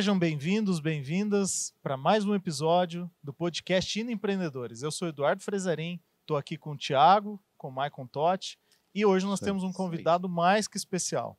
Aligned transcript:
Sejam 0.00 0.18
bem-vindos, 0.18 0.80
bem-vindas 0.80 1.74
para 1.82 1.94
mais 1.94 2.24
um 2.24 2.34
episódio 2.34 3.10
do 3.22 3.34
podcast 3.34 4.00
Indo 4.00 4.10
Empreendedores. 4.10 4.80
Eu 4.80 4.90
sou 4.90 5.08
Eduardo 5.08 5.42
Frezarim, 5.42 6.00
estou 6.22 6.38
aqui 6.38 6.56
com 6.56 6.70
o 6.70 6.76
Thiago, 6.78 7.38
com 7.58 7.68
o 7.68 7.70
Maicon 7.70 8.06
Totti, 8.06 8.58
e 8.94 9.04
hoje 9.04 9.26
nós 9.26 9.40
temos 9.40 9.62
um 9.62 9.70
convidado 9.70 10.26
mais 10.26 10.66
que 10.66 10.78
especial. 10.78 11.38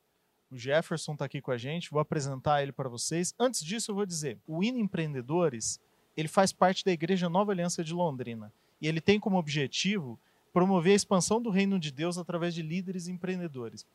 O 0.52 0.56
Jefferson 0.56 1.14
está 1.14 1.26
aqui 1.26 1.42
com 1.42 1.50
a 1.50 1.58
gente, 1.58 1.90
vou 1.90 2.00
apresentar 2.00 2.62
ele 2.62 2.72
para 2.72 2.88
vocês. 2.88 3.34
Antes 3.40 3.66
disso, 3.66 3.90
eu 3.90 3.96
vou 3.96 4.06
dizer: 4.06 4.38
o 4.46 4.64
Indo 4.64 4.78
Empreendedores 4.78 5.80
ele 6.16 6.28
faz 6.28 6.54
parte 6.54 6.86
da 6.86 6.92
Igreja 6.92 7.28
Nova 7.28 7.52
Aliança 7.52 7.84
de 7.84 7.96
Londrina 7.96 8.54
e 8.80 8.88
ele 8.88 9.02
tem 9.02 9.20
como 9.20 9.40
objetivo 9.40 10.20
promover 10.54 10.94
a 10.94 10.98
expansão 10.98 11.42
do 11.42 11.50
reino 11.50 11.80
de 11.80 11.92
Deus 11.92 12.16
através 12.16 12.54
de 12.54 12.62
líderes 12.62 13.08
empreendedores. 13.08 13.88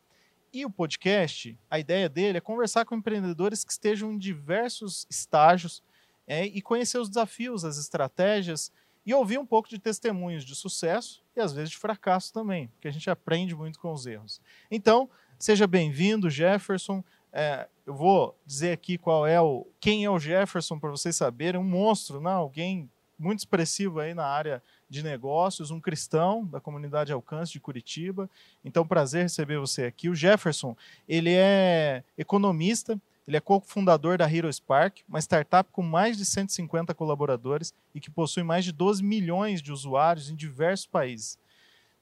E 0.56 0.64
o 0.64 0.70
podcast, 0.70 1.54
a 1.70 1.78
ideia 1.78 2.08
dele 2.08 2.38
é 2.38 2.40
conversar 2.40 2.86
com 2.86 2.94
empreendedores 2.94 3.62
que 3.62 3.70
estejam 3.70 4.10
em 4.10 4.16
diversos 4.16 5.06
estágios 5.10 5.82
é, 6.26 6.46
e 6.46 6.62
conhecer 6.62 6.96
os 6.96 7.10
desafios, 7.10 7.62
as 7.62 7.76
estratégias 7.76 8.72
e 9.04 9.12
ouvir 9.12 9.38
um 9.38 9.44
pouco 9.44 9.68
de 9.68 9.78
testemunhos 9.78 10.46
de 10.46 10.54
sucesso 10.54 11.22
e 11.36 11.40
às 11.40 11.52
vezes 11.52 11.72
de 11.72 11.76
fracasso 11.76 12.32
também, 12.32 12.68
porque 12.68 12.88
a 12.88 12.90
gente 12.90 13.10
aprende 13.10 13.54
muito 13.54 13.78
com 13.78 13.92
os 13.92 14.06
erros. 14.06 14.40
Então, 14.70 15.10
seja 15.38 15.66
bem-vindo, 15.66 16.30
Jefferson. 16.30 17.04
É, 17.30 17.68
eu 17.84 17.94
vou 17.94 18.34
dizer 18.46 18.72
aqui 18.72 18.96
qual 18.96 19.26
é 19.26 19.38
o 19.38 19.66
quem 19.78 20.06
é 20.06 20.10
o 20.10 20.18
Jefferson 20.18 20.78
para 20.78 20.88
vocês 20.88 21.16
saberem, 21.16 21.60
um 21.60 21.64
monstro, 21.64 22.18
não? 22.18 22.30
alguém 22.30 22.90
muito 23.18 23.40
expressivo 23.40 24.00
aí 24.00 24.14
na 24.14 24.24
área 24.24 24.62
de 24.88 25.02
negócios, 25.02 25.70
um 25.70 25.80
cristão 25.80 26.44
da 26.46 26.60
comunidade 26.60 27.12
Alcance 27.12 27.52
de 27.52 27.60
Curitiba. 27.60 28.30
Então, 28.64 28.86
prazer 28.86 29.22
receber 29.22 29.58
você 29.58 29.84
aqui. 29.84 30.08
O 30.08 30.14
Jefferson, 30.14 30.76
ele 31.08 31.32
é 31.32 32.04
economista, 32.16 33.00
ele 33.26 33.36
é 33.36 33.40
cofundador 33.40 34.16
da 34.16 34.32
Hero 34.32 34.52
Spark, 34.52 35.00
uma 35.08 35.18
startup 35.18 35.68
com 35.72 35.82
mais 35.82 36.16
de 36.16 36.24
150 36.24 36.94
colaboradores 36.94 37.74
e 37.92 38.00
que 38.00 38.10
possui 38.10 38.44
mais 38.44 38.64
de 38.64 38.70
12 38.70 39.02
milhões 39.02 39.60
de 39.60 39.72
usuários 39.72 40.30
em 40.30 40.36
diversos 40.36 40.86
países. 40.86 41.38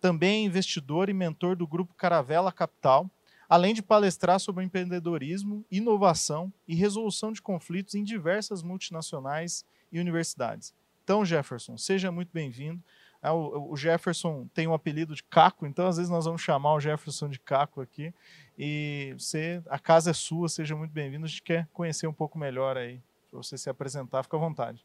Também 0.01 0.43
é 0.43 0.47
investidor 0.47 1.09
e 1.09 1.15
mentor 1.15 1.57
do 1.57 1.67
grupo 1.67 1.95
Caravela 1.95 2.53
Capital, 2.53 3.11
além 3.49 3.73
de 3.73 3.83
palestrar 3.83 4.39
sobre 4.39 4.65
empreendedorismo, 4.65 5.65
inovação 5.71 6.53
e 6.69 6.75
resolução 6.75 7.33
de 7.33 7.41
conflitos 7.41 7.95
em 7.95 8.05
diversas 8.05 8.63
multinacionais 8.63 9.65
e 9.91 9.99
universidades. 9.99 10.75
Então, 11.05 11.23
Jefferson, 11.23 11.77
seja 11.77 12.11
muito 12.11 12.31
bem-vindo. 12.33 12.83
Ah, 13.23 13.35
o 13.35 13.77
Jefferson 13.77 14.49
tem 14.55 14.67
um 14.67 14.73
apelido 14.73 15.15
de 15.15 15.23
Caco, 15.23 15.67
então 15.67 15.87
às 15.87 15.99
vezes 15.99 16.11
nós 16.11 16.25
vamos 16.25 16.41
chamar 16.41 16.75
o 16.75 16.81
Jefferson 16.81 17.29
de 17.29 17.39
Caco 17.39 17.83
aqui. 17.83 18.13
E 18.59 19.15
você, 19.19 19.63
a 19.69 19.79
casa 19.79 20.11
é 20.11 20.15
sua, 20.15 20.49
seja 20.49 20.75
muito 20.75 20.93
bem-vindo. 20.93 21.27
A 21.27 21.29
gente 21.29 21.43
quer 21.43 21.69
conhecer 21.73 22.07
um 22.07 22.13
pouco 22.13 22.39
melhor 22.39 22.79
aí, 22.79 23.03
para 23.31 23.37
você 23.37 23.59
se 23.59 23.69
apresentar, 23.69 24.23
fica 24.23 24.37
à 24.37 24.41
vontade. 24.41 24.85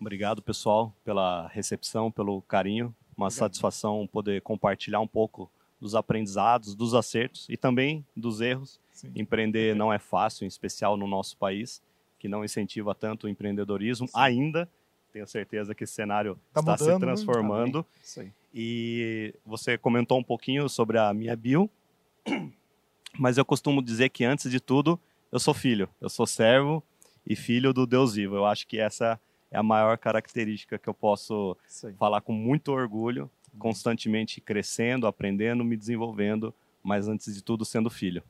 Obrigado, 0.00 0.42
pessoal, 0.42 0.92
pela 1.04 1.46
recepção, 1.48 2.10
pelo 2.10 2.42
carinho. 2.42 2.94
Uma 3.16 3.26
Obrigado. 3.26 3.38
satisfação 3.38 4.08
poder 4.08 4.42
compartilhar 4.42 5.00
um 5.00 5.08
pouco 5.08 5.50
dos 5.80 5.94
aprendizados, 5.94 6.74
dos 6.74 6.94
acertos 6.94 7.46
e 7.48 7.56
também 7.56 8.04
dos 8.16 8.40
erros. 8.40 8.80
Sim. 8.90 9.12
Empreender 9.14 9.76
não 9.76 9.92
é 9.92 10.00
fácil, 10.00 10.44
em 10.44 10.48
especial 10.48 10.96
no 10.96 11.06
nosso 11.06 11.36
país, 11.36 11.80
que 12.18 12.26
não 12.26 12.44
incentiva 12.44 12.92
tanto 12.92 13.26
o 13.26 13.28
empreendedorismo 13.28 14.08
Sim. 14.08 14.12
ainda 14.16 14.68
tenho 15.18 15.26
certeza 15.26 15.74
que 15.74 15.84
esse 15.84 15.92
cenário 15.92 16.38
tá 16.52 16.60
está 16.60 16.72
mudando, 16.72 16.78
se 16.78 16.90
né? 16.90 16.98
transformando. 16.98 17.86
e 18.54 19.34
você 19.44 19.76
comentou 19.76 20.18
um 20.18 20.22
pouquinho 20.22 20.68
sobre 20.68 20.98
a 20.98 21.12
minha 21.12 21.34
bio, 21.34 21.68
mas 23.18 23.36
eu 23.36 23.44
costumo 23.44 23.82
dizer 23.82 24.10
que 24.10 24.24
antes 24.24 24.50
de 24.50 24.60
tudo, 24.60 24.98
eu 25.32 25.40
sou 25.40 25.52
filho, 25.52 25.88
eu 26.00 26.08
sou 26.08 26.26
servo 26.26 26.82
e 27.26 27.34
filho 27.34 27.72
do 27.72 27.86
Deus 27.86 28.14
vivo. 28.14 28.36
Eu 28.36 28.46
acho 28.46 28.66
que 28.66 28.78
essa 28.78 29.20
é 29.50 29.58
a 29.58 29.62
maior 29.62 29.98
característica 29.98 30.78
que 30.78 30.88
eu 30.88 30.94
posso 30.94 31.56
falar 31.98 32.20
com 32.20 32.32
muito 32.32 32.70
orgulho, 32.70 33.30
constantemente 33.58 34.40
crescendo, 34.40 35.06
aprendendo, 35.06 35.64
me 35.64 35.76
desenvolvendo, 35.76 36.54
mas 36.82 37.08
antes 37.08 37.34
de 37.34 37.42
tudo 37.42 37.64
sendo 37.64 37.90
filho. 37.90 38.22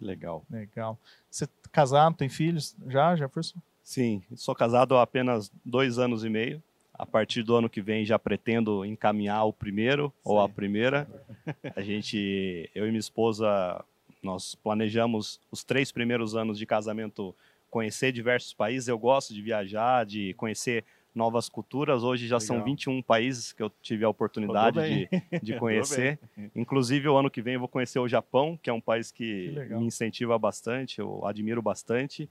Legal. 0.00 0.44
Legal. 0.48 0.96
Você 1.28 1.44
é 1.44 1.48
casado, 1.72 2.14
tem 2.16 2.28
filhos 2.28 2.76
já, 2.86 3.16
Jefferson? 3.16 3.58
Sim, 3.88 4.22
sou 4.36 4.54
casado 4.54 4.98
há 4.98 5.02
apenas 5.02 5.50
dois 5.64 5.98
anos 5.98 6.22
e 6.22 6.28
meio. 6.28 6.62
A 6.92 7.06
partir 7.06 7.42
do 7.42 7.56
ano 7.56 7.70
que 7.70 7.80
vem 7.80 8.04
já 8.04 8.18
pretendo 8.18 8.84
encaminhar 8.84 9.44
o 9.44 9.52
primeiro 9.52 10.12
Sim. 10.16 10.20
ou 10.24 10.40
a 10.40 10.46
primeira. 10.46 11.08
A 11.74 11.80
gente, 11.80 12.68
eu 12.74 12.84
e 12.84 12.88
minha 12.90 13.00
esposa, 13.00 13.82
nós 14.22 14.54
planejamos 14.56 15.40
os 15.50 15.64
três 15.64 15.90
primeiros 15.90 16.36
anos 16.36 16.58
de 16.58 16.66
casamento 16.66 17.34
conhecer 17.70 18.12
diversos 18.12 18.52
países. 18.52 18.88
Eu 18.88 18.98
gosto 18.98 19.32
de 19.32 19.40
viajar, 19.40 20.04
de 20.04 20.34
conhecer 20.34 20.84
novas 21.14 21.48
culturas. 21.48 22.02
Hoje 22.02 22.26
já 22.26 22.36
Legal. 22.36 22.46
são 22.46 22.62
21 22.62 23.00
países 23.00 23.54
que 23.54 23.62
eu 23.62 23.72
tive 23.80 24.04
a 24.04 24.08
oportunidade 24.10 24.78
de, 24.82 25.08
de 25.40 25.54
conhecer. 25.58 26.18
Inclusive, 26.54 27.08
o 27.08 27.16
ano 27.16 27.30
que 27.30 27.40
vem 27.40 27.54
eu 27.54 27.60
vou 27.60 27.68
conhecer 27.68 28.00
o 28.00 28.06
Japão, 28.06 28.58
que 28.62 28.68
é 28.68 28.72
um 28.72 28.82
país 28.82 29.10
que, 29.10 29.50
que 29.66 29.74
me 29.74 29.86
incentiva 29.86 30.38
bastante, 30.38 30.98
eu 30.98 31.24
admiro 31.24 31.62
bastante 31.62 32.28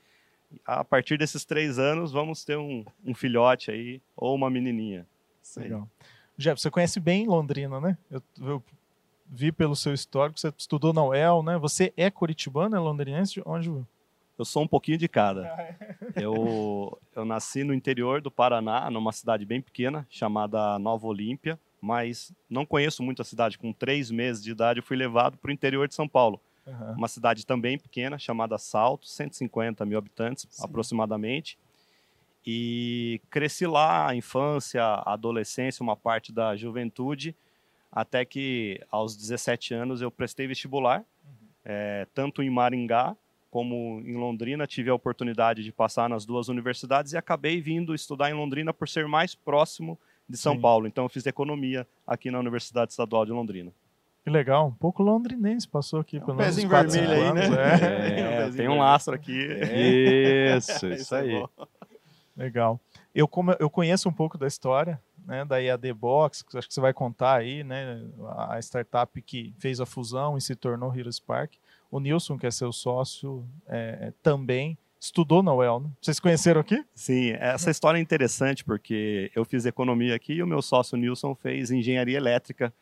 a 0.66 0.84
partir 0.84 1.18
desses 1.18 1.46
três 1.46 1.80
anos, 1.80 2.12
vamos 2.12 2.44
ter 2.44 2.58
um, 2.58 2.86
um 3.06 3.14
filhote 3.14 3.72
aí, 3.72 4.02
ou 4.16 4.36
uma 4.36 4.50
menininha. 4.50 5.06
Legal. 5.56 5.88
Jeff, 6.38 6.62
você 6.62 6.70
conhece 6.70 7.00
bem 7.00 7.26
Londrina, 7.26 7.80
né? 7.80 7.98
Eu, 8.12 8.22
eu, 8.42 8.64
vi 9.30 9.52
pelo 9.52 9.76
seu 9.76 9.94
histórico, 9.94 10.40
você 10.40 10.54
estudou 10.58 10.94
na 10.94 11.04
UEL, 11.04 11.44
né? 11.44 11.58
Você 11.58 11.92
é 11.98 12.10
curitibano, 12.10 12.76
é 12.76 12.80
londrinense? 12.80 13.42
Onde? 13.46 13.70
Eu 14.38 14.46
sou 14.46 14.64
um 14.64 14.68
pouquinho 14.68 14.98
de 14.98 15.08
cada. 15.08 15.42
Ah, 15.42 15.62
é. 15.62 15.78
eu, 16.16 16.98
eu 17.16 17.26
nasci 17.26 17.64
no 17.64 17.74
interior 17.74 18.22
do 18.22 18.32
Paraná, 18.32 18.90
numa 18.90 19.12
cidade 19.12 19.46
bem 19.46 19.62
pequena, 19.62 20.06
chamada 20.10 20.78
Nova 20.80 21.08
Olímpia, 21.08 21.60
mas 21.82 22.32
não 22.50 22.66
conheço 22.66 23.02
muito 23.04 23.22
a 23.22 23.26
cidade. 23.26 23.58
Com 23.58 23.74
três 23.74 24.12
meses 24.12 24.44
de 24.44 24.52
idade, 24.52 24.80
eu 24.80 24.84
fui 24.84 24.96
levado 24.96 25.38
para 25.38 25.50
o 25.50 25.54
interior 25.54 25.88
de 25.88 25.96
São 25.96 26.08
Paulo 26.08 26.40
Uhum. 26.68 26.94
Uma 26.98 27.08
cidade 27.08 27.46
também 27.46 27.78
pequena, 27.78 28.20
chamada 28.20 28.58
Salto, 28.58 29.08
150 29.08 29.86
mil 29.86 29.98
habitantes 29.98 30.46
Sim. 30.50 30.66
aproximadamente. 30.66 31.58
E 32.46 33.22
cresci 33.30 33.66
lá, 33.66 34.10
a 34.10 34.16
infância, 34.16 34.84
a 34.84 35.14
adolescência, 35.14 35.82
uma 35.82 35.96
parte 35.96 36.32
da 36.32 36.56
juventude, 36.56 37.36
até 37.92 38.26
que 38.26 38.82
aos 38.92 39.16
17 39.16 39.74
anos 39.74 40.02
eu 40.02 40.12
prestei 40.12 40.46
vestibular, 40.46 41.00
uhum. 41.00 41.48
é, 41.66 42.08
tanto 42.14 42.44
em 42.44 42.50
Maringá 42.50 43.16
como 43.50 44.02
em 44.06 44.16
Londrina. 44.16 44.68
Tive 44.68 44.90
a 44.90 44.94
oportunidade 44.94 45.64
de 45.64 45.72
passar 45.72 46.10
nas 46.10 46.26
duas 46.26 46.50
universidades 46.50 47.14
e 47.14 47.18
acabei 47.18 47.62
vindo 47.62 47.96
estudar 47.96 48.30
em 48.30 48.34
Londrina 48.34 48.74
por 48.74 48.88
ser 48.88 49.08
mais 49.08 49.34
próximo 49.34 49.98
de 50.28 50.38
São 50.38 50.56
Sim. 50.56 50.62
Paulo. 50.62 50.88
Então 50.88 51.06
eu 51.06 51.10
fiz 51.10 51.26
economia 51.26 51.88
aqui 52.06 52.30
na 52.30 52.40
Universidade 52.40 52.92
Estadual 52.92 53.26
de 53.26 53.32
Londrina. 53.32 53.72
Que 54.28 54.32
legal, 54.32 54.68
um 54.68 54.74
pouco 54.74 55.02
londrinense 55.02 55.66
passou 55.66 56.02
aqui. 56.02 56.18
É 56.18 56.22
um 56.22 56.36
pezinho 56.36 56.68
vermelho 56.68 57.12
aí, 57.12 57.32
né? 57.32 57.46
É, 57.56 58.44
é, 58.44 58.52
tem 58.52 58.68
um 58.68 58.78
lastro 58.78 59.16
aqui. 59.16 59.32
Isso, 60.54 60.86
isso 60.86 61.16
é 61.16 61.22
aí. 61.22 61.46
Legal. 62.36 62.78
Eu, 63.16 63.26
como, 63.26 63.56
eu 63.58 63.70
conheço 63.70 64.10
um 64.10 64.12
pouco 64.12 64.38
da 64.38 64.46
história, 64.46 65.02
né, 65.26 65.46
da 65.46 65.64
EAD 65.64 65.94
Box, 65.94 66.44
que 66.44 66.58
acho 66.58 66.68
que 66.68 66.74
você 66.74 66.82
vai 66.82 66.92
contar 66.94 67.36
aí, 67.38 67.64
né, 67.64 68.06
a 68.50 68.60
startup 68.60 69.22
que 69.22 69.54
fez 69.60 69.80
a 69.80 69.86
fusão 69.86 70.38
e 70.38 70.42
se 70.42 70.58
tornou 70.58 70.94
Hero 70.94 71.10
Spark. 71.10 71.54
O 71.90 71.98
Nilson, 72.02 72.38
que 72.38 72.46
é 72.46 72.52
seu 72.52 72.74
sócio, 72.74 73.48
é, 73.66 74.12
também 74.22 74.78
estudou 75.00 75.42
na 75.42 75.54
UEL, 75.54 75.80
né? 75.80 75.90
Vocês 76.02 76.20
conheceram 76.20 76.60
aqui? 76.60 76.84
Sim, 76.94 77.32
essa 77.40 77.72
história 77.72 77.98
é 77.98 78.02
interessante 78.02 78.66
porque 78.66 79.32
eu 79.34 79.46
fiz 79.46 79.66
economia 79.66 80.14
aqui 80.14 80.34
e 80.34 80.44
o 80.44 80.48
meu 80.48 80.62
sócio 80.62 80.98
Nilson 80.98 81.34
fez 81.34 81.72
engenharia 81.72 82.18
elétrica 82.18 82.74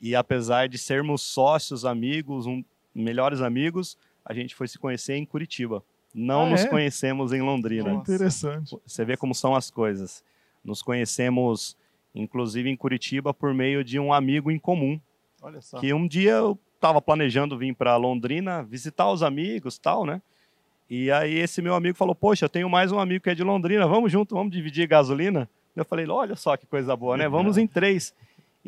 e 0.00 0.14
apesar 0.14 0.68
de 0.68 0.78
sermos 0.78 1.22
sócios, 1.22 1.84
amigos, 1.84 2.46
um, 2.46 2.62
melhores 2.94 3.40
amigos, 3.40 3.96
a 4.24 4.32
gente 4.32 4.54
foi 4.54 4.68
se 4.68 4.78
conhecer 4.78 5.16
em 5.16 5.24
Curitiba. 5.24 5.82
Não 6.14 6.42
ah, 6.42 6.50
nos 6.50 6.64
é? 6.64 6.68
conhecemos 6.68 7.32
em 7.32 7.42
Londrina. 7.42 7.92
Nossa. 7.92 8.12
Interessante. 8.12 8.76
Você 8.86 9.04
vê 9.04 9.16
como 9.16 9.34
são 9.34 9.54
as 9.54 9.70
coisas. 9.70 10.24
Nos 10.64 10.82
conhecemos, 10.82 11.76
inclusive, 12.14 12.68
em 12.68 12.76
Curitiba 12.76 13.32
por 13.32 13.52
meio 13.54 13.84
de 13.84 13.98
um 13.98 14.12
amigo 14.12 14.50
em 14.50 14.58
comum. 14.58 15.00
Olha 15.42 15.60
só. 15.60 15.78
Que 15.78 15.92
um 15.92 16.06
dia 16.06 16.32
eu 16.32 16.58
estava 16.74 17.00
planejando 17.00 17.58
vir 17.58 17.74
para 17.74 17.96
Londrina 17.96 18.62
visitar 18.62 19.10
os 19.10 19.22
amigos 19.22 19.78
tal, 19.78 20.04
né? 20.04 20.22
E 20.88 21.10
aí 21.10 21.38
esse 21.38 21.60
meu 21.60 21.74
amigo 21.74 21.96
falou, 21.96 22.14
poxa, 22.14 22.46
eu 22.46 22.48
tenho 22.48 22.68
mais 22.68 22.90
um 22.90 22.98
amigo 22.98 23.22
que 23.22 23.30
é 23.30 23.34
de 23.34 23.44
Londrina, 23.44 23.86
vamos 23.86 24.10
junto, 24.10 24.34
vamos 24.34 24.52
dividir 24.52 24.86
gasolina? 24.86 25.48
Eu 25.76 25.84
falei, 25.84 26.08
olha 26.08 26.34
só 26.34 26.56
que 26.56 26.66
coisa 26.66 26.96
boa, 26.96 27.16
né? 27.16 27.28
Vamos 27.28 27.58
em 27.58 27.66
três. 27.66 28.14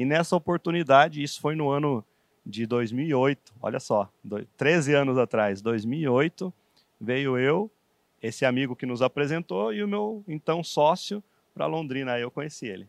E 0.01 0.05
nessa 0.07 0.35
oportunidade, 0.35 1.23
isso 1.23 1.39
foi 1.43 1.55
no 1.55 1.69
ano 1.69 2.03
de 2.47 2.65
2008, 2.65 3.53
olha 3.61 3.79
só, 3.79 4.11
13 4.57 4.95
anos 4.95 5.19
atrás, 5.19 5.61
2008, 5.61 6.51
veio 6.99 7.37
eu, 7.37 7.71
esse 8.23 8.47
amigo 8.47 8.75
que 8.75 8.87
nos 8.87 9.03
apresentou 9.03 9.75
e 9.75 9.85
o 9.85 9.87
meu 9.87 10.25
então 10.27 10.65
sócio 10.65 11.23
para 11.53 11.67
Londrina, 11.67 12.13
aí 12.15 12.23
eu 12.23 12.31
conheci 12.31 12.65
ele. 12.65 12.89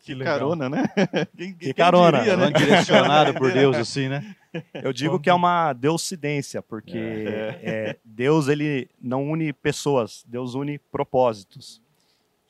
Que, 0.00 0.16
que 0.16 0.24
carona, 0.24 0.70
né? 0.70 0.84
Quem, 1.36 1.52
que 1.52 1.74
carona. 1.74 2.20
Diria, 2.20 2.36
né? 2.38 2.50
Direcionado 2.50 3.34
por 3.34 3.52
Deus, 3.52 3.76
assim, 3.76 4.08
né? 4.08 4.34
Eu 4.72 4.94
digo 4.94 5.20
que 5.20 5.28
é 5.28 5.34
uma 5.34 5.74
deucidência, 5.74 6.62
porque 6.62 6.96
é. 6.96 7.60
É, 7.62 7.96
Deus 8.02 8.48
ele 8.48 8.88
não 8.98 9.30
une 9.30 9.52
pessoas, 9.52 10.24
Deus 10.26 10.54
une 10.54 10.78
propósitos. 10.78 11.82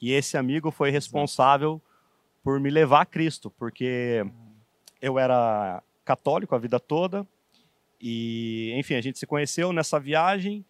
E 0.01 0.13
esse 0.13 0.37
amigo 0.37 0.71
foi 0.71 0.93
responsável 0.93 1.83
por 2.49 2.59
me 2.59 2.71
levar 2.71 3.03
a 3.03 3.05
Cristo, 3.05 3.51
porque 3.59 4.25
eu 5.03 5.19
era 5.19 5.83
católico 6.03 6.55
a 6.55 6.59
vida 6.59 6.81
toda 6.81 7.27
e, 8.01 8.73
enfim, 8.75 8.95
a 8.95 9.03
gente 9.03 9.19
se 9.19 9.27
conheceu 9.27 9.71
nessa 9.71 10.01
viagem 10.01 10.65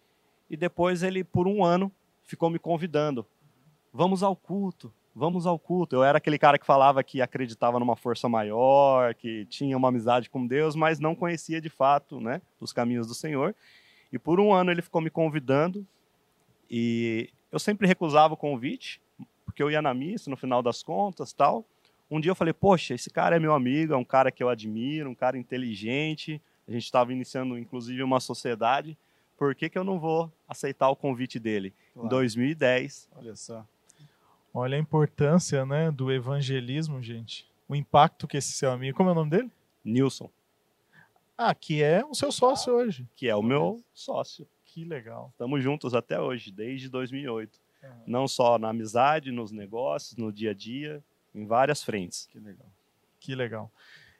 e 0.49 0.57
depois 0.57 1.03
ele, 1.03 1.23
por 1.23 1.47
um 1.47 1.63
ano, 1.63 1.89
ficou 2.25 2.49
me 2.49 2.59
convidando. 2.59 3.25
Vamos 3.93 4.23
ao 4.23 4.35
culto, 4.35 4.91
vamos 5.15 5.47
ao 5.47 5.57
culto. 5.57 5.95
Eu 5.95 6.03
era 6.03 6.17
aquele 6.17 6.37
cara 6.37 6.59
que 6.59 6.65
falava 6.65 7.01
que 7.01 7.21
acreditava 7.21 7.79
numa 7.79 7.95
força 7.95 8.27
maior, 8.27 9.15
que 9.15 9.45
tinha 9.45 9.77
uma 9.77 9.87
amizade 9.87 10.29
com 10.29 10.45
Deus, 10.45 10.75
mas 10.75 10.99
não 10.99 11.15
conhecia 11.15 11.61
de 11.61 11.69
fato 11.69 12.19
né, 12.19 12.41
os 12.59 12.73
caminhos 12.73 13.07
do 13.07 13.13
Senhor. 13.13 13.55
E 14.11 14.19
por 14.19 14.41
um 14.41 14.51
ano 14.51 14.69
ele 14.69 14.81
ficou 14.81 14.99
me 14.99 15.09
convidando 15.09 15.87
e 16.69 17.29
eu 17.49 17.57
sempre 17.57 17.87
recusava 17.87 18.33
o 18.33 18.37
convite, 18.37 18.99
porque 19.59 19.63
eu 19.63 19.71
ia 19.71 19.81
na 19.81 19.93
missa 19.93 20.29
no 20.29 20.37
final 20.37 20.63
das 20.63 20.81
contas 20.81 21.33
tal. 21.33 21.65
Um 22.09 22.21
dia 22.21 22.31
eu 22.31 22.35
falei, 22.35 22.53
poxa, 22.53 22.93
esse 22.93 23.09
cara 23.09 23.35
é 23.35 23.39
meu 23.39 23.53
amigo, 23.53 23.93
é 23.93 23.97
um 23.97 24.05
cara 24.05 24.31
que 24.31 24.41
eu 24.41 24.47
admiro, 24.47 25.09
um 25.09 25.15
cara 25.15 25.37
inteligente. 25.37 26.41
A 26.65 26.71
gente 26.71 26.85
estava 26.85 27.11
iniciando, 27.11 27.57
inclusive, 27.57 28.01
uma 28.01 28.21
sociedade. 28.21 28.97
Por 29.37 29.53
que, 29.53 29.69
que 29.69 29.77
eu 29.77 29.83
não 29.83 29.99
vou 29.99 30.31
aceitar 30.47 30.89
o 30.89 30.95
convite 30.95 31.39
dele? 31.39 31.73
Claro. 31.93 32.07
Em 32.07 32.09
2010. 32.09 33.09
Olha 33.17 33.35
só. 33.35 33.67
Olha 34.53 34.77
a 34.77 34.79
importância 34.79 35.65
né, 35.65 35.91
do 35.91 36.09
evangelismo, 36.09 37.01
gente. 37.01 37.45
O 37.67 37.75
impacto 37.75 38.29
que 38.29 38.37
esse 38.37 38.53
seu 38.53 38.71
amigo. 38.71 38.95
Como 38.95 39.09
é 39.09 39.11
o 39.11 39.15
nome 39.15 39.29
dele? 39.29 39.51
Nilson. 39.83 40.29
Ah, 41.37 41.53
que 41.53 41.83
é 41.83 42.05
o 42.05 42.15
seu 42.15 42.31
sócio 42.31 42.73
hoje. 42.73 43.05
Que 43.13 43.27
é 43.27 43.35
o 43.35 43.43
meu 43.43 43.83
sócio. 43.93 44.47
Que 44.63 44.85
legal. 44.85 45.29
Estamos 45.33 45.61
juntos 45.61 45.93
até 45.93 46.17
hoje, 46.19 46.49
desde 46.49 46.87
2008. 46.87 47.59
Uhum. 47.83 47.89
Não 48.05 48.27
só 48.27 48.57
na 48.57 48.69
amizade, 48.69 49.31
nos 49.31 49.51
negócios, 49.51 50.15
no 50.17 50.31
dia 50.31 50.51
a 50.51 50.53
dia, 50.53 51.03
em 51.33 51.45
várias 51.45 51.83
frentes. 51.83 52.27
Que 52.31 52.39
legal. 52.39 52.71
Que 53.19 53.35
legal. 53.35 53.71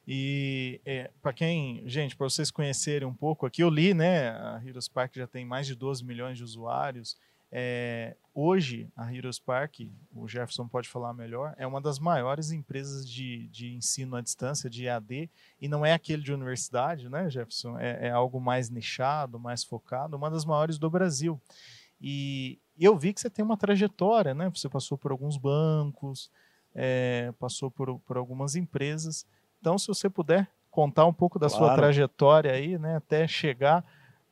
E 0.08 0.82
é, 0.86 1.12
para 1.22 1.32
quem, 1.34 1.84
gente, 1.88 2.16
para 2.16 2.28
vocês 2.28 2.50
conhecerem 2.50 3.08
um 3.08 3.14
pouco 3.14 3.46
aqui, 3.46 3.62
eu 3.62 3.70
li, 3.70 3.94
né? 3.94 4.30
A 4.30 4.62
Heroes 4.66 4.88
Park 4.88 5.16
já 5.16 5.28
tem 5.28 5.46
mais 5.46 5.68
de 5.68 5.76
12 5.76 6.04
milhões 6.04 6.38
de 6.38 6.44
usuários. 6.44 7.16
É, 7.52 8.16
hoje, 8.34 8.88
a 8.96 9.14
Heroes 9.14 9.40
Park, 9.40 9.82
o 10.14 10.28
Jefferson 10.28 10.68
pode 10.68 10.88
falar 10.88 11.14
melhor, 11.14 11.56
é 11.58 11.66
uma 11.66 11.82
das 11.82 11.98
maiores 11.98 12.52
empresas 12.52 13.08
de, 13.08 13.48
de 13.48 13.74
ensino 13.74 14.16
à 14.16 14.22
distância, 14.22 14.70
de 14.70 14.86
EAD, 14.86 15.30
e 15.60 15.68
não 15.68 15.86
é 15.86 15.94
aquele 15.94 16.22
de 16.22 16.32
universidade, 16.32 17.10
né, 17.10 17.30
Jefferson? 17.30 17.78
É, 17.80 18.08
é 18.08 18.10
algo 18.12 18.40
mais 18.40 18.70
nichado, 18.70 19.40
mais 19.40 19.64
focado, 19.64 20.16
uma 20.16 20.30
das 20.30 20.46
maiores 20.46 20.78
do 20.78 20.90
Brasil. 20.90 21.42
E 22.00 22.60
eu 22.86 22.98
vi 22.98 23.14
que 23.14 23.22
você 23.22 23.30
tem 23.30 23.44
uma 23.44 23.58
trajetória, 23.58 24.34
né? 24.34 24.50
Você 24.54 24.70
passou 24.70 24.98
por 24.98 25.12
alguns 25.12 25.38
bancos, 25.38 26.32
é, 26.74 27.34
passou 27.40 27.70
por, 27.70 28.00
por 28.00 28.18
algumas 28.18 28.56
empresas. 28.56 29.26
Então, 29.60 29.78
se 29.78 29.88
você 29.88 30.10
puder 30.10 30.48
contar 30.72 31.06
um 31.06 31.14
pouco 31.14 31.40
da 31.40 31.48
claro. 31.48 31.66
sua 31.66 31.76
trajetória 31.76 32.52
aí, 32.52 32.78
né, 32.78 32.98
até 32.98 33.28
chegar 33.28 33.84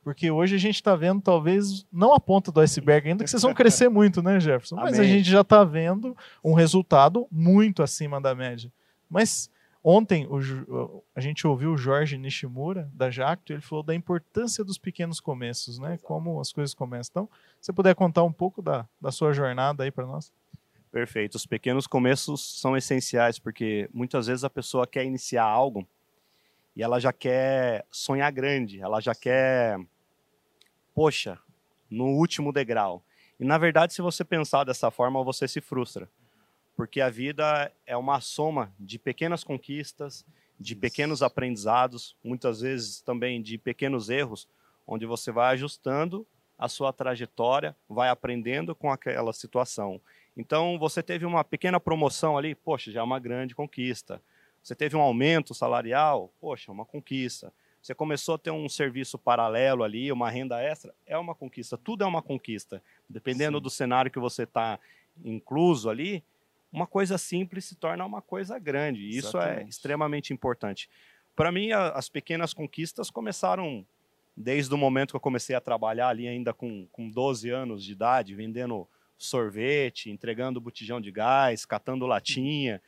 porque 0.07 0.31
hoje 0.31 0.55
a 0.55 0.57
gente 0.57 0.75
está 0.75 0.95
vendo, 0.95 1.21
talvez, 1.21 1.85
não 1.91 2.13
a 2.13 2.19
ponta 2.19 2.49
do 2.49 2.61
iceberg 2.61 3.09
ainda, 3.09 3.25
que 3.25 3.29
vocês 3.29 3.43
vão 3.43 3.53
crescer 3.53 3.89
muito, 3.91 4.21
né, 4.21 4.39
Jefferson? 4.39 4.77
Mas 4.77 4.97
Amém. 4.97 5.01
a 5.01 5.13
gente 5.13 5.29
já 5.29 5.41
está 5.41 5.65
vendo 5.65 6.15
um 6.41 6.53
resultado 6.53 7.27
muito 7.29 7.83
acima 7.83 8.21
da 8.21 8.33
média. 8.33 8.71
Mas 9.09 9.49
ontem 9.89 10.27
o, 10.27 11.03
a 11.15 11.21
gente 11.21 11.47
ouviu 11.47 11.71
o 11.71 11.77
Jorge 11.77 12.17
Nishimura, 12.17 12.89
da 12.93 13.09
Jacto, 13.09 13.53
ele 13.53 13.61
falou 13.61 13.83
da 13.83 13.95
importância 13.95 14.63
dos 14.63 14.77
pequenos 14.77 15.19
começos, 15.19 15.79
né? 15.79 15.97
Como 16.03 16.39
as 16.41 16.51
coisas 16.51 16.73
começam. 16.73 17.09
Então, 17.11 17.29
se 17.61 17.67
você 17.67 17.73
puder 17.73 17.95
contar 17.95 18.23
um 18.23 18.31
pouco 18.31 18.61
da, 18.61 18.87
da 18.99 19.11
sua 19.11 19.31
jornada 19.31 19.83
aí 19.83 19.91
para 19.91 20.05
nós. 20.05 20.33
Perfeito. 20.91 21.35
Os 21.35 21.45
pequenos 21.45 21.87
começos 21.87 22.59
são 22.59 22.75
essenciais, 22.75 23.39
porque 23.39 23.89
muitas 23.93 24.27
vezes 24.27 24.43
a 24.43 24.49
pessoa 24.49 24.87
quer 24.87 25.05
iniciar 25.05 25.45
algo 25.45 25.87
e 26.75 26.83
ela 26.83 26.99
já 26.99 27.13
quer 27.13 27.85
sonhar 27.89 28.31
grande, 28.31 28.81
ela 28.81 28.99
já 28.99 29.15
quer 29.15 29.79
poxa, 30.97 31.37
no 31.87 32.05
último 32.05 32.51
degrau. 32.51 33.03
E 33.39 33.45
na 33.45 33.59
verdade, 33.59 33.93
se 33.93 34.01
você 34.01 34.25
pensar 34.25 34.63
dessa 34.63 34.89
forma, 34.89 35.23
você 35.23 35.47
se 35.47 35.61
frustra. 35.61 36.09
Porque 36.77 37.01
a 37.01 37.09
vida 37.09 37.71
é 37.87 37.97
uma 37.97 38.21
soma 38.21 38.71
de 38.79 38.99
pequenas 38.99 39.43
conquistas, 39.43 40.23
de 40.59 40.75
pequenos 40.75 41.23
aprendizados, 41.23 42.15
muitas 42.23 42.61
vezes 42.61 43.01
também 43.01 43.41
de 43.41 43.57
pequenos 43.57 44.09
erros, 44.09 44.47
onde 44.85 45.03
você 45.03 45.31
vai 45.31 45.53
ajustando 45.53 46.25
a 46.55 46.69
sua 46.69 46.93
trajetória, 46.93 47.75
vai 47.89 48.09
aprendendo 48.09 48.75
com 48.75 48.91
aquela 48.91 49.33
situação. 49.33 49.99
Então, 50.35 50.77
você 50.77 51.01
teve 51.01 51.25
uma 51.25 51.43
pequena 51.43 51.79
promoção 51.79 52.37
ali, 52.37 52.53
poxa, 52.53 52.91
já 52.91 52.99
é 52.99 53.03
uma 53.03 53.19
grande 53.19 53.55
conquista. 53.55 54.21
Você 54.61 54.75
teve 54.75 54.95
um 54.95 55.01
aumento 55.01 55.55
salarial, 55.55 56.31
poxa, 56.39 56.71
uma 56.71 56.85
conquista. 56.85 57.51
Você 57.81 57.95
começou 57.95 58.35
a 58.35 58.37
ter 58.37 58.51
um 58.51 58.69
serviço 58.69 59.17
paralelo 59.17 59.83
ali, 59.83 60.11
uma 60.11 60.29
renda 60.29 60.61
extra, 60.61 60.93
é 61.07 61.17
uma 61.17 61.33
conquista. 61.33 61.75
Tudo 61.75 62.03
é 62.03 62.07
uma 62.07 62.21
conquista. 62.21 62.83
Dependendo 63.09 63.57
Sim. 63.57 63.63
do 63.63 63.69
cenário 63.71 64.11
que 64.11 64.19
você 64.19 64.43
está 64.43 64.79
incluso 65.23 65.89
ali, 65.89 66.23
uma 66.77 66.87
coisa 66.87 67.17
simples 67.17 67.65
se 67.65 67.75
torna 67.75 68.05
uma 68.05 68.21
coisa 68.21 68.59
grande. 68.59 69.01
E 69.01 69.17
isso 69.17 69.37
é 69.39 69.63
extremamente 69.63 70.31
importante. 70.31 70.87
Para 71.35 71.51
mim, 71.51 71.71
a, 71.71 71.89
as 71.89 72.07
pequenas 72.07 72.53
conquistas 72.53 73.09
começaram 73.09 73.85
desde 74.35 74.73
o 74.73 74.77
momento 74.77 75.11
que 75.11 75.15
eu 75.15 75.21
comecei 75.21 75.55
a 75.55 75.61
trabalhar 75.61 76.09
ali, 76.09 76.27
ainda 76.27 76.53
com, 76.53 76.87
com 76.91 77.09
12 77.09 77.49
anos 77.49 77.83
de 77.83 77.91
idade, 77.91 78.35
vendendo 78.35 78.87
sorvete, 79.17 80.11
entregando 80.11 80.61
botijão 80.61 81.01
de 81.01 81.11
gás, 81.11 81.65
catando 81.65 82.05
latinha. 82.05 82.79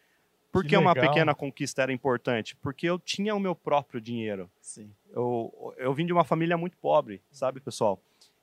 Por 0.52 0.62
que, 0.64 0.70
que 0.70 0.78
uma 0.78 0.94
pequena 0.94 1.34
conquista 1.34 1.82
era 1.82 1.92
importante? 1.92 2.56
Porque 2.58 2.88
eu 2.88 3.00
tinha 3.00 3.34
o 3.34 3.40
meu 3.40 3.56
próprio 3.56 4.00
dinheiro. 4.00 4.50
Sim. 4.62 4.92
Eu, 5.12 5.74
eu 5.78 5.94
vim 5.94 6.06
de 6.06 6.14
uma 6.14 6.24
família 6.24 6.58
muito 6.58 6.78
pobre, 6.78 7.22
sabe, 7.32 7.60
pessoal? 7.60 8.00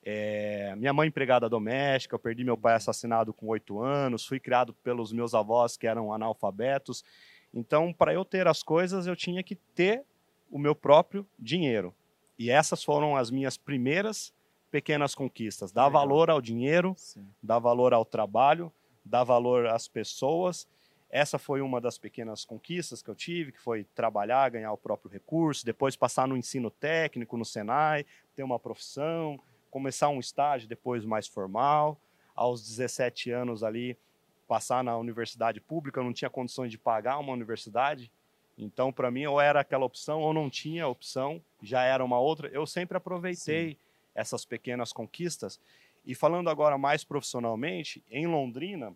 É, 0.09 0.73
minha 0.77 0.93
mãe 0.93 1.09
empregada 1.09 1.49
doméstica, 1.49 2.15
eu 2.15 2.19
perdi 2.19 2.41
meu 2.41 2.57
pai 2.57 2.75
assassinado 2.75 3.33
com 3.33 3.47
oito 3.47 3.81
anos, 3.81 4.25
fui 4.25 4.39
criado 4.39 4.73
pelos 4.73 5.11
meus 5.11 5.35
avós 5.35 5.75
que 5.75 5.85
eram 5.85 6.13
analfabetos. 6.13 7.03
Então, 7.53 7.91
para 7.91 8.13
eu 8.13 8.23
ter 8.23 8.47
as 8.47 8.63
coisas, 8.63 9.05
eu 9.05 9.17
tinha 9.17 9.43
que 9.43 9.55
ter 9.75 10.05
o 10.49 10.57
meu 10.57 10.73
próprio 10.73 11.27
dinheiro. 11.37 11.93
E 12.39 12.49
essas 12.49 12.85
foram 12.85 13.17
as 13.17 13.29
minhas 13.29 13.57
primeiras 13.57 14.33
pequenas 14.71 15.13
conquistas. 15.13 15.73
Dar 15.73 15.89
valor 15.89 16.29
ao 16.29 16.39
dinheiro, 16.39 16.93
Sim. 16.95 17.27
dar 17.43 17.59
valor 17.59 17.93
ao 17.93 18.05
trabalho, 18.05 18.71
dar 19.03 19.25
valor 19.25 19.67
às 19.67 19.89
pessoas 19.89 20.65
essa 21.09 21.39
foi 21.39 21.61
uma 21.61 21.79
das 21.79 21.97
pequenas 21.97 22.43
conquistas 22.43 23.01
que 23.01 23.09
eu 23.09 23.15
tive, 23.15 23.53
que 23.53 23.61
foi 23.61 23.85
trabalhar, 23.95 24.49
ganhar 24.49 24.71
o 24.73 24.77
próprio 24.77 25.09
recurso, 25.09 25.65
depois 25.65 25.95
passar 25.95 26.27
no 26.27 26.35
ensino 26.35 26.69
técnico 26.69 27.37
no 27.37 27.45
Senai, 27.45 28.05
ter 28.35 28.43
uma 28.43 28.59
profissão, 28.59 29.39
começar 29.77 30.09
um 30.09 30.19
estágio 30.19 30.67
depois 30.67 31.05
mais 31.05 31.27
formal. 31.27 32.01
Aos 32.35 32.65
17 32.67 33.29
anos 33.29 33.63
ali, 33.63 33.95
passar 34.47 34.83
na 34.83 34.97
universidade 34.97 35.61
pública, 35.61 35.99
eu 35.99 36.03
não 36.03 36.13
tinha 36.13 36.31
condições 36.31 36.71
de 36.71 36.79
pagar 36.79 37.19
uma 37.19 37.31
universidade. 37.31 38.11
Então, 38.57 38.91
para 38.91 39.11
mim, 39.11 39.27
ou 39.27 39.39
era 39.39 39.59
aquela 39.59 39.85
opção 39.85 40.21
ou 40.21 40.33
não 40.33 40.49
tinha 40.49 40.87
opção, 40.87 41.39
já 41.61 41.83
era 41.83 42.03
uma 42.03 42.19
outra. 42.19 42.47
Eu 42.47 42.65
sempre 42.65 42.97
aproveitei 42.97 43.71
Sim. 43.71 43.77
essas 44.15 44.45
pequenas 44.45 44.91
conquistas. 44.91 45.59
E 46.03 46.15
falando 46.15 46.49
agora 46.49 46.75
mais 46.75 47.03
profissionalmente, 47.03 48.03
em 48.09 48.25
Londrina, 48.25 48.95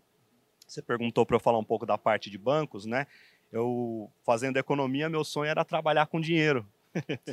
você 0.67 0.81
perguntou 0.81 1.27
para 1.27 1.35
eu 1.35 1.39
falar 1.39 1.59
um 1.59 1.63
pouco 1.63 1.85
da 1.85 1.97
parte 1.97 2.27
de 2.27 2.39
bancos, 2.39 2.87
né? 2.87 3.05
Eu, 3.51 4.11
fazendo 4.23 4.57
economia, 4.57 5.09
meu 5.09 5.23
sonho 5.23 5.49
era 5.49 5.63
trabalhar 5.63 6.07
com 6.07 6.19
dinheiro. 6.19 6.65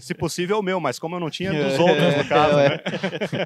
Se 0.00 0.14
possível, 0.14 0.58
o 0.58 0.62
meu, 0.62 0.80
mas 0.80 0.98
como 0.98 1.16
eu 1.16 1.20
não 1.20 1.30
tinha 1.30 1.52
dos 1.52 1.78
outros, 1.78 2.16
no 2.16 2.28
caso, 2.28 2.56
né? 2.56 2.78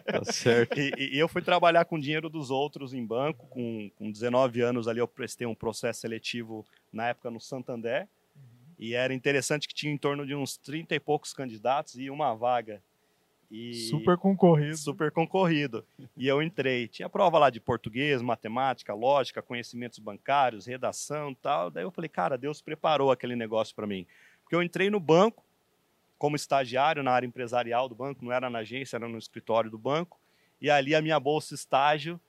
Tá 0.01 0.25
certo. 0.25 0.79
E, 0.79 1.15
e, 1.15 1.19
eu 1.19 1.29
fui 1.29 1.43
trabalhar 1.43 1.85
com 1.85 1.99
dinheiro 1.99 2.29
dos 2.29 2.51
outros 2.51 2.93
em 2.93 3.05
banco. 3.05 3.47
Com, 3.49 3.91
com 3.97 4.11
19 4.11 4.61
anos 4.61 4.89
ali, 4.89 4.99
eu 5.01 5.09
prestei 5.09 5.47
um 5.47 5.55
processo 5.55 6.01
seletivo, 6.01 6.67
na 6.93 7.09
época, 7.09 7.31
no 7.31 7.41
Santander. 7.41 8.09
Uhum. 8.37 8.75
E 8.79 8.95
era 8.95 9.15
interessante 9.15 9.67
que 9.67 9.75
tinha 9.75 9.93
em 9.93 9.99
torno 9.99 10.27
de 10.27 10.35
uns 10.35 10.57
30 10.57 10.95
e 10.95 11.01
poucos 11.01 11.33
candidatos 11.33 11.99
e 11.99 12.11
uma 12.11 12.35
vaga. 12.35 12.83
E 13.51 13.75
super 13.91 14.17
concorrido. 14.17 14.77
Super 14.79 15.11
concorrido. 15.11 15.85
E 16.17 16.27
eu 16.27 16.43
entrei. 16.43 16.89
Tinha 16.89 17.09
prova 17.09 17.39
lá 17.39 17.51
de 17.51 17.61
português, 17.61 18.23
matemática, 18.23 18.95
lógica, 18.95 19.43
conhecimentos 19.43 19.99
bancários, 19.99 20.67
redação 20.67 21.35
tal. 21.35 21.71
Daí 21.71 21.85
eu 21.85 21.91
falei, 21.91 22.09
cara, 22.09 22.39
Deus 22.39 22.63
preparou 22.63 23.11
aquele 23.11 23.37
negócio 23.37 23.75
para 23.75 23.87
mim. 23.87 24.07
Porque 24.43 24.57
eu 24.57 24.63
entrei 24.63 24.89
no 24.89 24.99
banco 24.99 25.45
como 26.23 26.37
estagiário 26.37 27.03
na 27.03 27.11
área 27.11 27.27
empresarial 27.27 27.89
do 27.89 27.97
banco, 27.97 28.25
não 28.25 28.31
era 28.31 28.49
na 28.49 28.61
agência, 28.61 28.95
era 28.95 29.09
no 29.09 29.19
escritório 29.19 29.69
do 29.69 29.77
banco. 29.77 30.21
E 30.61 30.71
ali 30.71 30.95
a 30.95 31.03
minha 31.03 31.19
bolsa 31.19 31.53
estágio 31.53 32.21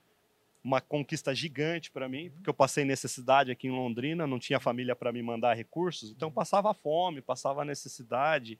uma 0.64 0.80
conquista 0.80 1.32
gigante 1.32 1.92
para 1.92 2.08
mim, 2.08 2.28
porque 2.30 2.50
eu 2.50 2.54
passei 2.54 2.84
necessidade 2.84 3.52
aqui 3.52 3.68
em 3.68 3.70
Londrina, 3.70 4.26
não 4.26 4.40
tinha 4.40 4.58
família 4.58 4.96
para 4.96 5.12
me 5.12 5.22
mandar 5.22 5.54
recursos, 5.54 6.10
então 6.10 6.28
passava 6.28 6.74
fome, 6.74 7.20
passava 7.20 7.64
necessidade. 7.64 8.58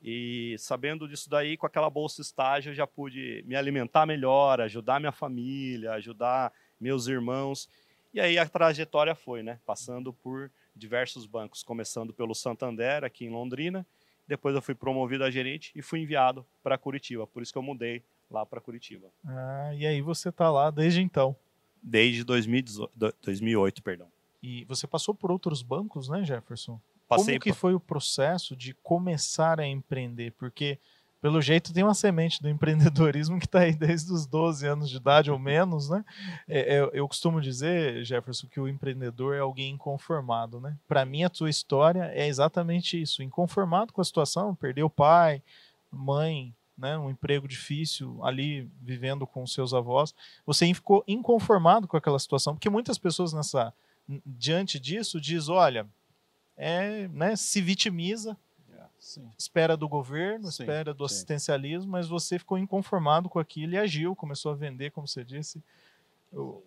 E 0.00 0.54
sabendo 0.56 1.08
disso 1.08 1.28
daí, 1.28 1.56
com 1.56 1.66
aquela 1.66 1.90
bolsa 1.90 2.22
estágio, 2.22 2.70
eu 2.70 2.74
já 2.74 2.86
pude 2.86 3.42
me 3.48 3.56
alimentar 3.56 4.06
melhor, 4.06 4.60
ajudar 4.60 5.00
minha 5.00 5.10
família, 5.10 5.94
ajudar 5.94 6.52
meus 6.80 7.08
irmãos. 7.08 7.68
E 8.14 8.20
aí 8.20 8.38
a 8.38 8.48
trajetória 8.48 9.16
foi, 9.16 9.42
né? 9.42 9.58
Passando 9.66 10.12
por 10.12 10.48
diversos 10.76 11.26
bancos, 11.26 11.64
começando 11.64 12.12
pelo 12.12 12.36
Santander, 12.36 13.02
aqui 13.02 13.24
em 13.24 13.30
Londrina. 13.30 13.84
Depois 14.30 14.54
eu 14.54 14.62
fui 14.62 14.76
promovido 14.76 15.24
a 15.24 15.30
gerente 15.30 15.72
e 15.74 15.82
fui 15.82 15.98
enviado 16.02 16.46
para 16.62 16.78
Curitiba. 16.78 17.26
Por 17.26 17.42
isso 17.42 17.50
que 17.52 17.58
eu 17.58 17.62
mudei 17.64 18.00
lá 18.30 18.46
para 18.46 18.60
Curitiba. 18.60 19.08
Ah, 19.26 19.74
e 19.74 19.84
aí 19.84 20.00
você 20.00 20.28
está 20.28 20.48
lá 20.48 20.70
desde 20.70 21.02
então? 21.02 21.34
Desde 21.82 22.22
2018, 22.22 22.92
2008, 23.20 23.82
perdão. 23.82 24.06
E 24.40 24.64
você 24.66 24.86
passou 24.86 25.16
por 25.16 25.32
outros 25.32 25.62
bancos, 25.62 26.08
né, 26.08 26.22
Jefferson? 26.22 26.80
Passei 27.08 27.40
Como 27.40 27.40
que 27.40 27.52
foi 27.52 27.74
o 27.74 27.80
processo 27.80 28.54
de 28.54 28.72
começar 28.72 29.58
a 29.58 29.66
empreender? 29.66 30.30
Porque, 30.38 30.78
pelo 31.20 31.42
jeito, 31.42 31.72
tem 31.72 31.84
uma 31.84 31.94
semente 31.94 32.42
do 32.42 32.48
empreendedorismo 32.48 33.38
que 33.38 33.46
está 33.46 33.60
aí 33.60 33.74
desde 33.74 34.12
os 34.12 34.26
12 34.26 34.66
anos 34.66 34.88
de 34.88 34.96
idade 34.96 35.30
ou 35.30 35.38
menos, 35.38 35.90
né? 35.90 36.04
É, 36.48 36.76
é, 36.76 36.90
eu 36.92 37.06
costumo 37.06 37.40
dizer, 37.40 38.04
Jefferson, 38.04 38.46
que 38.48 38.58
o 38.58 38.66
empreendedor 38.68 39.34
é 39.34 39.40
alguém 39.40 39.74
inconformado, 39.74 40.60
né? 40.60 40.76
Para 40.88 41.04
mim, 41.04 41.22
a 41.24 41.30
tua 41.30 41.50
história 41.50 42.10
é 42.14 42.26
exatamente 42.26 43.00
isso. 43.00 43.22
Inconformado 43.22 43.92
com 43.92 44.00
a 44.00 44.04
situação, 44.04 44.54
perdeu 44.54 44.88
pai, 44.88 45.42
mãe, 45.90 46.54
né, 46.80 46.96
um 46.96 47.10
emprego 47.10 47.46
difícil 47.46 48.24
ali 48.24 48.66
vivendo 48.80 49.26
com 49.26 49.46
seus 49.46 49.74
avós, 49.74 50.14
você 50.46 50.72
ficou 50.72 51.04
inconformado 51.06 51.86
com 51.86 51.96
aquela 51.96 52.18
situação, 52.18 52.54
porque 52.54 52.70
muitas 52.70 52.96
pessoas 52.96 53.34
nessa 53.34 53.72
diante 54.24 54.80
disso 54.80 55.20
diz, 55.20 55.48
olha, 55.48 55.86
é, 56.56 57.06
né, 57.08 57.36
se 57.36 57.60
vitimiza, 57.60 58.36
é, 59.18 59.22
espera 59.38 59.76
do 59.76 59.88
governo, 59.88 60.50
sim, 60.50 60.62
espera 60.62 60.92
do 60.92 61.08
sim. 61.08 61.14
assistencialismo, 61.14 61.90
mas 61.90 62.08
você 62.08 62.38
ficou 62.38 62.58
inconformado 62.58 63.28
com 63.28 63.38
aquilo 63.38 63.72
e 63.72 63.78
agiu, 63.78 64.14
começou 64.14 64.52
a 64.52 64.54
vender, 64.54 64.90
como 64.90 65.08
você 65.08 65.24
disse, 65.24 65.62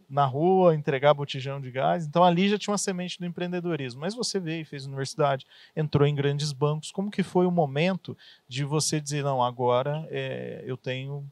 na 0.09 0.25
rua, 0.25 0.75
entregar 0.75 1.13
botijão 1.13 1.61
de 1.61 1.71
gás. 1.71 2.05
Então 2.05 2.23
ali 2.23 2.49
já 2.49 2.57
tinha 2.57 2.71
uma 2.71 2.77
semente 2.77 3.17
do 3.17 3.25
empreendedorismo. 3.25 4.01
Mas 4.01 4.13
você 4.13 4.39
veio, 4.39 4.65
fez 4.65 4.85
universidade, 4.85 5.45
entrou 5.75 6.05
em 6.05 6.13
grandes 6.13 6.51
bancos. 6.51 6.91
Como 6.91 7.09
que 7.09 7.23
foi 7.23 7.45
o 7.45 7.51
momento 7.51 8.17
de 8.47 8.65
você 8.65 8.99
dizer, 8.99 9.23
não, 9.23 9.41
agora 9.41 10.05
é, 10.09 10.63
eu 10.65 10.75
tenho, 10.75 11.25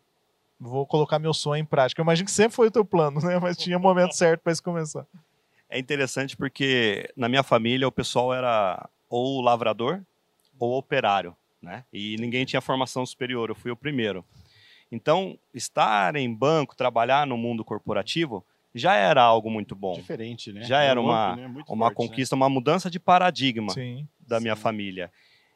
vou 0.59 0.85
colocar 0.85 1.19
meu 1.19 1.33
sonho 1.33 1.61
em 1.61 1.65
prática? 1.65 1.99
Eu 1.99 2.03
imagino 2.03 2.25
que 2.25 2.31
sempre 2.31 2.55
foi 2.55 2.67
o 2.67 2.71
teu 2.71 2.85
plano, 2.85 3.19
né? 3.21 3.37
Mas 3.37 3.57
tinha 3.57 3.77
o 3.77 3.81
momento 3.81 4.13
certo 4.13 4.41
para 4.41 4.53
isso 4.53 4.63
começar. 4.63 5.05
É 5.69 5.77
interessante 5.77 6.37
porque 6.37 7.09
na 7.15 7.27
minha 7.27 7.43
família 7.43 7.87
o 7.87 7.91
pessoal 7.91 8.33
era 8.33 8.89
ou 9.09 9.41
lavrador 9.41 10.01
ou 10.65 10.77
operário, 10.77 11.35
né? 11.61 11.83
E 11.91 12.15
ninguém 12.17 12.45
tinha 12.45 12.61
formação 12.61 13.05
superior. 13.05 13.49
Eu 13.49 13.55
fui 13.55 13.71
o 13.71 13.75
primeiro. 13.75 14.25
Então, 14.91 15.37
estar 15.53 16.15
em 16.15 16.33
banco, 16.33 16.75
trabalhar 16.75 17.25
no 17.25 17.37
mundo 17.37 17.63
corporativo, 17.63 18.45
já 18.73 18.95
era 18.95 19.21
algo 19.21 19.49
muito 19.49 19.75
bom. 19.75 19.93
Diferente, 19.93 20.51
né? 20.51 20.63
Já 20.63 20.81
era 20.81 20.99
uma, 20.99 21.35
né? 21.35 21.63
uma 21.67 21.87
forte, 21.87 21.95
conquista, 21.95 22.35
né? 22.35 22.41
uma 22.41 22.49
mudança 22.49 22.89
de 22.89 22.99
paradigma 22.99 23.73
sim, 23.73 24.07
da 24.19 24.39
minha 24.39 24.55
sim. 24.55 24.61
família. 24.61 25.11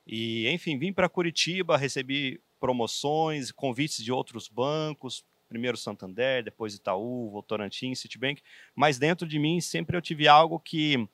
E, 0.08 0.48
enfim, 0.50 0.78
vim 0.78 0.94
para 0.94 1.10
Curitiba, 1.10 1.78
recebi 1.78 2.40
promoções, 2.60 3.52
convites 3.52 4.04
de 4.04 4.12
outros 4.12 4.48
bancos, 4.48 5.24
primeiro 5.48 5.78
Santander, 5.78 6.44
depois 6.44 6.76
Itaú, 6.76 7.30
Votorantim, 7.30 7.94
Citibank, 7.96 8.42
mas 8.76 8.98
dentro 8.98 9.28
de 9.28 9.40
mim 9.40 9.62
sempre 9.62 9.96
eu 9.96 10.02
tive 10.02 10.28
algo 10.28 10.60
que 10.60 11.08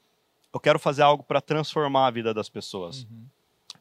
eu 0.54 0.60
quero 0.60 0.80
fazer 0.80 1.02
algo 1.02 1.24
para 1.24 1.42
transformar 1.42 2.08
a 2.08 2.12
vida 2.12 2.34
das 2.34 2.50
pessoas, 2.50 3.04
uhum. 3.04 3.26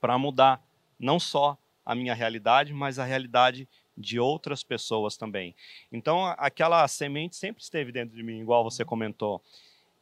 Para 0.00 0.16
mudar 0.18 0.62
não 0.98 1.18
só 1.18 1.56
a 1.84 1.94
minha 1.94 2.14
realidade, 2.14 2.72
mas 2.72 2.98
a 2.98 3.04
realidade 3.04 3.68
de 3.96 4.18
outras 4.18 4.62
pessoas 4.62 5.16
também. 5.16 5.54
Então, 5.92 6.26
aquela 6.38 6.86
semente 6.88 7.36
sempre 7.36 7.62
esteve 7.62 7.92
dentro 7.92 8.16
de 8.16 8.22
mim, 8.22 8.40
igual 8.40 8.64
você 8.64 8.84
comentou. 8.84 9.42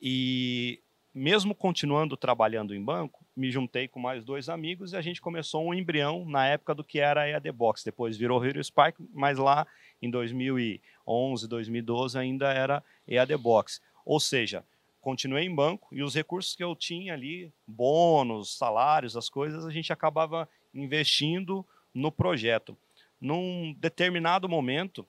E 0.00 0.80
mesmo 1.12 1.54
continuando 1.54 2.16
trabalhando 2.16 2.74
em 2.74 2.82
banco, 2.82 3.24
me 3.36 3.50
juntei 3.50 3.88
com 3.88 3.98
mais 3.98 4.24
dois 4.24 4.48
amigos 4.48 4.92
e 4.92 4.96
a 4.96 5.00
gente 5.00 5.20
começou 5.20 5.64
um 5.64 5.74
embrião 5.74 6.24
na 6.24 6.46
época 6.46 6.74
do 6.74 6.84
que 6.84 7.00
era 7.00 7.22
a 7.22 7.28
EAD 7.28 7.50
Box. 7.52 7.84
Depois 7.84 8.16
virou 8.16 8.44
Hero 8.44 8.62
Spark, 8.62 8.96
mas 9.12 9.38
lá 9.38 9.66
em 10.00 10.10
2011, 10.10 11.48
2012 11.48 12.18
ainda 12.18 12.52
era 12.52 12.84
EAD 13.06 13.36
Box. 13.36 13.80
Ou 14.04 14.20
seja, 14.20 14.64
continuei 15.08 15.46
em 15.46 15.54
banco 15.54 15.88
e 15.90 16.02
os 16.02 16.14
recursos 16.14 16.54
que 16.54 16.62
eu 16.62 16.76
tinha 16.76 17.14
ali, 17.14 17.50
bônus, 17.66 18.58
salários, 18.58 19.16
as 19.16 19.30
coisas, 19.30 19.64
a 19.64 19.70
gente 19.70 19.90
acabava 19.90 20.46
investindo 20.74 21.64
no 21.94 22.12
projeto. 22.12 22.76
Num 23.18 23.74
determinado 23.78 24.46
momento, 24.50 25.06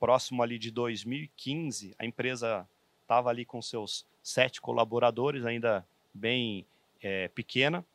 próximo 0.00 0.42
ali 0.42 0.58
de 0.58 0.72
2015, 0.72 1.94
a 1.96 2.04
empresa 2.04 2.68
estava 3.02 3.30
ali 3.30 3.44
com 3.44 3.62
seus 3.62 4.04
sete 4.20 4.60
colaboradores, 4.60 5.46
ainda 5.46 5.86
bem 6.12 6.66
é, 7.00 7.28
pequena, 7.28 7.86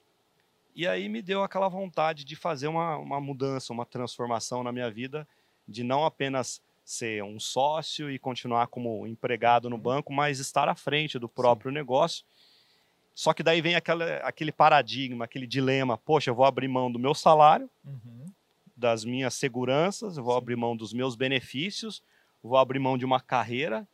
e 0.73 0.87
aí 0.87 1.09
me 1.09 1.21
deu 1.21 1.43
aquela 1.43 1.67
vontade 1.67 2.23
de 2.23 2.37
fazer 2.37 2.69
uma, 2.69 2.95
uma 2.95 3.19
mudança, 3.19 3.73
uma 3.73 3.85
transformação 3.85 4.63
na 4.63 4.71
minha 4.71 4.89
vida, 4.89 5.27
de 5.67 5.83
não 5.83 6.05
apenas 6.05 6.61
ser 6.91 7.23
um 7.23 7.39
sócio 7.39 8.11
e 8.11 8.19
continuar 8.19 8.67
como 8.67 9.07
empregado 9.07 9.69
no 9.69 9.77
banco, 9.77 10.11
mas 10.11 10.39
estar 10.39 10.67
à 10.67 10.75
frente 10.75 11.17
do 11.17 11.29
próprio 11.29 11.71
Sim. 11.71 11.75
negócio. 11.75 12.25
Só 13.13 13.33
que 13.33 13.43
daí 13.43 13.61
vem 13.61 13.75
aquela, 13.75 14.17
aquele 14.17 14.51
paradigma, 14.51 15.25
aquele 15.25 15.47
dilema: 15.47 15.97
poxa, 15.97 16.29
eu 16.29 16.35
vou 16.35 16.45
abrir 16.45 16.67
mão 16.67 16.91
do 16.91 16.99
meu 16.99 17.13
salário, 17.13 17.69
uhum 17.85 18.25
das 18.81 19.05
minhas 19.05 19.35
seguranças, 19.35 20.17
vou 20.17 20.35
abrir 20.35 20.55
mão 20.55 20.75
dos 20.75 20.91
meus 20.91 21.15
benefícios, 21.15 22.01
vou 22.41 22.57
abrir 22.57 22.79
mão 22.79 22.97
de 22.97 23.05
uma 23.05 23.19
carreira. 23.19 23.87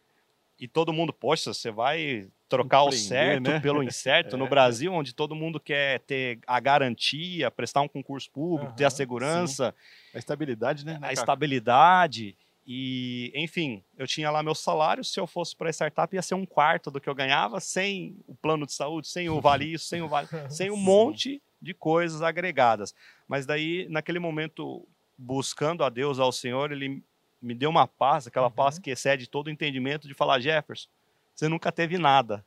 E 0.58 0.66
todo 0.66 0.94
mundo, 0.94 1.12
poxa, 1.12 1.54
você 1.54 1.70
vai 1.70 2.30
trocar 2.48 2.84
o 2.84 2.92
certo 2.94 3.44
né? 3.44 3.60
pelo 3.60 3.84
incerto 3.84 4.36
é. 4.38 4.40
no 4.40 4.48
Brasil, 4.48 4.94
onde 4.94 5.14
todo 5.14 5.36
mundo 5.36 5.60
quer 5.60 6.00
ter 6.00 6.40
a 6.48 6.60
garantia, 6.62 7.52
prestar 7.52 7.82
um 7.82 7.88
concurso 7.88 8.32
público, 8.32 8.72
uhum, 8.72 8.76
ter 8.78 8.86
a 8.86 8.90
segurança, 8.90 9.76
sim. 9.76 10.12
a 10.16 10.20
estabilidade, 10.20 10.86
né? 10.86 10.98
A 11.02 11.12
estabilidade. 11.12 12.36
E, 12.70 13.32
enfim, 13.34 13.82
eu 13.98 14.06
tinha 14.06 14.30
lá 14.30 14.44
meu 14.44 14.54
salário. 14.54 15.02
Se 15.02 15.18
eu 15.18 15.26
fosse 15.26 15.56
para 15.56 15.70
a 15.70 15.72
startup, 15.72 16.14
ia 16.14 16.22
ser 16.22 16.36
um 16.36 16.46
quarto 16.46 16.92
do 16.92 17.00
que 17.00 17.10
eu 17.10 17.16
ganhava, 17.16 17.62
sem 17.62 18.18
o 18.28 18.36
plano 18.36 18.66
de 18.66 18.74
saúde, 18.74 19.08
sem 19.08 19.30
o 19.30 19.40
vale 19.40 19.72
isso, 19.72 19.86
sem 19.86 20.02
o 20.02 20.08
vale, 20.10 20.28
sem 20.52 20.70
um 20.70 20.76
monte 20.76 21.42
de 21.62 21.74
coisas 21.74 22.22
agregadas. 22.22 22.94
Mas 23.26 23.46
daí, 23.46 23.88
naquele 23.90 24.20
momento, 24.20 24.86
buscando 25.18 25.82
a 25.82 25.90
Deus, 25.90 26.20
ao 26.20 26.32
Senhor, 26.34 26.74
ele 26.74 27.02
me 27.42 27.56
deu 27.56 27.70
uma 27.70 27.88
paz, 27.88 28.28
aquela 28.28 28.48
uhum. 28.48 28.54
paz 28.54 28.78
que 28.78 28.92
excede 28.92 29.30
todo 29.30 29.48
o 29.48 29.52
entendimento 29.52 30.06
de 30.06 30.14
falar, 30.14 30.42
Jefferson, 30.42 30.90
você 31.34 31.48
nunca 31.48 31.72
teve 31.72 31.98
nada. 31.98 32.46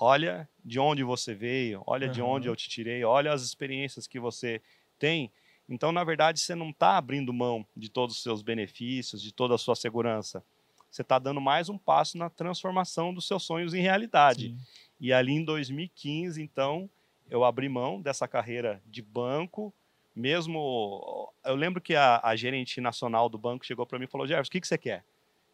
Olha 0.00 0.48
de 0.64 0.80
onde 0.80 1.04
você 1.04 1.34
veio, 1.34 1.82
olha 1.86 2.06
uhum. 2.06 2.12
de 2.12 2.22
onde 2.22 2.48
eu 2.48 2.56
te 2.56 2.70
tirei, 2.70 3.04
olha 3.04 3.32
as 3.32 3.42
experiências 3.42 4.06
que 4.06 4.18
você 4.18 4.62
tem. 4.98 5.30
Então, 5.68 5.92
na 5.92 6.04
verdade, 6.04 6.40
você 6.40 6.54
não 6.54 6.70
está 6.70 6.96
abrindo 6.96 7.32
mão 7.32 7.66
de 7.76 7.88
todos 7.88 8.16
os 8.16 8.22
seus 8.22 8.42
benefícios, 8.42 9.22
de 9.22 9.32
toda 9.32 9.54
a 9.54 9.58
sua 9.58 9.74
segurança. 9.74 10.44
Você 10.90 11.02
está 11.02 11.18
dando 11.18 11.40
mais 11.40 11.68
um 11.68 11.78
passo 11.78 12.18
na 12.18 12.28
transformação 12.28 13.14
dos 13.14 13.26
seus 13.26 13.44
sonhos 13.44 13.72
em 13.72 13.80
realidade. 13.80 14.48
Sim. 14.48 14.58
E 15.00 15.12
ali 15.12 15.32
em 15.32 15.44
2015, 15.44 16.42
então, 16.42 16.88
eu 17.30 17.44
abri 17.44 17.68
mão 17.68 18.00
dessa 18.00 18.28
carreira 18.28 18.82
de 18.86 19.00
banco, 19.00 19.72
mesmo. 20.14 21.32
Eu 21.44 21.54
lembro 21.54 21.80
que 21.80 21.94
a, 21.94 22.20
a 22.22 22.36
gerente 22.36 22.80
nacional 22.80 23.28
do 23.28 23.38
banco 23.38 23.64
chegou 23.64 23.86
para 23.86 23.98
mim 23.98 24.04
e 24.04 24.08
falou: 24.08 24.26
Jefferson, 24.26 24.48
o 24.48 24.52
que, 24.52 24.60
que 24.60 24.68
você 24.68 24.78
quer? 24.78 25.04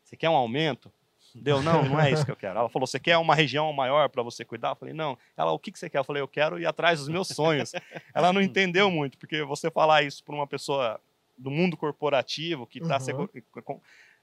Você 0.02 0.16
quer 0.16 0.28
um 0.28 0.36
aumento? 0.36 0.92
Deu, 1.42 1.62
não, 1.62 1.82
não 1.84 2.00
é 2.00 2.10
isso 2.10 2.24
que 2.24 2.30
eu 2.30 2.36
quero. 2.36 2.58
Ela 2.58 2.68
falou: 2.68 2.86
você 2.86 2.98
quer 2.98 3.16
uma 3.16 3.34
região 3.34 3.72
maior 3.72 4.08
para 4.08 4.22
você 4.22 4.44
cuidar? 4.44 4.70
Eu 4.70 4.76
falei: 4.76 4.94
não. 4.94 5.16
Ela, 5.36 5.52
o 5.52 5.58
que, 5.58 5.72
que 5.72 5.78
você 5.78 5.88
quer? 5.88 5.98
Eu 5.98 6.04
falei: 6.04 6.22
eu 6.22 6.28
quero 6.28 6.58
ir 6.58 6.66
atrás 6.66 6.98
dos 6.98 7.08
meus 7.08 7.28
sonhos. 7.28 7.72
Ela 8.14 8.32
não 8.32 8.40
entendeu 8.40 8.90
muito, 8.90 9.18
porque 9.18 9.42
você 9.42 9.70
falar 9.70 10.02
isso 10.02 10.22
para 10.24 10.34
uma 10.34 10.46
pessoa 10.46 11.00
do 11.36 11.50
mundo 11.50 11.76
corporativo 11.76 12.66
que 12.66 12.78
está 12.78 12.98
uhum 13.14 13.28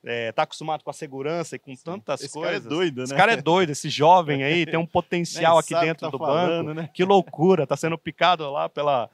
é, 0.05 0.31
tá 0.31 0.43
acostumado 0.43 0.83
com 0.83 0.89
a 0.91 0.93
segurança 0.93 1.55
e 1.55 1.59
com 1.59 1.75
Sim. 1.75 1.81
tantas 1.83 2.21
esse 2.21 2.33
coisas. 2.33 2.57
Esse 2.57 2.63
cara 2.63 2.73
é 2.73 2.77
doido, 2.77 2.97
né? 2.97 3.03
Esse 3.03 3.15
cara 3.15 3.33
é 3.33 3.41
doido, 3.41 3.69
esse 3.71 3.89
jovem 3.89 4.43
aí 4.43 4.65
tem 4.65 4.77
um 4.77 4.85
potencial 4.85 5.57
aqui 5.57 5.73
dentro 5.79 6.05
tá 6.05 6.09
do 6.11 6.17
falando, 6.19 6.67
banco. 6.67 6.81
Né? 6.81 6.89
Que 6.93 7.03
loucura, 7.03 7.65
tá 7.65 7.75
sendo 7.75 7.97
picado 7.97 8.49
lá 8.51 8.69
pela 8.69 9.09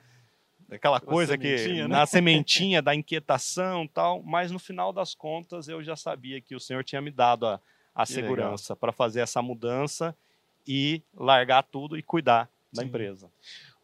aquela 0.70 1.01
coisa 1.01 1.38
que 1.38 1.81
né? 1.81 1.88
na 1.88 2.05
sementinha 2.05 2.81
da 2.84 2.96
inquietação 2.96 3.88
tal, 3.88 4.22
mas 4.24 4.51
no 4.51 4.60
final 4.60 4.93
das 4.93 5.13
contas 5.15 5.67
eu 5.67 5.84
já 5.84 5.96
sabia 5.96 6.39
que 6.39 6.55
o 6.55 6.60
Senhor 6.60 6.84
tinha 6.84 7.01
me 7.01 7.12
dado 7.12 7.48
a, 7.48 7.60
a 7.94 8.06
segurança 8.06 8.76
para 8.76 8.92
fazer 8.92 9.22
essa 9.22 9.42
mudança 9.42 10.16
e 10.68 11.02
largar 11.16 11.64
tudo 11.64 11.98
e 11.98 12.04
cuidar 12.04 12.50
da 12.72 12.82
Sim. 12.82 12.88
empresa. 12.88 13.30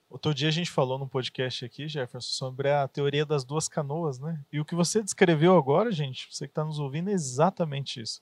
Outro 0.09 0.33
dia 0.33 0.47
a 0.47 0.51
gente 0.51 0.71
falou 0.71 0.97
no 0.97 1.07
podcast 1.07 1.65
aqui, 1.65 1.87
Jefferson, 1.87 2.29
sobre 2.29 2.71
a 2.71 2.87
teoria 2.87 3.25
das 3.25 3.43
duas 3.43 3.67
canoas, 3.67 4.19
né? 4.19 4.39
E 4.51 4.59
o 4.59 4.63
que 4.63 4.73
você 4.73 5.03
descreveu 5.03 5.57
agora, 5.57 5.91
gente, 5.91 6.29
você 6.31 6.45
que 6.47 6.51
está 6.51 6.63
nos 6.63 6.79
ouvindo, 6.79 7.09
é 7.09 7.13
exatamente 7.13 8.01
isso. 8.01 8.21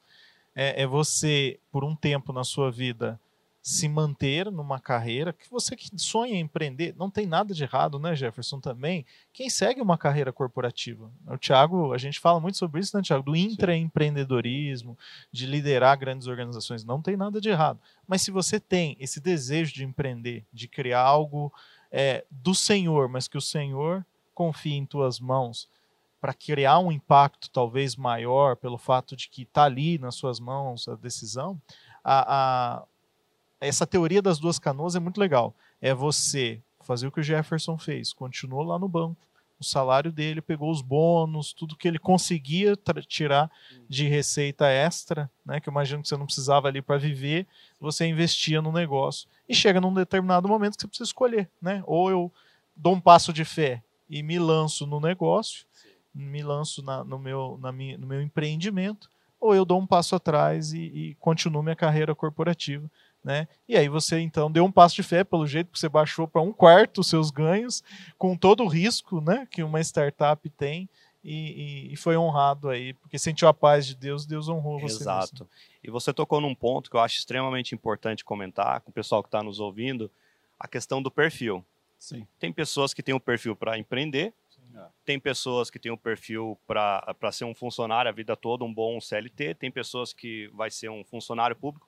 é, 0.55 0.83
é 0.83 0.87
você, 0.87 1.59
por 1.71 1.83
um 1.83 1.95
tempo 1.95 2.31
na 2.31 2.43
sua 2.43 2.71
vida, 2.71 3.19
se 3.67 3.89
manter 3.89 4.51
numa 4.51 4.79
carreira 4.79 5.33
que 5.33 5.49
você 5.49 5.75
que 5.75 5.89
sonha 5.97 6.35
em 6.35 6.41
empreender, 6.41 6.93
não 6.95 7.09
tem 7.09 7.25
nada 7.25 7.51
de 7.51 7.63
errado, 7.63 7.97
né, 7.97 8.15
Jefferson, 8.15 8.59
também. 8.59 9.03
Quem 9.33 9.49
segue 9.49 9.81
uma 9.81 9.97
carreira 9.97 10.31
corporativa? 10.31 11.11
O 11.25 11.35
Thiago, 11.35 11.91
a 11.91 11.97
gente 11.97 12.19
fala 12.19 12.39
muito 12.39 12.59
sobre 12.59 12.79
isso, 12.79 12.95
né, 12.95 13.01
Thiago? 13.01 13.23
Do 13.23 13.35
intraempreendedorismo, 13.35 14.95
de 15.31 15.47
liderar 15.47 15.97
grandes 15.97 16.27
organizações, 16.27 16.83
não 16.83 17.01
tem 17.01 17.17
nada 17.17 17.41
de 17.41 17.49
errado. 17.49 17.79
Mas 18.07 18.21
se 18.21 18.29
você 18.29 18.59
tem 18.59 18.95
esse 18.99 19.19
desejo 19.19 19.73
de 19.73 19.83
empreender, 19.83 20.45
de 20.53 20.67
criar 20.67 21.01
algo 21.01 21.51
é, 21.91 22.23
do 22.29 22.53
Senhor, 22.53 23.09
mas 23.09 23.27
que 23.27 23.37
o 23.37 23.41
Senhor 23.41 24.05
confie 24.35 24.75
em 24.75 24.85
tuas 24.85 25.19
mãos, 25.19 25.67
para 26.21 26.35
criar 26.35 26.77
um 26.77 26.91
impacto 26.91 27.49
talvez 27.49 27.95
maior 27.95 28.55
pelo 28.57 28.77
fato 28.77 29.15
de 29.15 29.27
que 29.27 29.41
está 29.41 29.63
ali 29.63 29.97
nas 29.97 30.13
suas 30.13 30.39
mãos 30.39 30.87
a 30.87 30.93
decisão, 30.93 31.59
a, 32.03 32.77
a 32.77 32.83
essa 33.67 33.87
teoria 33.87 34.21
das 34.21 34.39
duas 34.39 34.59
canoas 34.59 34.95
é 34.95 34.99
muito 34.99 35.19
legal. 35.19 35.53
É 35.81 35.93
você 35.93 36.61
fazer 36.81 37.07
o 37.07 37.11
que 37.11 37.19
o 37.19 37.23
Jefferson 37.23 37.77
fez, 37.77 38.13
continuou 38.13 38.63
lá 38.63 38.77
no 38.77 38.87
banco, 38.87 39.25
o 39.59 39.63
salário 39.63 40.11
dele, 40.11 40.41
pegou 40.41 40.69
os 40.69 40.81
bônus, 40.81 41.53
tudo 41.53 41.75
que 41.75 41.87
ele 41.87 41.97
conseguia 41.97 42.77
tirar 43.07 43.49
de 43.89 44.07
receita 44.07 44.67
extra, 44.67 45.29
né, 45.45 45.59
que 45.59 45.69
eu 45.69 45.71
imagino 45.71 46.01
que 46.01 46.09
você 46.09 46.17
não 46.17 46.25
precisava 46.25 46.67
ali 46.67 46.81
para 46.81 46.97
viver, 46.97 47.47
você 47.79 48.05
investia 48.05 48.61
no 48.61 48.71
negócio. 48.71 49.27
E 49.47 49.55
chega 49.55 49.79
num 49.79 49.93
determinado 49.93 50.47
momento 50.47 50.75
que 50.75 50.81
você 50.81 50.87
precisa 50.87 51.07
escolher, 51.07 51.49
né? 51.61 51.83
Ou 51.85 52.09
eu 52.09 52.33
dou 52.75 52.93
um 52.93 52.99
passo 52.99 53.31
de 53.31 53.45
fé 53.45 53.81
e 54.09 54.21
me 54.21 54.37
lanço 54.39 54.85
no 54.85 54.99
negócio, 54.99 55.65
me 56.13 56.41
lanço 56.43 56.81
na, 56.81 57.03
no, 57.03 57.17
meu, 57.19 57.57
na 57.61 57.71
minha, 57.71 57.97
no 57.97 58.07
meu 58.07 58.21
empreendimento, 58.21 59.09
ou 59.39 59.53
eu 59.53 59.63
dou 59.63 59.79
um 59.79 59.85
passo 59.85 60.15
atrás 60.15 60.73
e, 60.73 60.79
e 60.79 61.15
continuo 61.15 61.61
minha 61.61 61.75
carreira 61.75 62.15
corporativa. 62.15 62.89
Né? 63.25 63.47
E 63.67 63.75
aí 63.75 63.89
você 63.89 64.19
então 64.19 64.51
deu 64.51 64.63
um 64.63 64.71
passo 64.71 64.93
de 64.93 65.01
fé, 65.01 65.23
pelo 65.23 65.47
jeito 65.47 65.71
que 65.71 65.79
você 65.79 65.89
baixou 65.89 66.27
para 66.27 66.43
um 66.43 66.53
quarto 66.53 67.01
os 67.01 67.07
seus 67.07 67.31
ganhos, 67.31 67.83
com 68.19 68.37
todo 68.37 68.63
o 68.63 68.67
risco 68.67 69.19
né, 69.19 69.47
que 69.49 69.63
uma 69.63 69.81
startup 69.81 70.47
tem, 70.51 70.87
e, 71.23 71.87
e, 71.89 71.93
e, 71.93 71.97
foi 71.97 72.15
honrado 72.15 72.69
aí, 72.69 72.93
porque 72.93 73.17
sentiu 73.17 73.47
a 73.47 73.53
paz 73.53 73.87
de 73.87 73.95
Deus, 73.95 74.27
Deus 74.27 74.47
honrou 74.47 74.79
você. 74.79 75.01
Exato. 75.01 75.33
Mesmo. 75.43 75.49
E 75.83 75.89
você 75.89 76.13
tocou 76.13 76.39
num 76.39 76.53
ponto 76.53 76.87
que 76.87 76.95
eu 76.95 76.99
acho 76.99 77.17
extremamente 77.17 77.73
importante 77.73 78.23
comentar 78.23 78.79
com 78.81 78.91
o 78.91 78.93
pessoal 78.93 79.23
que 79.23 79.27
está 79.29 79.41
nos 79.41 79.59
ouvindo, 79.59 80.11
a 80.59 80.67
questão 80.67 81.01
do 81.01 81.09
perfil. 81.09 81.65
Sim. 81.97 82.27
Tem 82.37 82.53
pessoas 82.53 82.93
que 82.93 83.01
têm 83.01 83.15
o 83.15 83.17
um 83.17 83.19
perfil 83.19 83.55
para 83.55 83.75
empreender, 83.75 84.35
Sim. 84.51 84.61
tem 85.03 85.19
pessoas 85.19 85.71
que 85.71 85.79
têm 85.79 85.91
o 85.91 85.95
um 85.95 85.97
perfil 85.97 86.59
para 86.67 87.31
ser 87.31 87.45
um 87.45 87.55
funcionário 87.55 88.07
a 88.07 88.13
vida 88.13 88.35
toda, 88.35 88.63
um 88.63 88.71
bom 88.71 89.01
CLT, 89.01 89.55
tem 89.55 89.71
pessoas 89.71 90.13
que 90.13 90.47
vai 90.53 90.69
ser 90.69 90.89
um 90.89 91.03
funcionário 91.03 91.55
público 91.55 91.87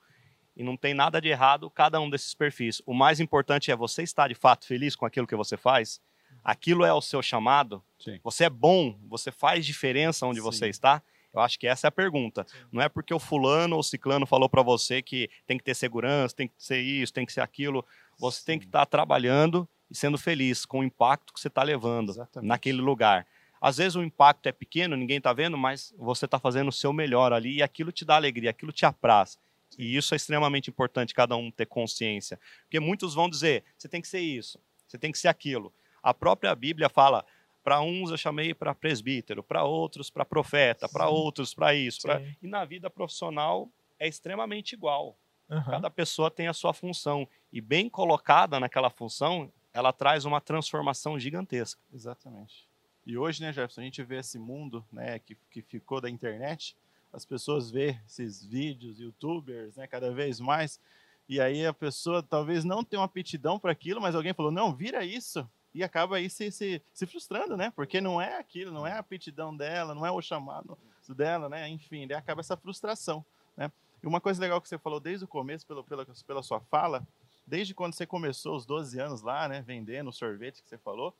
e 0.57 0.63
não 0.63 0.75
tem 0.75 0.93
nada 0.93 1.21
de 1.21 1.29
errado 1.29 1.69
cada 1.69 2.01
um 2.01 2.09
desses 2.09 2.33
perfis. 2.33 2.81
O 2.85 2.93
mais 2.93 3.19
importante 3.19 3.71
é 3.71 3.75
você 3.75 4.01
estar 4.01 4.27
de 4.27 4.33
fato 4.33 4.65
feliz 4.65 4.95
com 4.95 5.05
aquilo 5.05 5.27
que 5.27 5.35
você 5.35 5.55
faz. 5.55 6.01
Aquilo 6.43 6.83
é 6.83 6.91
o 6.91 7.01
seu 7.01 7.21
chamado. 7.21 7.83
Sim. 7.99 8.19
Você 8.23 8.45
é 8.45 8.49
bom, 8.49 8.97
você 9.07 9.31
faz 9.31 9.65
diferença 9.65 10.25
onde 10.25 10.39
Sim. 10.39 10.43
você 10.43 10.67
está. 10.67 11.01
Eu 11.31 11.41
acho 11.41 11.59
que 11.59 11.67
essa 11.67 11.85
é 11.85 11.89
a 11.89 11.91
pergunta. 11.91 12.43
Sim. 12.49 12.57
Não 12.71 12.81
é 12.81 12.89
porque 12.89 13.13
o 13.13 13.19
fulano 13.19 13.75
ou 13.75 13.81
o 13.81 13.83
ciclano 13.83 14.25
falou 14.25 14.49
para 14.49 14.63
você 14.63 15.01
que 15.01 15.29
tem 15.45 15.59
que 15.59 15.63
ter 15.63 15.75
segurança, 15.75 16.35
tem 16.35 16.47
que 16.47 16.55
ser 16.57 16.79
isso, 16.79 17.13
tem 17.13 17.25
que 17.25 17.33
ser 17.33 17.41
aquilo. 17.41 17.85
Você 18.17 18.43
tem 18.43 18.57
que 18.57 18.65
estar 18.65 18.79
tá 18.79 18.85
trabalhando 18.87 19.69
e 19.91 19.95
sendo 19.95 20.17
feliz 20.17 20.65
com 20.65 20.79
o 20.79 20.83
impacto 20.83 21.33
que 21.33 21.39
você 21.39 21.49
está 21.49 21.61
levando 21.61 22.09
Exatamente. 22.09 22.47
naquele 22.47 22.81
lugar. 22.81 23.27
Às 23.61 23.77
vezes 23.77 23.95
o 23.95 24.03
impacto 24.03 24.47
é 24.47 24.51
pequeno, 24.51 24.95
ninguém 24.95 25.17
está 25.17 25.33
vendo, 25.33 25.57
mas 25.57 25.93
você 25.97 26.25
está 26.25 26.39
fazendo 26.39 26.69
o 26.69 26.71
seu 26.71 26.91
melhor 26.91 27.31
ali 27.31 27.57
e 27.57 27.63
aquilo 27.63 27.91
te 27.91 28.05
dá 28.05 28.15
alegria, 28.15 28.49
aquilo 28.49 28.71
te 28.71 28.85
apraz. 28.85 29.37
E 29.77 29.95
isso 29.95 30.13
é 30.13 30.17
extremamente 30.17 30.69
importante 30.69 31.13
cada 31.13 31.35
um 31.35 31.49
ter 31.49 31.65
consciência. 31.65 32.39
Porque 32.63 32.79
muitos 32.79 33.13
vão 33.13 33.29
dizer: 33.29 33.63
você 33.77 33.87
tem 33.87 34.01
que 34.01 34.07
ser 34.07 34.19
isso, 34.19 34.59
você 34.87 34.97
tem 34.97 35.11
que 35.11 35.17
ser 35.17 35.27
aquilo. 35.27 35.73
A 36.01 36.13
própria 36.13 36.53
Bíblia 36.55 36.89
fala: 36.89 37.25
para 37.63 37.81
uns 37.81 38.11
eu 38.11 38.17
chamei 38.17 38.53
para 38.53 38.73
presbítero, 38.73 39.43
para 39.43 39.63
outros 39.63 40.09
para 40.09 40.23
profeta, 40.23 40.87
para 40.87 41.09
outros 41.09 41.53
para 41.53 41.73
isso. 41.75 42.03
Pra... 42.03 42.21
E 42.41 42.47
na 42.47 42.63
vida 42.63 42.89
profissional 42.89 43.69
é 43.99 44.07
extremamente 44.07 44.73
igual. 44.73 45.17
Uhum. 45.49 45.63
Cada 45.63 45.89
pessoa 45.89 46.29
tem 46.29 46.47
a 46.47 46.53
sua 46.53 46.73
função. 46.73 47.27
E 47.51 47.61
bem 47.61 47.89
colocada 47.89 48.59
naquela 48.59 48.89
função, 48.89 49.51
ela 49.73 49.93
traz 49.93 50.25
uma 50.25 50.41
transformação 50.41 51.19
gigantesca. 51.19 51.81
Exatamente. 51.93 52.67
E 53.05 53.17
hoje, 53.17 53.41
né, 53.41 53.53
Jefferson, 53.53 53.81
a 53.81 53.83
gente 53.85 54.03
vê 54.03 54.17
esse 54.17 54.37
mundo 54.37 54.85
né, 54.91 55.19
que, 55.19 55.37
que 55.49 55.61
ficou 55.61 56.01
da 56.01 56.09
internet 56.09 56.75
as 57.11 57.25
pessoas 57.25 57.71
vê 57.71 57.99
esses 58.05 58.43
vídeos, 58.43 58.99
youtubers, 58.99 59.75
né, 59.75 59.87
cada 59.87 60.11
vez 60.11 60.39
mais, 60.39 60.79
e 61.27 61.41
aí 61.41 61.65
a 61.65 61.73
pessoa 61.73 62.23
talvez 62.23 62.63
não 62.63 62.83
tenha 62.83 62.99
uma 62.99 63.05
aptidão 63.05 63.59
para 63.59 63.71
aquilo, 63.71 64.01
mas 64.01 64.15
alguém 64.15 64.33
falou, 64.33 64.51
não, 64.51 64.73
vira 64.73 65.03
isso, 65.03 65.47
e 65.73 65.83
acaba 65.83 66.17
aí 66.17 66.29
se, 66.29 66.49
se, 66.51 66.81
se, 66.93 67.05
frustrando, 67.05 67.55
né? 67.55 67.71
Porque 67.75 68.01
não 68.01 68.19
é 68.19 68.37
aquilo, 68.37 68.71
não 68.71 68.87
é 68.87 68.93
a 68.93 68.99
aptidão 68.99 69.55
dela, 69.55 69.93
não 69.93 70.05
é 70.05 70.11
o 70.11 70.21
chamado 70.21 70.77
dela, 71.09 71.47
né? 71.47 71.69
Enfim, 71.69 72.07
daí 72.07 72.17
acaba 72.17 72.41
essa 72.41 72.57
frustração, 72.57 73.23
né? 73.55 73.71
E 74.01 74.07
uma 74.07 74.19
coisa 74.19 74.41
legal 74.41 74.59
que 74.59 74.67
você 74.67 74.77
falou 74.77 74.99
desde 74.99 75.25
o 75.25 75.27
começo, 75.27 75.65
pelo, 75.65 75.83
pela, 75.83 76.05
pela 76.25 76.41
sua 76.41 76.59
fala, 76.59 77.07
desde 77.45 77.73
quando 77.73 77.93
você 77.93 78.05
começou 78.05 78.55
os 78.55 78.65
12 78.65 78.99
anos 78.99 79.21
lá, 79.21 79.47
né, 79.47 79.61
vendendo 79.61 80.11
sorvete 80.11 80.61
que 80.61 80.69
você 80.69 80.77
falou, 80.77 81.15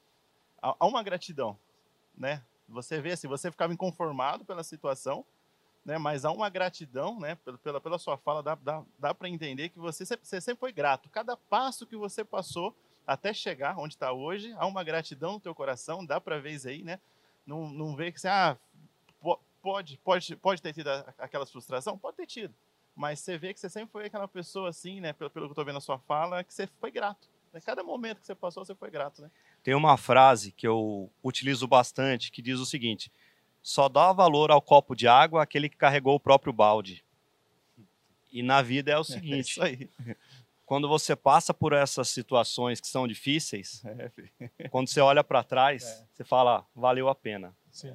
há, 0.62 0.76
há 0.80 0.86
uma 0.86 1.04
gratidão, 1.04 1.58
né? 2.17 2.43
Você 2.67 3.00
vê 3.00 3.12
assim, 3.12 3.28
você 3.28 3.50
ficava 3.50 3.71
inconformado 3.71 4.43
pela 4.43 4.63
situação, 4.63 5.26
né? 5.88 5.97
Mas 5.97 6.26
há 6.26 6.32
uma 6.32 6.50
gratidão, 6.50 7.17
né? 7.17 7.38
Pela, 7.63 7.80
pela 7.80 7.97
sua 7.97 8.17
fala, 8.17 8.43
dá, 8.43 8.56
dá, 8.56 8.84
dá 9.00 9.13
para 9.13 9.30
entender 9.30 9.69
que 9.69 9.80
você, 9.80 10.06
você 10.06 10.41
sempre 10.41 10.60
foi 10.60 10.73
grato. 10.73 11.10
Cada 11.10 11.38
passo 11.38 11.88
que 11.88 11.95
você 11.95 12.26
passou 12.26 12.76
até 13.08 13.34
chegar 13.34 13.80
onde 13.80 13.93
está 13.93 14.12
hoje, 14.12 14.54
há 14.58 14.67
uma 14.67 14.84
gratidão 14.84 15.34
no 15.34 15.39
teu 15.39 15.56
coração, 15.56 16.06
dá 16.06 16.19
para 16.19 16.39
ver 16.39 16.52
isso 16.52 16.67
aí, 16.67 16.84
né? 16.84 17.00
Não, 17.45 17.69
não 17.69 17.95
vê 17.95 18.12
que 18.12 18.19
você, 18.19 18.28
ah, 18.28 18.58
pode, 19.62 19.97
pode, 20.04 20.36
pode 20.36 20.62
ter 20.62 20.73
tido 20.73 20.89
aquela 21.17 21.45
frustração? 21.45 21.97
Pode 21.97 22.17
ter 22.17 22.28
tido. 22.28 22.54
Mas 22.93 23.21
você 23.21 23.38
vê 23.38 23.54
que 23.54 23.60
você 23.60 23.69
sempre 23.69 23.91
foi 23.93 24.08
aquela 24.08 24.28
pessoa 24.28 24.67
assim, 24.67 25.00
né? 25.00 25.13
Pelo, 25.13 25.30
pelo 25.30 25.45
que 25.45 25.52
eu 25.52 25.54
estou 25.54 25.63
vendo 25.63 25.76
na 25.76 25.82
sua 25.82 26.00
fala, 26.00 26.43
que 26.43 26.54
você 26.54 26.67
foi 26.82 26.91
grato. 26.91 27.30
Né? 27.54 27.62
Cada 27.62 27.82
momento 27.82 28.19
que 28.19 28.26
você 28.26 28.36
passou, 28.36 28.65
você 28.65 28.76
foi 28.76 28.91
grato, 28.91 29.21
né? 29.21 29.32
Tem 29.63 29.73
uma 29.73 29.95
frase 29.95 30.52
que 30.52 30.67
eu 30.67 31.10
utilizo 31.23 31.65
bastante 31.65 32.30
que 32.30 32.41
diz 32.41 32.60
o 32.60 32.65
seguinte: 32.65 33.10
só 33.67 33.89
dá 33.89 34.13
valor 34.13 34.49
ao 34.49 34.62
copo 34.62 34.95
de 34.95 35.10
água 35.10 35.43
aquele 35.43 35.67
que 35.67 35.75
carregou 35.75 36.15
o 36.15 36.19
próprio 36.21 36.53
balde. 36.53 37.03
E 38.32 38.41
na 38.41 38.62
vida 38.62 38.93
é 38.93 38.97
o 38.97 39.03
seguinte: 39.03 39.60
é 39.62 40.15
quando 40.65 40.88
você 40.88 41.17
passa 41.17 41.53
por 41.53 41.73
essas 41.73 42.08
situações 42.08 42.80
que 42.80 42.88
são 42.88 43.06
difíceis, 43.06 43.84
é, 43.86 44.69
quando 44.69 44.88
você 44.88 45.01
olha 45.01 45.21
para 45.21 45.43
trás, 45.43 45.84
é. 45.84 46.06
você 46.13 46.23
fala, 46.23 46.65
valeu 46.73 47.10
a 47.10 47.15
pena. 47.15 47.53
Sim. 47.69 47.93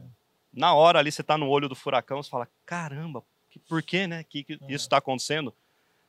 Na 0.53 0.75
hora 0.75 0.99
ali 0.99 1.11
você 1.11 1.23
está 1.23 1.39
no 1.39 1.49
olho 1.49 1.71
do 1.71 1.75
furacão, 1.75 2.23
você 2.23 2.29
fala, 2.29 2.47
caramba, 2.67 3.25
por 3.67 3.83
que, 3.83 4.07
né, 4.07 4.23
que, 4.25 4.45
que 4.45 4.53
isso 4.69 4.85
está 4.85 4.99
acontecendo? 4.99 5.55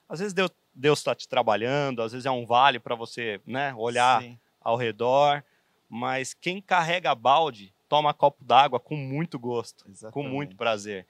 Às 0.09 0.19
vezes 0.19 0.33
Deus 0.75 0.99
está 0.99 1.15
te 1.15 1.25
trabalhando, 1.25 2.01
às 2.01 2.11
vezes 2.11 2.25
é 2.25 2.31
um 2.31 2.45
vale 2.45 2.79
para 2.79 2.95
você, 2.95 3.39
né, 3.45 3.73
olhar 3.75 4.21
Sim. 4.21 4.37
ao 4.59 4.75
redor, 4.75 5.41
mas 5.87 6.33
quem 6.33 6.61
carrega 6.61 7.15
balde 7.15 7.73
toma 7.93 8.11
copo 8.11 8.43
d'água 8.43 8.79
com 8.79 8.95
muito 8.95 9.37
gosto, 9.37 9.87
Exatamente. 9.87 10.13
com 10.13 10.23
muito 10.23 10.55
prazer. 10.55 11.05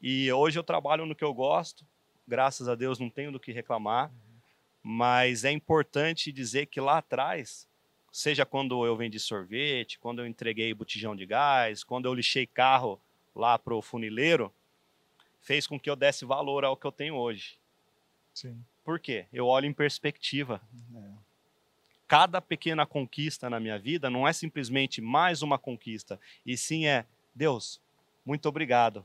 E 0.00 0.32
hoje 0.32 0.58
eu 0.58 0.62
trabalho 0.62 1.04
no 1.04 1.14
que 1.14 1.22
eu 1.22 1.34
gosto, 1.34 1.84
graças 2.26 2.70
a 2.70 2.74
Deus 2.74 2.98
não 2.98 3.10
tenho 3.10 3.30
do 3.30 3.38
que 3.38 3.52
reclamar, 3.52 4.08
uhum. 4.08 4.40
mas 4.82 5.44
é 5.44 5.50
importante 5.50 6.32
dizer 6.32 6.64
que 6.64 6.80
lá 6.80 6.96
atrás, 6.96 7.68
seja 8.10 8.46
quando 8.46 8.86
eu 8.86 8.96
vendi 8.96 9.20
sorvete, 9.20 9.98
quando 9.98 10.20
eu 10.20 10.26
entreguei 10.26 10.72
botijão 10.72 11.14
de 11.14 11.26
gás, 11.26 11.84
quando 11.84 12.06
eu 12.06 12.14
lixei 12.14 12.46
carro 12.46 12.98
lá 13.36 13.58
para 13.58 13.74
o 13.74 13.82
funileiro, 13.82 14.50
fez 15.42 15.66
com 15.66 15.78
que 15.78 15.90
eu 15.90 15.96
desse 15.96 16.24
valor 16.24 16.64
ao 16.64 16.78
que 16.78 16.86
eu 16.86 16.92
tenho 16.92 17.14
hoje. 17.14 17.58
Sim. 18.32 18.58
Por 18.82 18.98
quê? 18.98 19.26
Eu 19.30 19.46
olho 19.48 19.66
em 19.66 19.72
perspectiva. 19.74 20.62
É 20.94 21.21
cada 22.12 22.42
pequena 22.42 22.84
conquista 22.84 23.48
na 23.48 23.58
minha 23.58 23.78
vida 23.78 24.10
não 24.10 24.28
é 24.28 24.34
simplesmente 24.34 25.00
mais 25.00 25.40
uma 25.40 25.58
conquista, 25.58 26.20
e 26.44 26.58
sim 26.58 26.84
é, 26.84 27.06
Deus, 27.34 27.80
muito 28.22 28.46
obrigado 28.46 29.02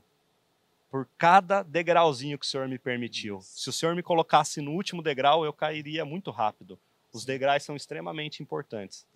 por 0.90 1.08
cada 1.16 1.62
degrauzinho 1.62 2.38
que 2.38 2.44
o 2.44 2.46
Senhor 2.46 2.68
me 2.68 2.78
permitiu. 2.78 3.40
Se 3.40 3.70
o 3.70 3.72
Senhor 3.72 3.96
me 3.96 4.02
colocasse 4.02 4.60
no 4.60 4.72
último 4.72 5.00
degrau, 5.00 5.42
eu 5.42 5.54
cairia 5.54 6.04
muito 6.04 6.30
rápido. 6.30 6.78
Os 7.10 7.24
degraus 7.24 7.62
são 7.62 7.74
extremamente 7.74 8.42
importantes. 8.42 9.06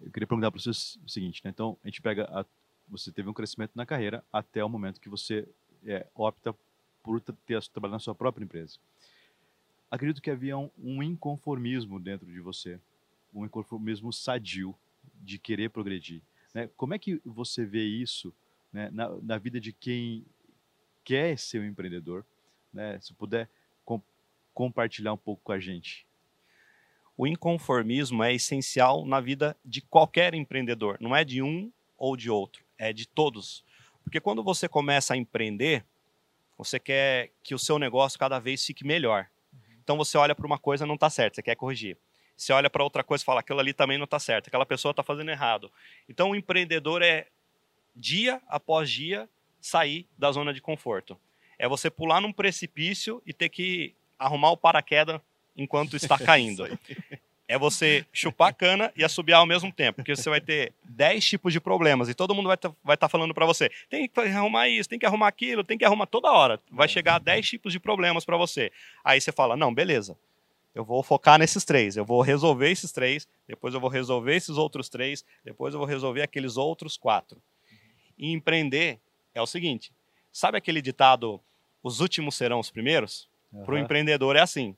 Eu 0.00 0.12
queria 0.12 0.26
perguntar 0.28 0.52
para 0.52 0.60
você 0.60 0.70
o 0.70 1.08
seguinte, 1.08 1.40
né? 1.44 1.50
Então, 1.50 1.76
a 1.82 1.88
gente 1.88 2.00
pega, 2.00 2.22
a, 2.26 2.44
você 2.88 3.10
teve 3.10 3.28
um 3.28 3.34
crescimento 3.34 3.72
na 3.74 3.84
carreira 3.84 4.24
até 4.32 4.64
o 4.64 4.68
momento 4.68 5.00
que 5.00 5.08
você 5.08 5.44
é, 5.84 6.06
opta 6.14 6.54
por 7.02 7.20
ter 7.20 7.60
trabalhar 7.64 7.94
na 7.94 7.98
sua 7.98 8.14
própria 8.14 8.44
empresa. 8.44 8.78
Acredito 9.90 10.22
que 10.22 10.30
havia 10.30 10.56
um, 10.56 10.70
um 10.78 11.02
inconformismo 11.02 11.98
dentro 11.98 12.24
de 12.24 12.38
você 12.38 12.78
um 13.32 13.44
inconformismo 13.44 14.12
sadio 14.12 14.74
de 15.22 15.38
querer 15.38 15.70
progredir. 15.70 16.22
Né? 16.54 16.68
Como 16.76 16.94
é 16.94 16.98
que 16.98 17.20
você 17.24 17.64
vê 17.64 17.84
isso 17.84 18.34
né, 18.72 18.90
na, 18.90 19.08
na, 19.22 19.38
vida 19.38 19.60
de 19.60 19.72
quem 19.72 20.24
quer 21.04 21.38
ser 21.38 21.60
um 21.60 21.64
empreendedor, 21.64 22.24
Né? 22.72 22.98
Se 23.00 23.14
puder 23.14 23.48
com, 23.84 24.00
compartilhar 24.52 25.12
um 25.12 25.16
pouco 25.16 25.42
com 25.42 25.52
a 25.52 25.58
gente. 25.58 26.06
O 27.16 27.26
inconformismo 27.26 28.22
é 28.22 28.32
essencial 28.32 29.04
na 29.04 29.20
vida 29.20 29.56
de 29.64 29.80
qualquer 29.80 30.34
empreendedor, 30.34 30.98
não 31.00 31.16
é 31.16 31.24
de 31.24 31.42
um 31.42 31.72
ou 31.96 32.16
de 32.16 32.30
outro, 32.30 32.64
é 32.78 32.92
de 32.92 33.08
todos. 33.08 33.64
Porque 34.04 34.20
quando 34.20 34.42
você 34.42 34.68
começa 34.68 35.14
a 35.14 35.16
empreender, 35.16 35.84
você 36.56 36.78
quer 36.78 37.32
que 37.42 37.54
o 37.54 37.58
seu 37.58 37.78
negócio 37.78 38.18
cada 38.18 38.38
vez 38.38 38.64
fique 38.64 38.84
melhor. 38.84 39.28
Então 39.82 39.96
você 39.96 40.16
olha 40.16 40.34
para 40.34 40.46
uma 40.46 40.58
coisa 40.58 40.86
não 40.86 40.94
está 40.94 41.10
certo, 41.10 41.36
você 41.36 41.42
quer 41.42 41.56
corrigir. 41.56 41.96
Você 42.38 42.52
olha 42.52 42.70
para 42.70 42.84
outra 42.84 43.02
coisa 43.02 43.22
e 43.22 43.24
fala, 43.24 43.40
aquilo 43.40 43.58
ali 43.58 43.72
também 43.72 43.98
não 43.98 44.04
está 44.04 44.20
certo, 44.20 44.46
aquela 44.46 44.64
pessoa 44.64 44.92
está 44.92 45.02
fazendo 45.02 45.28
errado. 45.28 45.72
Então 46.08 46.30
o 46.30 46.36
empreendedor 46.36 47.02
é 47.02 47.26
dia 47.96 48.40
após 48.46 48.88
dia 48.88 49.28
sair 49.60 50.06
da 50.16 50.30
zona 50.30 50.54
de 50.54 50.60
conforto. 50.60 51.18
É 51.58 51.66
você 51.66 51.90
pular 51.90 52.20
num 52.20 52.32
precipício 52.32 53.20
e 53.26 53.32
ter 53.32 53.48
que 53.48 53.92
arrumar 54.16 54.52
o 54.52 54.56
paraquedas 54.56 55.20
enquanto 55.56 55.96
está 55.96 56.16
caindo. 56.24 56.64
é 57.48 57.58
você 57.58 58.06
chupar 58.12 58.50
a 58.50 58.52
cana 58.52 58.92
e 58.96 59.02
assobiar 59.02 59.40
ao 59.40 59.46
mesmo 59.46 59.72
tempo, 59.72 59.96
porque 59.96 60.14
você 60.14 60.30
vai 60.30 60.40
ter 60.40 60.72
10 60.84 61.24
tipos 61.28 61.52
de 61.52 61.58
problemas 61.58 62.08
e 62.08 62.14
todo 62.14 62.36
mundo 62.36 62.46
vai 62.46 62.54
estar 62.54 62.70
vai 62.84 62.96
tá 62.96 63.08
falando 63.08 63.34
para 63.34 63.46
você: 63.46 63.68
tem 63.90 64.08
que 64.08 64.20
arrumar 64.20 64.68
isso, 64.68 64.88
tem 64.88 64.98
que 64.98 65.06
arrumar 65.06 65.26
aquilo, 65.26 65.64
tem 65.64 65.76
que 65.76 65.84
arrumar 65.84 66.06
toda 66.06 66.30
hora. 66.30 66.60
Vai 66.70 66.86
chegar 66.86 67.16
a 67.16 67.18
10 67.18 67.48
tipos 67.48 67.72
de 67.72 67.80
problemas 67.80 68.24
para 68.24 68.36
você. 68.36 68.70
Aí 69.02 69.20
você 69.20 69.32
fala: 69.32 69.56
não, 69.56 69.74
beleza, 69.74 70.16
eu 70.78 70.84
vou 70.84 71.02
focar 71.02 71.40
nesses 71.40 71.64
três, 71.64 71.96
eu 71.96 72.04
vou 72.04 72.22
resolver 72.22 72.70
esses 72.70 72.92
três, 72.92 73.26
depois 73.48 73.74
eu 73.74 73.80
vou 73.80 73.90
resolver 73.90 74.36
esses 74.36 74.56
outros 74.56 74.88
três, 74.88 75.24
depois 75.44 75.74
eu 75.74 75.80
vou 75.80 75.88
resolver 75.88 76.22
aqueles 76.22 76.56
outros 76.56 76.96
quatro. 76.96 77.42
E 78.16 78.32
empreender 78.32 79.00
é 79.34 79.42
o 79.42 79.46
seguinte: 79.46 79.92
sabe 80.30 80.56
aquele 80.56 80.80
ditado, 80.80 81.40
os 81.82 81.98
últimos 81.98 82.36
serão 82.36 82.60
os 82.60 82.70
primeiros? 82.70 83.28
Uhum. 83.52 83.64
Para 83.64 83.74
o 83.74 83.78
empreendedor 83.78 84.36
é 84.36 84.40
assim. 84.40 84.76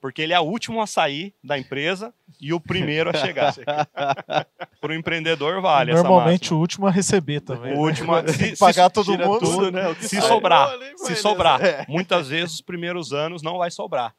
Porque 0.00 0.22
ele 0.22 0.32
é 0.32 0.40
o 0.40 0.42
último 0.42 0.80
a 0.80 0.86
sair 0.86 1.34
da 1.42 1.58
empresa 1.58 2.14
e 2.40 2.52
o 2.52 2.60
primeiro 2.60 3.10
a 3.10 3.14
chegar. 3.14 3.54
Para 4.80 4.92
o 4.92 4.94
empreendedor 4.94 5.60
vale. 5.60 5.92
Normalmente 5.92 6.54
o 6.54 6.58
último 6.58 6.86
a 6.86 6.90
receber 6.90 7.40
também. 7.40 7.74
O 7.74 7.80
último 7.80 8.14
a 8.14 8.24
se, 8.28 8.56
pagar 8.56 8.88
todo 8.90 9.18
mundo. 9.18 9.40
Tudo, 9.40 9.70
né? 9.70 9.94
Se 10.00 10.20
sobrar. 10.20 10.70
Se 10.96 11.16
sobrar. 11.16 11.64
É. 11.64 11.86
Muitas 11.88 12.28
vezes 12.28 12.54
os 12.54 12.60
primeiros 12.60 13.12
anos 13.12 13.42
não 13.42 13.58
vai 13.58 13.70
sobrar. 13.70 14.14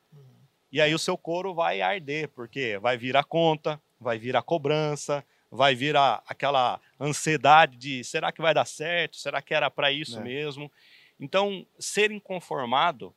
E 0.71 0.81
aí 0.81 0.93
o 0.93 0.99
seu 0.99 1.17
couro 1.17 1.53
vai 1.53 1.81
arder, 1.81 2.29
porque 2.29 2.77
vai 2.79 2.97
vir 2.97 3.15
a 3.15 3.23
conta, 3.23 3.81
vai 3.99 4.17
vir 4.17 4.35
a 4.35 4.41
cobrança, 4.41 5.23
vai 5.49 5.73
vir 5.75 5.95
a, 5.95 6.21
aquela 6.27 6.79
ansiedade 6.99 7.77
de 7.77 8.03
será 8.03 8.31
que 8.31 8.41
vai 8.41 8.53
dar 8.53 8.65
certo? 8.65 9.17
Será 9.17 9.41
que 9.41 9.53
era 9.53 9.69
para 9.71 9.91
isso 9.91 10.19
é. 10.19 10.23
mesmo? 10.23 10.71
Então, 11.19 11.65
ser 11.79 12.11
inconformado 12.11 13.13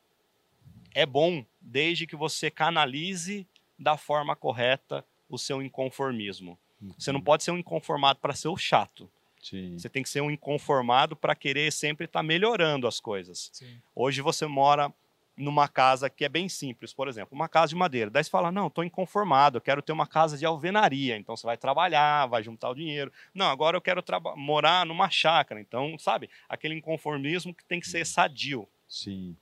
é 0.94 1.04
bom 1.04 1.44
desde 1.60 2.06
que 2.06 2.16
você 2.16 2.50
canalize 2.50 3.46
da 3.78 3.96
forma 3.96 4.34
correta 4.34 5.04
o 5.28 5.38
seu 5.38 5.62
inconformismo. 5.62 6.58
Uhum. 6.80 6.94
Você 6.98 7.12
não 7.12 7.18
uhum. 7.18 7.24
pode 7.24 7.44
ser 7.44 7.50
um 7.50 7.58
inconformado 7.58 8.18
para 8.20 8.34
ser 8.34 8.48
o 8.48 8.56
chato. 8.56 9.10
Sim. 9.42 9.78
Você 9.78 9.88
tem 9.88 10.02
que 10.02 10.08
ser 10.08 10.20
um 10.20 10.30
inconformado 10.30 11.16
para 11.16 11.34
querer 11.34 11.72
sempre 11.72 12.04
estar 12.04 12.20
tá 12.20 12.22
melhorando 12.22 12.86
as 12.86 13.00
coisas. 13.00 13.50
Sim. 13.52 13.80
Hoje 13.94 14.20
você 14.20 14.46
mora 14.46 14.92
numa 15.40 15.68
casa 15.68 16.10
que 16.10 16.24
é 16.24 16.28
bem 16.28 16.48
simples, 16.48 16.92
por 16.92 17.08
exemplo, 17.08 17.34
uma 17.34 17.48
casa 17.48 17.70
de 17.70 17.76
madeira. 17.76 18.10
Daí 18.10 18.22
você 18.22 18.30
fala: 18.30 18.52
Não, 18.52 18.66
estou 18.66 18.84
inconformado, 18.84 19.58
eu 19.58 19.62
quero 19.62 19.82
ter 19.82 19.92
uma 19.92 20.06
casa 20.06 20.36
de 20.36 20.44
alvenaria. 20.44 21.16
Então 21.16 21.36
você 21.36 21.46
vai 21.46 21.56
trabalhar, 21.56 22.26
vai 22.26 22.42
juntar 22.42 22.70
o 22.70 22.74
dinheiro. 22.74 23.12
Não, 23.34 23.46
agora 23.46 23.76
eu 23.76 23.80
quero 23.80 24.02
morar 24.36 24.86
numa 24.86 25.08
chácara. 25.10 25.60
Então, 25.60 25.96
sabe, 25.98 26.28
aquele 26.48 26.74
inconformismo 26.74 27.54
que 27.54 27.64
tem 27.64 27.80
que 27.80 27.88
ser 27.88 28.06
sadio. 28.06 28.68
Sim. 28.88 29.36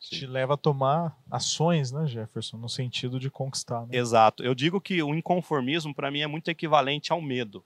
Sim. 0.00 0.16
Te 0.16 0.26
leva 0.26 0.54
a 0.54 0.56
tomar 0.56 1.16
ações, 1.30 1.92
né, 1.92 2.06
Jefferson, 2.08 2.56
no 2.56 2.68
sentido 2.68 3.20
de 3.20 3.30
conquistar. 3.30 3.82
Né? 3.86 3.96
Exato. 3.96 4.42
Eu 4.42 4.52
digo 4.52 4.80
que 4.80 5.00
o 5.00 5.14
inconformismo, 5.14 5.94
para 5.94 6.10
mim, 6.10 6.22
é 6.22 6.26
muito 6.26 6.48
equivalente 6.48 7.12
ao 7.12 7.22
medo. 7.22 7.64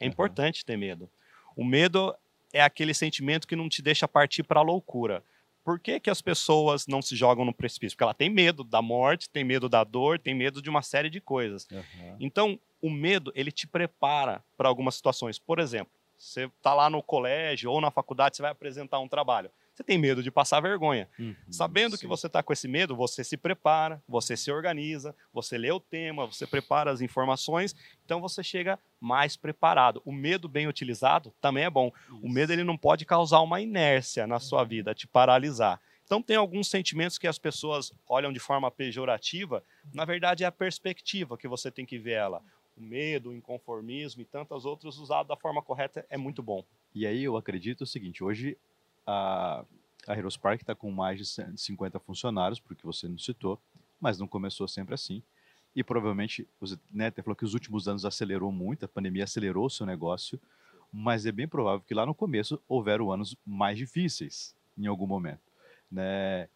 É 0.00 0.04
uhum. 0.04 0.10
importante 0.10 0.64
ter 0.64 0.76
medo. 0.76 1.08
O 1.54 1.64
medo 1.64 2.12
é 2.52 2.60
aquele 2.60 2.92
sentimento 2.92 3.46
que 3.46 3.54
não 3.54 3.68
te 3.68 3.80
deixa 3.82 4.08
partir 4.08 4.42
para 4.42 4.58
a 4.58 4.64
loucura. 4.64 5.22
Por 5.66 5.80
que, 5.80 5.98
que 5.98 6.08
as 6.08 6.22
pessoas 6.22 6.86
não 6.86 7.02
se 7.02 7.16
jogam 7.16 7.44
no 7.44 7.52
precipício? 7.52 7.96
Porque 7.96 8.04
ela 8.04 8.14
tem 8.14 8.30
medo 8.30 8.62
da 8.62 8.80
morte, 8.80 9.28
tem 9.28 9.42
medo 9.42 9.68
da 9.68 9.82
dor, 9.82 10.16
tem 10.16 10.32
medo 10.32 10.62
de 10.62 10.70
uma 10.70 10.80
série 10.80 11.10
de 11.10 11.20
coisas. 11.20 11.66
Uhum. 11.72 12.16
Então, 12.20 12.56
o 12.80 12.88
medo, 12.88 13.32
ele 13.34 13.50
te 13.50 13.66
prepara 13.66 14.44
para 14.56 14.68
algumas 14.68 14.94
situações. 14.94 15.40
Por 15.40 15.58
exemplo, 15.58 15.92
você 16.16 16.44
está 16.44 16.72
lá 16.72 16.88
no 16.88 17.02
colégio 17.02 17.68
ou 17.68 17.80
na 17.80 17.90
faculdade, 17.90 18.36
você 18.36 18.42
vai 18.42 18.52
apresentar 18.52 19.00
um 19.00 19.08
trabalho 19.08 19.50
você 19.76 19.84
tem 19.84 19.98
medo 19.98 20.22
de 20.22 20.30
passar 20.30 20.58
vergonha. 20.60 21.06
Uhum, 21.18 21.36
Sabendo 21.50 21.96
sim. 21.96 22.00
que 22.00 22.06
você 22.06 22.28
está 22.28 22.42
com 22.42 22.50
esse 22.50 22.66
medo, 22.66 22.96
você 22.96 23.22
se 23.22 23.36
prepara, 23.36 24.02
você 24.08 24.34
se 24.34 24.50
organiza, 24.50 25.14
você 25.30 25.58
lê 25.58 25.70
o 25.70 25.78
tema, 25.78 26.26
você 26.26 26.46
prepara 26.46 26.90
as 26.90 27.02
informações, 27.02 27.76
então 28.02 28.18
você 28.18 28.42
chega 28.42 28.78
mais 28.98 29.36
preparado. 29.36 30.00
O 30.02 30.10
medo 30.10 30.48
bem 30.48 30.66
utilizado 30.66 31.30
também 31.42 31.64
é 31.64 31.70
bom. 31.70 31.92
Isso. 32.06 32.20
O 32.22 32.28
medo 32.28 32.54
ele 32.54 32.64
não 32.64 32.76
pode 32.78 33.04
causar 33.04 33.40
uma 33.40 33.60
inércia 33.60 34.26
na 34.26 34.40
sua 34.40 34.62
uhum. 34.62 34.68
vida, 34.68 34.94
te 34.94 35.06
paralisar. 35.06 35.78
Então 36.06 36.22
tem 36.22 36.36
alguns 36.36 36.70
sentimentos 36.70 37.18
que 37.18 37.26
as 37.26 37.38
pessoas 37.38 37.92
olham 38.08 38.32
de 38.32 38.38
forma 38.38 38.70
pejorativa, 38.70 39.62
na 39.92 40.06
verdade 40.06 40.42
é 40.42 40.46
a 40.46 40.52
perspectiva 40.52 41.36
que 41.36 41.46
você 41.46 41.70
tem 41.70 41.84
que 41.84 41.98
ver 41.98 42.12
ela. 42.12 42.42
O 42.74 42.80
medo, 42.80 43.30
o 43.30 43.34
inconformismo 43.34 44.22
e 44.22 44.24
tantas 44.24 44.64
outras 44.64 44.96
usado 44.96 45.26
da 45.26 45.36
forma 45.36 45.60
correta 45.60 46.06
é 46.08 46.16
muito 46.16 46.42
bom. 46.42 46.64
E 46.94 47.06
aí 47.06 47.24
eu 47.24 47.36
acredito 47.36 47.82
o 47.82 47.86
seguinte, 47.86 48.24
hoje 48.24 48.56
a, 49.06 49.64
a 50.06 50.16
Heroes 50.16 50.36
Park 50.36 50.60
está 50.60 50.74
com 50.74 50.90
mais 50.90 51.18
de 51.18 51.26
50 51.56 51.98
funcionários, 52.00 52.60
porque 52.60 52.84
você 52.84 53.08
não 53.08 53.18
citou, 53.18 53.60
mas 54.00 54.18
não 54.18 54.26
começou 54.26 54.66
sempre 54.66 54.94
assim. 54.94 55.22
E 55.74 55.84
provavelmente, 55.84 56.48
você 56.58 56.78
né, 56.90 57.08
até 57.08 57.22
falou 57.22 57.36
que 57.36 57.44
os 57.44 57.54
últimos 57.54 57.86
anos 57.86 58.04
acelerou 58.04 58.50
muito, 58.50 58.84
a 58.84 58.88
pandemia 58.88 59.24
acelerou 59.24 59.66
o 59.66 59.70
seu 59.70 59.84
negócio, 59.84 60.40
mas 60.92 61.26
é 61.26 61.32
bem 61.32 61.46
provável 61.46 61.84
que 61.86 61.92
lá 61.92 62.06
no 62.06 62.14
começo 62.14 62.60
houveram 62.66 63.12
anos 63.12 63.36
mais 63.44 63.76
difíceis, 63.76 64.54
em 64.76 64.86
algum 64.86 65.06
momento. 65.06 65.40
Né? 65.90 66.48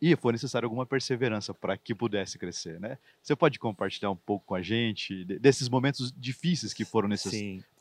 E 0.00 0.14
foi 0.14 0.32
necessário 0.32 0.66
alguma 0.66 0.86
perseverança 0.86 1.52
para 1.54 1.76
que 1.76 1.94
pudesse 1.94 2.38
crescer, 2.38 2.78
né? 2.78 2.98
Você 3.22 3.34
pode 3.34 3.58
compartilhar 3.58 4.10
um 4.10 4.16
pouco 4.16 4.44
com 4.44 4.54
a 4.54 4.60
gente 4.60 5.24
desses 5.24 5.68
momentos 5.68 6.12
difíceis 6.12 6.74
que 6.74 6.84
foram 6.84 7.08
nesses 7.08 7.32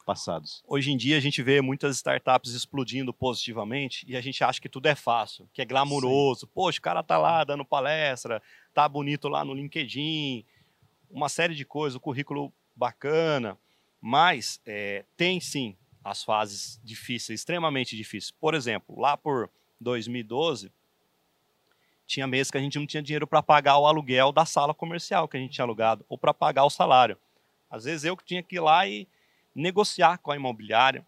passados. 0.06 0.63
Hoje 0.68 0.91
em 0.91 0.98
dia 0.98 1.18
a 1.18 1.20
gente 1.20 1.41
vê 1.41 1.60
muitas 1.60 1.98
startups 1.98 2.54
explodindo 2.54 3.12
positivamente 3.13 4.06
e 4.08 4.15
a 4.15 4.22
gente 4.22 4.44
acha 4.44 4.62
que 4.62 4.70
tudo 4.70 4.88
é 4.88 4.96
fácil, 4.96 5.50
que 5.52 5.62
é 5.62 5.65
glamuroso. 5.65 6.41
Sim. 6.41 6.52
Poxa, 6.54 6.80
o 6.80 6.82
cara 6.82 7.04
tá 7.04 7.18
lá 7.18 7.44
dando 7.44 7.65
palestra, 7.65 8.41
tá 8.74 8.88
bonito 8.88 9.28
lá 9.28 9.44
no 9.44 9.54
LinkedIn, 9.54 10.46
uma 11.10 11.28
série 11.28 11.56
de 11.56 11.65
coisas, 11.65 11.96
o 11.96 12.00
currículo 12.00 12.54
bacana, 12.76 13.58
mas 14.00 14.62
é, 14.65 15.04
tem 15.18 15.39
sim 15.39 15.76
as 16.04 16.24
fases 16.24 16.80
difíceis, 16.84 17.39
extremamente 17.39 17.98
difíceis. 17.98 18.32
Por 18.32 18.54
exemplo, 18.54 19.00
lá 19.00 19.18
por 19.18 19.50
2012 19.82 20.72
tinha 22.06 22.28
meses 22.28 22.52
que 22.52 22.58
a 22.58 22.62
gente 22.62 22.78
não 22.78 22.86
tinha 22.86 23.02
dinheiro 23.02 23.26
para 23.26 23.41
pagar 23.41 23.80
o 23.80 23.88
aluguel 23.88 24.32
da 24.32 24.46
sala 24.46 24.74
comercial 24.74 25.28
que 25.28 25.36
a 25.36 25.39
gente 25.39 25.54
tinha 25.54 25.65
alugado 25.65 26.06
ou 26.08 26.18
para 26.18 26.34
pagar 26.34 26.63
o 26.63 26.70
salário. 26.70 27.18
Às 27.70 27.86
vezes 27.86 28.04
eu 28.04 28.15
que 28.15 28.24
tinha 28.24 28.44
que 28.44 28.56
ir 28.56 28.60
lá 28.60 28.88
e 28.88 29.08
negociar 29.56 30.18
com 30.18 30.32
a 30.32 30.36
imobiliária. 30.36 31.06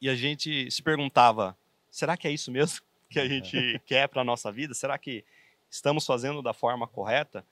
E 0.00 0.08
a 0.08 0.14
gente 0.14 0.70
se 0.70 0.82
perguntava: 0.82 1.56
será 1.90 2.16
que 2.16 2.26
é 2.26 2.30
isso 2.30 2.50
mesmo 2.50 2.80
que 3.08 3.20
a 3.20 3.28
gente 3.28 3.80
quer 3.84 4.08
para 4.08 4.22
a 4.22 4.24
nossa 4.24 4.50
vida? 4.50 4.72
Será 4.74 4.96
que 4.96 5.24
estamos 5.70 6.06
fazendo 6.06 6.42
da 6.42 6.52
forma 6.52 6.88
correta? 6.88 7.44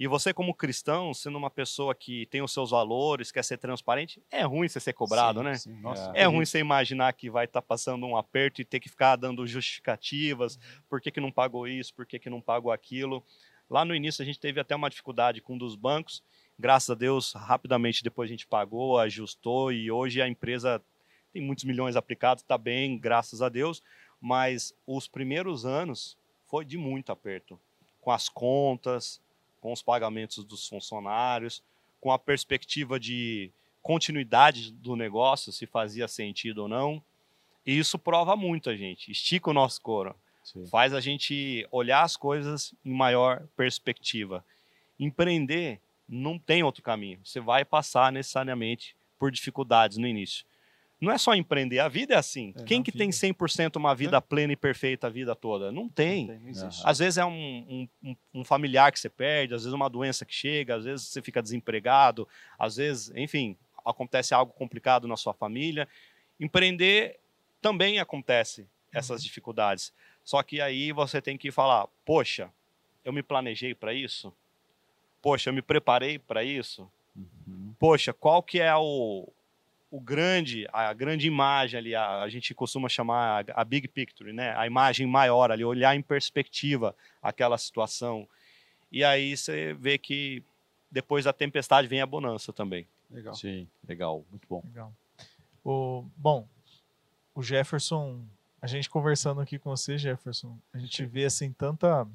E 0.00 0.06
você, 0.06 0.32
como 0.32 0.54
cristão, 0.54 1.12
sendo 1.12 1.36
uma 1.36 1.50
pessoa 1.50 1.94
que 1.94 2.24
tem 2.26 2.40
os 2.40 2.54
seus 2.54 2.70
valores, 2.70 3.30
quer 3.30 3.44
ser 3.44 3.58
transparente, 3.58 4.22
é 4.30 4.42
ruim 4.44 4.66
você 4.66 4.80
ser 4.80 4.94
cobrado, 4.94 5.40
sim, 5.40 5.44
né? 5.44 5.54
Sim, 5.56 5.82
é. 6.14 6.22
é 6.22 6.24
ruim 6.24 6.46
você 6.46 6.58
imaginar 6.58 7.12
que 7.12 7.28
vai 7.28 7.44
estar 7.44 7.60
tá 7.60 7.66
passando 7.66 8.06
um 8.06 8.16
aperto 8.16 8.62
e 8.62 8.64
ter 8.64 8.80
que 8.80 8.88
ficar 8.88 9.16
dando 9.16 9.46
justificativas, 9.46 10.56
uhum. 10.56 10.82
por 10.88 11.02
que, 11.02 11.10
que 11.10 11.20
não 11.20 11.30
pagou 11.30 11.68
isso, 11.68 11.92
por 11.92 12.06
que, 12.06 12.18
que 12.18 12.30
não 12.30 12.40
pagou 12.40 12.72
aquilo. 12.72 13.22
Lá 13.68 13.84
no 13.84 13.94
início 13.94 14.22
a 14.22 14.24
gente 14.24 14.40
teve 14.40 14.58
até 14.58 14.74
uma 14.74 14.88
dificuldade 14.88 15.42
com 15.42 15.52
um 15.52 15.58
dos 15.58 15.76
bancos, 15.76 16.22
Graças 16.60 16.90
a 16.90 16.94
Deus, 16.94 17.32
rapidamente 17.32 18.04
depois 18.04 18.28
a 18.28 18.32
gente 18.32 18.46
pagou, 18.46 18.98
ajustou 18.98 19.72
e 19.72 19.90
hoje 19.90 20.20
a 20.20 20.28
empresa 20.28 20.82
tem 21.32 21.40
muitos 21.40 21.64
milhões 21.64 21.96
aplicados, 21.96 22.42
está 22.42 22.58
bem, 22.58 22.98
graças 22.98 23.40
a 23.40 23.48
Deus. 23.48 23.82
Mas 24.20 24.74
os 24.86 25.08
primeiros 25.08 25.64
anos 25.64 26.18
foi 26.50 26.66
de 26.66 26.76
muito 26.76 27.10
aperto, 27.10 27.58
com 28.02 28.10
as 28.10 28.28
contas, 28.28 29.22
com 29.58 29.72
os 29.72 29.80
pagamentos 29.80 30.44
dos 30.44 30.68
funcionários, 30.68 31.62
com 31.98 32.12
a 32.12 32.18
perspectiva 32.18 33.00
de 33.00 33.50
continuidade 33.80 34.70
do 34.70 34.94
negócio, 34.94 35.54
se 35.54 35.64
fazia 35.64 36.06
sentido 36.08 36.58
ou 36.58 36.68
não. 36.68 37.02
E 37.64 37.78
isso 37.78 37.98
prova 37.98 38.36
muito 38.36 38.68
a 38.68 38.76
gente, 38.76 39.10
estica 39.10 39.48
o 39.48 39.54
nosso 39.54 39.80
couro, 39.80 40.14
Sim. 40.44 40.66
faz 40.66 40.92
a 40.92 41.00
gente 41.00 41.66
olhar 41.70 42.02
as 42.02 42.18
coisas 42.18 42.74
em 42.84 42.92
maior 42.92 43.46
perspectiva. 43.56 44.44
Empreender 44.98 45.80
não 46.12 46.38
tem 46.38 46.62
outro 46.64 46.82
caminho. 46.82 47.20
Você 47.24 47.38
vai 47.40 47.64
passar 47.64 48.10
necessariamente 48.12 48.96
por 49.18 49.30
dificuldades 49.30 49.96
no 49.96 50.06
início. 50.06 50.44
não 51.00 51.10
é 51.10 51.16
só 51.16 51.34
empreender, 51.34 51.78
a 51.78 51.88
vida 51.88 52.12
é 52.12 52.16
assim. 52.18 52.52
É, 52.56 52.62
Quem 52.64 52.82
que 52.82 52.92
tem 52.92 53.10
100% 53.10 53.76
uma 53.76 53.94
vida 53.94 54.20
plena 54.20 54.52
e 54.52 54.56
perfeita 54.56 55.06
a 55.06 55.10
vida 55.10 55.34
toda? 55.34 55.72
Não 55.72 55.88
tem. 55.88 56.26
Não 56.26 56.48
existe. 56.48 56.82
Às 56.84 56.98
vezes 56.98 57.16
é 57.16 57.24
um, 57.24 57.30
um- 57.32 57.88
um- 58.10 58.16
um 58.40 58.44
familiar 58.44 58.92
que 58.92 59.00
você 59.00 59.08
perde, 59.08 59.54
às 59.54 59.62
vezes 59.62 59.72
uma 59.72 59.88
doença 59.88 60.26
que 60.26 60.34
chega, 60.34 60.74
às 60.76 60.84
vezes 60.84 61.06
você 61.06 61.22
fica 61.22 61.40
desempregado, 61.42 62.28
às 62.58 62.76
vezes, 62.76 63.10
enfim, 63.16 63.56
acontece 63.82 64.34
algo 64.34 64.52
complicado 64.52 65.08
na 65.08 65.16
sua 65.16 65.32
família. 65.32 65.88
Empreender 66.38 67.18
também 67.62 67.98
acontece 67.98 68.66
essas 68.92 69.22
dificuldades. 69.22 69.92
Só 70.24 70.42
que 70.42 70.60
aí 70.60 70.92
você 70.92 71.20
tem 71.22 71.36
que 71.38 71.50
falar: 71.50 71.86
poxa, 72.04 72.50
eu 73.04 73.12
me 73.12 73.22
planejei 73.22 73.74
para 73.74 73.94
isso? 73.94 74.32
Poxa, 75.22 75.50
eu 75.50 75.54
me 75.54 75.62
preparei 75.62 76.18
para 76.18 76.42
isso? 76.42 76.90
Uhum. 77.14 77.74
Poxa, 77.78 78.12
qual 78.12 78.42
que 78.42 78.60
é 78.60 78.74
o, 78.74 79.28
o 79.90 80.00
grande, 80.00 80.66
a 80.72 80.92
grande 80.92 81.26
imagem 81.26 81.78
ali, 81.78 81.94
a, 81.94 82.22
a 82.22 82.28
gente 82.28 82.54
costuma 82.54 82.88
chamar 82.88 83.44
a, 83.50 83.60
a 83.60 83.64
big 83.64 83.88
picture, 83.88 84.32
né? 84.32 84.56
A 84.56 84.66
imagem 84.66 85.06
maior 85.06 85.50
ali, 85.50 85.64
olhar 85.64 85.94
em 85.96 86.02
perspectiva 86.02 86.94
aquela 87.22 87.58
situação. 87.58 88.26
E 88.90 89.04
aí 89.04 89.36
você 89.36 89.74
vê 89.74 89.98
que 89.98 90.42
depois 90.90 91.24
da 91.24 91.32
tempestade 91.32 91.88
vem 91.88 92.00
a 92.00 92.06
bonança 92.06 92.52
também. 92.52 92.86
Legal. 93.10 93.34
Sim, 93.34 93.68
legal, 93.86 94.24
muito 94.30 94.46
bom. 94.48 94.62
Legal. 94.64 94.92
O, 95.64 96.04
bom, 96.16 96.48
o 97.34 97.42
Jefferson, 97.42 98.24
a 98.62 98.66
gente 98.66 98.88
conversando 98.88 99.40
aqui 99.40 99.58
com 99.58 99.70
você, 99.70 99.98
Jefferson, 99.98 100.56
a 100.72 100.78
gente 100.78 101.04
vê 101.04 101.24
assim 101.24 101.52
tanta 101.52 102.06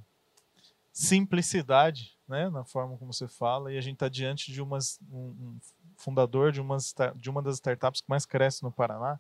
simplicidade, 0.92 2.15
né, 2.28 2.50
na 2.50 2.64
forma 2.64 2.98
como 2.98 3.14
você 3.14 3.28
fala, 3.28 3.72
e 3.72 3.78
a 3.78 3.82
gente 3.82 3.96
está 3.96 4.10
diante 4.10 4.52
de 4.52 4.62
umas, 4.62 5.00
um, 5.12 5.18
um 5.18 5.60
fundador 5.98 6.52
de, 6.52 6.60
umas, 6.60 6.94
de 7.16 7.30
uma 7.30 7.42
das 7.42 7.56
startups 7.56 8.02
que 8.02 8.10
mais 8.10 8.26
cresce 8.26 8.64
no 8.64 8.72
Paraná. 8.72 9.20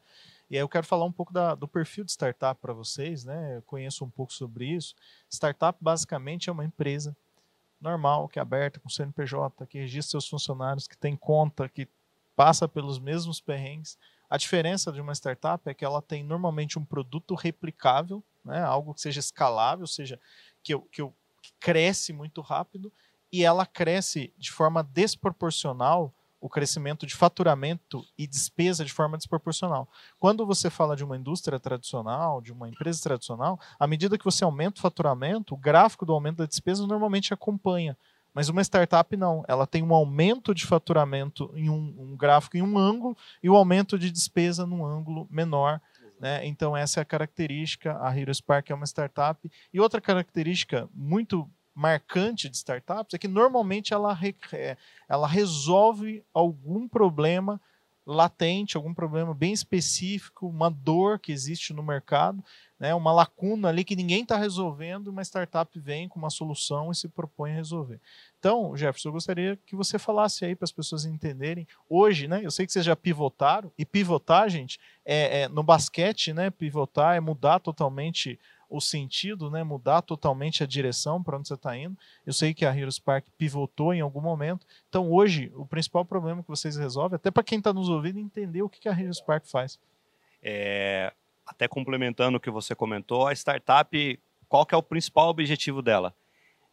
E 0.50 0.56
aí 0.56 0.62
eu 0.62 0.70
quero 0.70 0.86
falar 0.86 1.06
um 1.06 1.12
pouco 1.12 1.34
da- 1.34 1.56
do 1.56 1.68
perfil 1.68 2.04
de 2.04 2.12
startup 2.12 2.60
para 2.62 2.74
vocês, 2.74 3.24
né? 3.26 3.58
Eu 3.58 3.62
conheço 3.64 4.04
um 4.06 4.10
pouco 4.10 4.32
sobre 4.34 4.66
isso. 4.68 4.94
Startup 5.30 5.78
basicamente 5.82 6.50
é 6.50 6.54
uma 6.54 6.66
empresa 6.66 7.16
normal, 7.80 8.28
que 8.28 8.40
é 8.40 8.42
aberta 8.42 8.80
com 8.80 8.90
CNPJ, 8.90 9.66
que 9.68 9.80
registra 9.80 10.12
seus 10.12 10.28
funcionários, 10.28 10.88
que 10.88 10.98
tem 10.98 11.16
conta, 11.16 11.70
que 11.70 11.88
passa 12.36 12.68
pelos 12.68 13.00
mesmos 13.00 13.40
perrengues. 13.40 13.98
A 14.30 14.38
diferença 14.38 14.92
de 14.92 15.00
uma 15.00 15.14
startup 15.14 15.68
é 15.70 15.74
que 15.74 15.86
ela 15.86 16.02
tem 16.02 16.24
normalmente 16.24 16.80
um 16.80 16.86
produto 16.86 17.36
replicável, 17.36 18.24
né? 18.44 18.62
algo 18.62 18.94
que 18.94 19.02
seja 19.02 19.20
escalável, 19.20 19.86
seja 19.88 20.20
que, 20.64 20.74
eu, 20.74 20.82
que, 20.92 21.02
eu, 21.02 21.14
cresce 21.60 22.14
muito 22.14 22.42
rápido, 22.42 22.92
e 23.32 23.44
ela 23.44 23.66
cresce 23.66 24.34
de 24.38 24.52
forma 24.52 24.84
desproporcional 24.84 26.14
o 26.46 26.50
crescimento 26.50 27.08
de 27.08 27.16
faturamento 27.16 28.06
e 28.16 28.28
despesa 28.28 28.86
de 28.86 28.94
forma 28.94 29.18
desproporcional. 29.18 29.90
Quando 30.20 30.46
você 30.46 30.70
fala 30.70 30.96
de 30.96 31.04
uma 31.04 31.18
indústria 31.18 31.60
tradicional, 31.60 32.40
de 32.40 32.52
uma 32.52 32.70
empresa 32.70 33.02
tradicional, 33.02 33.60
à 33.80 33.88
medida 33.88 34.16
que 34.16 34.24
você 34.24 34.44
aumenta 34.44 34.78
o 34.78 34.82
faturamento, 34.82 35.56
o 35.56 35.58
gráfico 35.58 36.06
do 36.06 36.14
aumento 36.14 36.38
da 36.38 36.46
despesa 36.46 36.86
normalmente 36.86 37.34
acompanha. 37.34 37.98
Mas 38.32 38.48
uma 38.48 38.62
startup 38.62 39.18
não, 39.18 39.44
ela 39.48 39.66
tem 39.66 39.82
um 39.82 39.94
aumento 39.94 40.54
de 40.54 40.66
faturamento 40.66 41.50
em 41.56 41.70
um, 41.70 41.96
um 41.98 42.18
gráfico 42.18 42.58
em 42.58 42.62
um 42.62 42.78
ângulo 42.78 43.18
e 43.42 43.50
o 43.50 43.56
aumento 43.56 43.98
de 43.98 44.12
despesa 44.12 44.68
num 44.68 44.86
ângulo 44.86 45.26
menor. 45.32 45.82
Né? 46.26 46.44
Então, 46.48 46.76
essa 46.76 47.00
é 47.00 47.04
a 47.04 47.06
característica. 47.06 48.00
A 48.02 48.18
Hero 48.18 48.34
Spark 48.34 48.72
é 48.72 48.74
uma 48.74 48.88
startup. 48.88 49.48
E 49.72 49.80
outra 49.80 50.02
característica 50.02 50.90
muito 50.92 51.48
marcante 51.72 52.50
de 52.50 52.58
startups 52.58 53.14
é 53.14 53.20
que 53.20 53.28
normalmente 53.28 53.94
ela, 53.94 54.18
é, 54.52 54.76
ela 55.08 55.28
resolve 55.28 56.24
algum 56.34 56.88
problema 56.88 57.62
latente, 58.06 58.78
algum 58.78 58.94
problema 58.94 59.34
bem 59.34 59.52
específico, 59.52 60.48
uma 60.48 60.70
dor 60.70 61.20
que 61.20 61.32
existe 61.32 61.74
no 61.74 61.82
mercado, 61.82 62.44
né, 62.80 62.94
uma 62.94 63.12
lacuna 63.12 63.70
ali 63.70 63.84
que 63.84 63.96
ninguém 63.96 64.22
está 64.22 64.38
resolvendo, 64.38 65.08
uma 65.08 65.24
startup 65.24 65.80
vem 65.80 66.08
com 66.08 66.20
uma 66.20 66.30
solução 66.30 66.92
e 66.92 66.96
se 66.96 67.08
propõe 67.08 67.52
a 67.52 67.56
resolver. 67.56 68.00
Então, 68.38 68.76
Jefferson, 68.76 69.10
eu 69.10 69.14
gostaria 69.14 69.60
que 69.66 69.76
você 69.76 69.98
falasse 69.98 70.46
aí 70.46 70.56
para 70.56 70.66
as 70.66 70.72
pessoas 70.72 71.06
entenderem. 71.06 71.68
Hoje, 71.90 72.28
né, 72.28 72.42
eu 72.44 72.52
sei 72.52 72.66
que 72.66 72.72
vocês 72.72 72.86
já 72.86 72.96
pivotaram, 72.96 73.72
e 73.78 73.86
pivotar, 73.86 74.50
gente, 74.50 74.80
é, 75.04 75.42
é- 75.42 75.48
no 75.48 75.64
basquete, 75.64 76.34
né, 76.34 76.52
pivotar 76.52 77.16
é 77.16 77.20
mudar 77.20 77.60
totalmente 77.60 78.40
o 78.70 78.82
sentido, 78.82 79.50
né, 79.50 79.64
mudar 79.64 80.02
totalmente 80.02 80.64
a 80.64 80.68
direção 80.68 81.22
para 81.22 81.38
onde 81.38 81.48
você 81.48 81.54
está 81.54 81.78
indo. 81.78 81.98
Eu 82.26 82.34
sei 82.34 82.54
que 82.54 82.66
a 82.66 82.76
Heroes 82.76 83.00
Park 83.00 83.26
pivotou 83.38 83.94
em 83.94 84.02
algum 84.02 84.22
momento. 84.22 84.66
Então, 84.90 85.12
hoje, 85.12 85.52
o 85.56 85.66
principal 85.66 86.04
problema 86.04 86.42
que 86.42 86.50
vocês 86.50 86.76
resolvem, 86.76 87.16
até 87.16 87.32
para 87.32 87.44
quem 87.44 87.60
está 87.60 87.74
nos 87.74 87.90
ouvindo, 87.90 88.20
entender 88.20 88.62
o 88.62 88.70
que 88.70 88.80
que 88.80 88.90
a 88.90 89.00
Heroes 89.00 89.22
Park 89.22 89.46
faz. 89.46 89.80
É, 90.42 91.14
até 91.46 91.68
complementando 91.68 92.38
o 92.38 92.42
que 92.42 92.50
você 92.50 92.76
comentou, 92.76 93.28
a 93.28 93.34
startup, 93.34 94.20
qual 94.48 94.66
que 94.66 94.74
é 94.74 94.78
o 94.78 94.84
principal 94.84 95.30
objetivo 95.30 95.82
dela? 95.82 96.14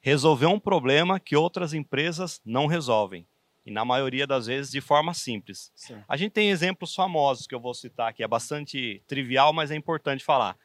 Resolver 0.01 0.47
um 0.47 0.59
problema 0.59 1.21
que 1.21 1.37
outras 1.37 1.75
empresas 1.75 2.41
não 2.45 2.67
resolvem. 2.67 3.27
E 3.65 3.71
na 3.71 3.85
maioria 3.85 4.27
das 4.27 4.47
vezes 4.47 4.73
de 4.73 4.81
forma 4.81 5.15
simples. 5.15 5.71
Sim. 5.75 6.03
A 6.09 6.17
gente 6.17 6.33
tem 6.33 6.51
exemplos 6.51 6.95
famosos 6.95 7.47
que 7.47 7.55
eu 7.55 7.61
vou 7.61 7.73
citar 7.75 8.09
aqui, 8.09 8.23
é 8.23 8.29
bastante 8.29 9.01
trivial, 9.07 9.53
mas 9.53 9.71
é 9.71 9.77
importante 9.77 10.25
falar. 10.25 10.57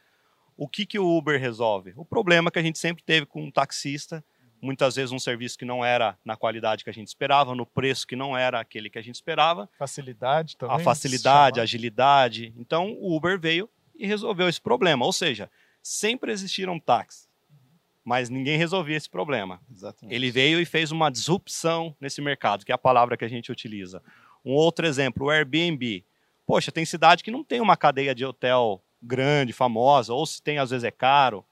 O 0.57 0.67
que, 0.67 0.85
que 0.85 0.97
o 0.97 1.17
Uber 1.17 1.39
resolve? 1.39 1.93
O 1.95 2.03
problema 2.03 2.49
que 2.49 2.57
a 2.57 2.63
gente 2.63 2.79
sempre 2.79 3.03
teve 3.03 3.27
com 3.27 3.43
um 3.43 3.51
taxista, 3.51 4.25
muitas 4.59 4.95
vezes 4.95 5.11
um 5.11 5.19
serviço 5.19 5.57
que 5.57 5.63
não 5.65 5.85
era 5.85 6.17
na 6.25 6.35
qualidade 6.35 6.83
que 6.83 6.89
a 6.89 6.93
gente 6.93 7.07
esperava, 7.07 7.53
no 7.53 7.65
preço 7.65 8.07
que 8.07 8.15
não 8.15 8.35
era 8.35 8.59
aquele 8.59 8.89
que 8.89 8.97
a 8.97 9.01
gente 9.01 9.15
esperava, 9.15 9.69
Facilidade 9.77 10.57
também. 10.57 10.75
a 10.75 10.79
facilidade, 10.79 11.59
a 11.59 11.63
agilidade. 11.63 12.53
Então 12.57 12.91
o 12.99 13.15
Uber 13.15 13.39
veio 13.39 13.69
e 13.95 14.07
resolveu 14.07 14.49
esse 14.49 14.59
problema. 14.59 15.05
Ou 15.05 15.13
seja, 15.13 15.49
sempre 15.81 16.31
existiram 16.31 16.79
táxis, 16.79 17.29
mas 18.03 18.29
ninguém 18.29 18.57
resolvia 18.57 18.97
esse 18.97 19.09
problema. 19.09 19.61
Exatamente. 19.71 20.15
Ele 20.15 20.31
veio 20.31 20.59
e 20.59 20.65
fez 20.65 20.91
uma 20.91 21.11
disrupção 21.11 21.95
nesse 22.01 22.19
mercado, 22.21 22.65
que 22.65 22.71
é 22.71 22.75
a 22.75 22.79
palavra 22.79 23.15
que 23.15 23.25
a 23.25 23.29
gente 23.29 23.51
utiliza. 23.51 24.01
Um 24.43 24.53
outro 24.53 24.87
exemplo, 24.87 25.27
o 25.27 25.29
Airbnb. 25.29 26.03
Poxa, 26.45 26.71
tem 26.71 26.85
cidade 26.85 27.23
que 27.23 27.29
não 27.29 27.43
tem 27.43 27.59
uma 27.59 27.75
cadeia 27.75 28.15
de 28.15 28.25
hotel 28.25 28.81
grande, 29.01 29.53
famosa, 29.53 30.13
ou 30.13 30.25
se 30.25 30.41
tem, 30.41 30.57
às 30.57 30.69
vezes 30.69 30.83
é 30.83 30.91
caro. 30.91 31.45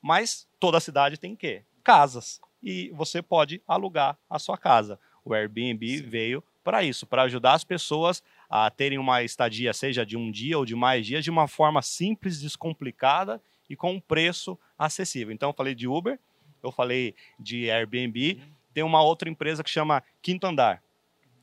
Mas 0.00 0.46
toda 0.60 0.80
cidade 0.80 1.18
tem 1.18 1.34
o 1.34 1.36
quê? 1.36 1.62
Casas. 1.82 2.40
E 2.62 2.90
você 2.90 3.20
pode 3.22 3.62
alugar 3.66 4.18
a 4.28 4.38
sua 4.38 4.56
casa. 4.56 4.98
O 5.24 5.34
Airbnb 5.34 6.02
veio 6.02 6.42
para 6.62 6.82
isso, 6.82 7.06
para 7.06 7.22
ajudar 7.22 7.52
as 7.52 7.64
pessoas 7.64 8.22
a 8.48 8.70
terem 8.70 8.98
uma 8.98 9.22
estadia, 9.22 9.72
seja 9.72 10.04
de 10.04 10.16
um 10.16 10.30
dia 10.30 10.58
ou 10.58 10.64
de 10.64 10.74
mais 10.74 11.06
dias, 11.06 11.24
de 11.24 11.30
uma 11.30 11.46
forma 11.46 11.82
simples, 11.82 12.40
descomplicada 12.40 13.40
e 13.68 13.76
com 13.76 13.92
um 13.92 14.00
preço 14.00 14.58
acessível. 14.78 15.32
Então, 15.32 15.50
eu 15.50 15.54
falei 15.54 15.74
de 15.74 15.86
Uber, 15.86 16.18
eu 16.62 16.72
falei 16.72 17.14
de 17.38 17.70
Airbnb, 17.70 18.40
tem 18.72 18.82
uma 18.82 19.02
outra 19.02 19.28
empresa 19.28 19.62
que 19.62 19.70
chama 19.70 20.02
Quinto 20.22 20.46
Andar. 20.46 20.82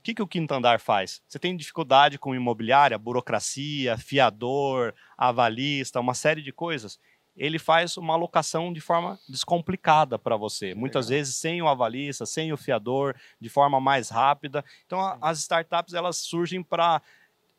O 0.01 0.03
que, 0.03 0.15
que 0.15 0.21
o 0.23 0.27
Quinto 0.27 0.51
Andar 0.51 0.79
faz? 0.79 1.21
Você 1.27 1.37
tem 1.37 1.55
dificuldade 1.55 2.17
com 2.17 2.33
imobiliária, 2.33 2.97
burocracia, 2.97 3.95
fiador, 3.99 4.95
avalista, 5.15 5.99
uma 5.99 6.15
série 6.15 6.41
de 6.41 6.51
coisas. 6.51 6.99
Ele 7.37 7.59
faz 7.59 7.97
uma 7.97 8.15
alocação 8.15 8.73
de 8.73 8.81
forma 8.81 9.19
descomplicada 9.29 10.17
para 10.17 10.35
você. 10.35 10.73
Muitas 10.73 11.05
Legal. 11.05 11.19
vezes 11.19 11.35
sem 11.35 11.61
o 11.61 11.67
avalista, 11.67 12.25
sem 12.25 12.51
o 12.51 12.57
fiador, 12.57 13.15
de 13.39 13.47
forma 13.47 13.79
mais 13.79 14.09
rápida. 14.09 14.65
Então, 14.87 14.99
a- 14.99 15.19
as 15.21 15.37
startups 15.37 15.93
elas 15.93 16.17
surgem 16.17 16.63
para 16.63 16.99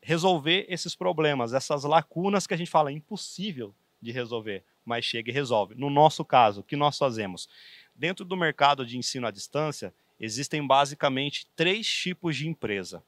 resolver 0.01 0.65
esses 0.67 0.95
problemas, 0.95 1.53
essas 1.53 1.85
lacunas 1.85 2.45
que 2.45 2.53
a 2.53 2.57
gente 2.57 2.69
fala 2.69 2.91
impossível 2.91 3.73
de 4.01 4.11
resolver, 4.11 4.65
mas 4.83 5.05
chega 5.05 5.31
e 5.31 5.33
resolve. 5.33 5.75
No 5.75 5.89
nosso 5.89 6.25
caso, 6.25 6.59
o 6.59 6.63
que 6.63 6.75
nós 6.75 6.97
fazemos? 6.97 7.47
Dentro 7.95 8.25
do 8.25 8.35
mercado 8.35 8.85
de 8.85 8.97
ensino 8.97 9.25
à 9.25 9.31
distância, 9.31 9.93
existem 10.19 10.65
basicamente 10.65 11.47
três 11.55 11.87
tipos 11.87 12.35
de 12.35 12.47
empresa. 12.47 13.03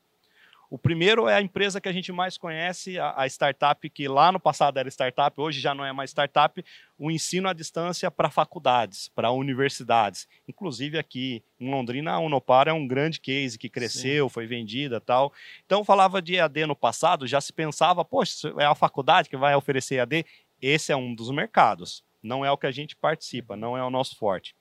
O 0.70 0.78
primeiro 0.78 1.30
é 1.30 1.36
a 1.36 1.42
empresa 1.42 1.80
que 1.80 1.88
a 1.88 1.92
gente 1.92 2.12
mais 2.12 2.38
conhece, 2.38 2.98
a, 3.00 3.26
startup 3.28 3.88
que 3.90 4.08
lá 4.08 4.32
no 4.32 4.40
passado 4.40 4.78
era 4.78 4.90
startup, 4.90 5.40
hoje 5.40 5.60
já 5.60 5.76
não 5.76 5.86
é 5.86 5.94
mais 5.94 6.10
startup, 6.10 6.64
o 6.98 7.12
ensino 7.12 7.48
à 7.48 7.54
distância 7.54 8.10
para 8.10 8.32
faculdades, 8.32 9.08
para 9.10 9.32
universidades. 9.32 10.28
Inclusive 10.48 10.98
aqui 10.98 11.44
em 11.60 11.70
Londrina, 11.70 12.14
a 12.14 12.20
Unopar 12.20 12.68
é 12.68 12.74
um 12.74 12.88
grande 12.88 13.20
case 13.20 13.60
que 13.60 13.70
cresceu, 13.70 14.28
foi 14.28 14.48
vendida 14.48 15.00
tal. 15.00 15.32
Então 15.66 15.86
falava 15.86 16.22
de 16.22 16.36
EAD 16.36 16.66
no 16.66 16.76
passado, 16.76 17.28
já 17.28 17.40
se 17.40 17.54
pensava, 17.54 18.04
poxa, 18.04 18.52
é 18.58 18.66
a 18.66 18.76
faculdade 18.76 19.30
que 19.30 19.38
vai 19.38 19.56
oferecer 19.56 19.96
EAD? 19.96 20.26
Esse 20.62 20.92
é 20.92 20.96
um 20.96 21.14
dos 21.14 21.30
mercados. 21.30 22.04
Não 22.24 22.44
é 22.44 22.52
o 22.52 22.58
que 22.58 22.66
a 22.66 22.72
gente 22.72 22.96
participa, 22.96 23.56
não 23.56 23.78
é 23.78 23.84
o 23.84 23.92
nosso 23.92 24.18
forte. 24.18 24.56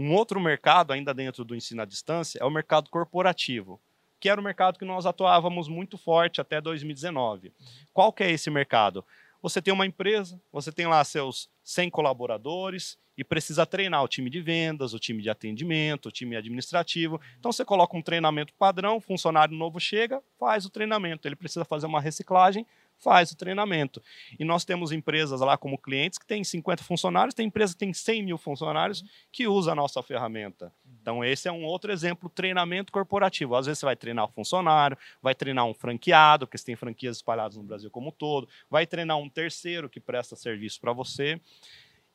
Um 0.00 0.14
outro 0.14 0.38
mercado, 0.38 0.92
ainda 0.92 1.12
dentro 1.12 1.44
do 1.44 1.56
ensino 1.56 1.82
à 1.82 1.84
distância, 1.84 2.38
é 2.40 2.44
o 2.44 2.50
mercado 2.50 2.88
corporativo, 2.88 3.80
que 4.20 4.28
era 4.28 4.40
o 4.40 4.44
mercado 4.44 4.78
que 4.78 4.84
nós 4.84 5.06
atuávamos 5.06 5.66
muito 5.66 5.98
forte 5.98 6.40
até 6.40 6.60
2019. 6.60 7.52
Qual 7.92 8.12
que 8.12 8.22
é 8.22 8.30
esse 8.30 8.48
mercado? 8.48 9.04
Você 9.42 9.60
tem 9.60 9.74
uma 9.74 9.84
empresa, 9.84 10.40
você 10.52 10.70
tem 10.70 10.86
lá 10.86 11.02
seus 11.02 11.50
100 11.64 11.90
colaboradores 11.90 12.96
e 13.16 13.24
precisa 13.24 13.66
treinar 13.66 14.04
o 14.04 14.06
time 14.06 14.30
de 14.30 14.40
vendas, 14.40 14.94
o 14.94 15.00
time 15.00 15.20
de 15.20 15.30
atendimento, 15.30 16.06
o 16.06 16.12
time 16.12 16.36
administrativo. 16.36 17.20
Então 17.36 17.50
você 17.50 17.64
coloca 17.64 17.96
um 17.96 18.02
treinamento 18.02 18.54
padrão, 18.54 19.00
funcionário 19.00 19.56
novo 19.56 19.80
chega, 19.80 20.22
faz 20.38 20.64
o 20.64 20.70
treinamento. 20.70 21.26
Ele 21.26 21.34
precisa 21.34 21.64
fazer 21.64 21.86
uma 21.86 22.00
reciclagem, 22.00 22.64
faz 22.98 23.30
o 23.30 23.36
treinamento. 23.36 24.02
E 24.38 24.44
nós 24.44 24.64
temos 24.64 24.92
empresas 24.92 25.40
lá 25.40 25.56
como 25.56 25.78
clientes 25.78 26.18
que 26.18 26.26
têm 26.26 26.42
50 26.42 26.82
funcionários, 26.82 27.34
tem 27.34 27.46
empresa 27.46 27.72
que 27.72 27.78
tem 27.78 27.92
100 27.92 28.22
mil 28.22 28.38
funcionários 28.38 29.04
que 29.32 29.46
usa 29.46 29.72
a 29.72 29.74
nossa 29.74 30.02
ferramenta. 30.02 30.72
Então, 31.00 31.24
esse 31.24 31.48
é 31.48 31.52
um 31.52 31.64
outro 31.64 31.92
exemplo, 31.92 32.28
treinamento 32.28 32.92
corporativo. 32.92 33.54
Às 33.54 33.66
vezes 33.66 33.78
você 33.78 33.86
vai 33.86 33.96
treinar 33.96 34.24
o 34.26 34.28
funcionário, 34.28 34.98
vai 35.22 35.34
treinar 35.34 35.64
um 35.64 35.74
franqueado, 35.74 36.46
porque 36.46 36.58
você 36.58 36.66
tem 36.66 36.76
franquias 36.76 37.16
espalhadas 37.16 37.56
no 37.56 37.62
Brasil 37.62 37.90
como 37.90 38.08
um 38.08 38.12
todo, 38.12 38.48
vai 38.70 38.86
treinar 38.86 39.16
um 39.16 39.28
terceiro 39.28 39.88
que 39.88 40.00
presta 40.00 40.36
serviço 40.36 40.80
para 40.80 40.92
você. 40.92 41.40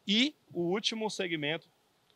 E 0.07 0.35
o 0.51 0.61
último 0.61 1.09
segmento, 1.09 1.67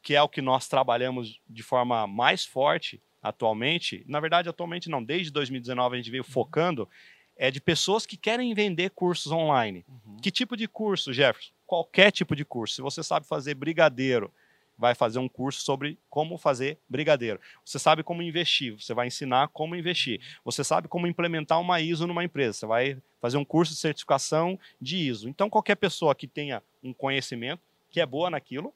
que 0.01 0.15
é 0.15 0.21
o 0.21 0.29
que 0.29 0.41
nós 0.41 0.67
trabalhamos 0.67 1.39
de 1.49 1.63
forma 1.63 2.05
mais 2.05 2.45
forte 2.45 3.01
atualmente, 3.21 4.03
na 4.07 4.19
verdade, 4.19 4.47
atualmente 4.47 4.89
não, 4.89 5.03
desde 5.03 5.31
2019 5.31 5.95
a 5.95 5.97
gente 5.97 6.11
veio 6.11 6.23
focando, 6.23 6.87
é 7.37 7.51
de 7.51 7.61
pessoas 7.61 8.05
que 8.05 8.17
querem 8.17 8.53
vender 8.53 8.89
cursos 8.91 9.31
online. 9.31 9.85
Uhum. 9.87 10.17
Que 10.17 10.31
tipo 10.31 10.57
de 10.57 10.67
curso, 10.67 11.13
Jefferson? 11.13 11.51
Qualquer 11.65 12.11
tipo 12.11 12.35
de 12.35 12.43
curso. 12.43 12.75
Se 12.75 12.81
você 12.81 13.03
sabe 13.03 13.27
fazer 13.27 13.53
brigadeiro, 13.53 14.33
vai 14.77 14.93
fazer 14.93 15.19
um 15.19 15.27
curso 15.27 15.61
sobre 15.61 15.97
como 16.09 16.37
fazer 16.37 16.77
brigadeiro. 16.87 17.39
Você 17.65 17.79
sabe 17.79 18.03
como 18.03 18.21
investir, 18.21 18.79
você 18.79 18.93
vai 18.93 19.07
ensinar 19.07 19.47
como 19.49 19.75
investir. 19.75 20.21
Você 20.45 20.63
sabe 20.63 20.87
como 20.87 21.07
implementar 21.07 21.59
uma 21.59 21.81
ISO 21.81 22.05
numa 22.05 22.23
empresa, 22.23 22.53
você 22.53 22.65
vai 22.65 23.01
fazer 23.19 23.37
um 23.37 23.45
curso 23.45 23.73
de 23.73 23.79
certificação 23.79 24.59
de 24.79 24.97
ISO. 24.97 25.27
Então, 25.27 25.49
qualquer 25.49 25.75
pessoa 25.75 26.13
que 26.13 26.27
tenha 26.27 26.61
um 26.83 26.93
conhecimento, 26.93 27.61
que 27.89 27.99
é 27.99 28.05
boa 28.05 28.29
naquilo, 28.29 28.73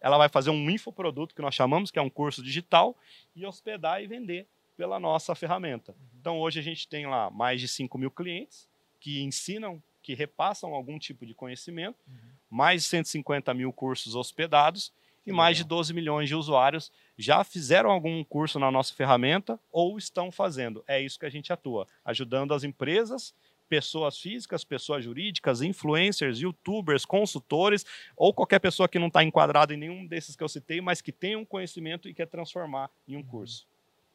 ela 0.00 0.18
vai 0.18 0.28
fazer 0.28 0.50
um 0.50 0.70
infoproduto 0.70 1.34
que 1.34 1.42
nós 1.42 1.54
chamamos, 1.54 1.90
que 1.90 1.98
é 1.98 2.02
um 2.02 2.10
curso 2.10 2.42
digital, 2.42 2.96
e 3.34 3.44
hospedar 3.44 4.02
e 4.02 4.06
vender 4.06 4.46
pela 4.76 4.98
nossa 4.98 5.34
ferramenta. 5.34 5.92
Uhum. 5.92 6.18
Então, 6.20 6.40
hoje 6.40 6.60
a 6.60 6.62
gente 6.62 6.88
tem 6.88 7.06
lá 7.06 7.30
mais 7.30 7.60
de 7.60 7.68
5 7.68 7.96
mil 7.98 8.10
clientes 8.10 8.68
que 9.00 9.22
ensinam, 9.22 9.82
que 10.02 10.14
repassam 10.14 10.74
algum 10.74 10.98
tipo 10.98 11.26
de 11.26 11.34
conhecimento, 11.34 12.04
uhum. 12.06 12.30
mais 12.50 12.82
de 12.82 12.88
150 12.88 13.52
mil 13.54 13.72
cursos 13.72 14.14
hospedados 14.14 14.92
e 15.26 15.32
mais 15.32 15.56
de 15.56 15.64
12 15.64 15.94
milhões 15.94 16.28
de 16.28 16.34
usuários 16.34 16.90
já 17.16 17.44
fizeram 17.44 17.90
algum 17.90 18.24
curso 18.24 18.58
na 18.58 18.70
nossa 18.70 18.92
ferramenta 18.94 19.58
ou 19.70 19.96
estão 19.96 20.32
fazendo. 20.32 20.82
É 20.86 21.00
isso 21.00 21.18
que 21.18 21.26
a 21.26 21.30
gente 21.30 21.52
atua, 21.52 21.86
ajudando 22.04 22.52
as 22.52 22.64
empresas, 22.64 23.34
pessoas 23.68 24.18
físicas, 24.18 24.64
pessoas 24.64 25.04
jurídicas, 25.04 25.62
influencers, 25.62 26.40
youtubers, 26.40 27.04
consultores 27.04 27.86
ou 28.16 28.34
qualquer 28.34 28.58
pessoa 28.58 28.88
que 28.88 28.98
não 28.98 29.06
está 29.06 29.22
enquadrada 29.22 29.72
em 29.72 29.78
nenhum 29.78 30.06
desses 30.06 30.36
que 30.36 30.42
eu 30.42 30.48
citei, 30.48 30.80
mas 30.80 31.00
que 31.00 31.12
tem 31.12 31.36
um 31.36 31.44
conhecimento 31.44 32.08
e 32.08 32.14
quer 32.14 32.26
transformar 32.26 32.90
em 33.06 33.16
um 33.16 33.20
uhum. 33.20 33.26
curso. 33.26 33.66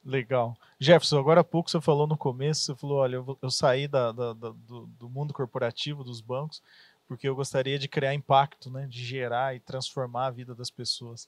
Legal. 0.04 0.56
Jefferson, 0.80 1.20
agora 1.20 1.42
há 1.42 1.44
pouco 1.44 1.70
você 1.70 1.82
falou 1.82 2.08
no 2.08 2.18
começo, 2.18 2.62
você 2.62 2.76
falou, 2.76 3.00
olha, 3.00 3.16
eu, 3.16 3.38
eu 3.42 3.52
saí 3.52 3.88
da, 3.88 4.12
da, 4.12 4.34
da, 4.34 4.50
do, 4.50 4.86
do, 4.86 5.10
mundo 5.10 5.34
corporativo, 5.34 6.04
dos 6.04 6.22
bancos, 6.22 6.62
porque 7.08 7.28
eu 7.28 7.36
gostaria 7.36 7.78
de 7.78 7.88
criar 7.88 8.14
impacto, 8.14 8.70
né, 8.70 8.88
de 8.88 9.04
gerar 9.04 9.56
e 9.56 9.60
transformar 9.60 10.28
a 10.28 10.32
vida 10.32 10.56
das 10.56 10.70
pessoas. 10.70 11.28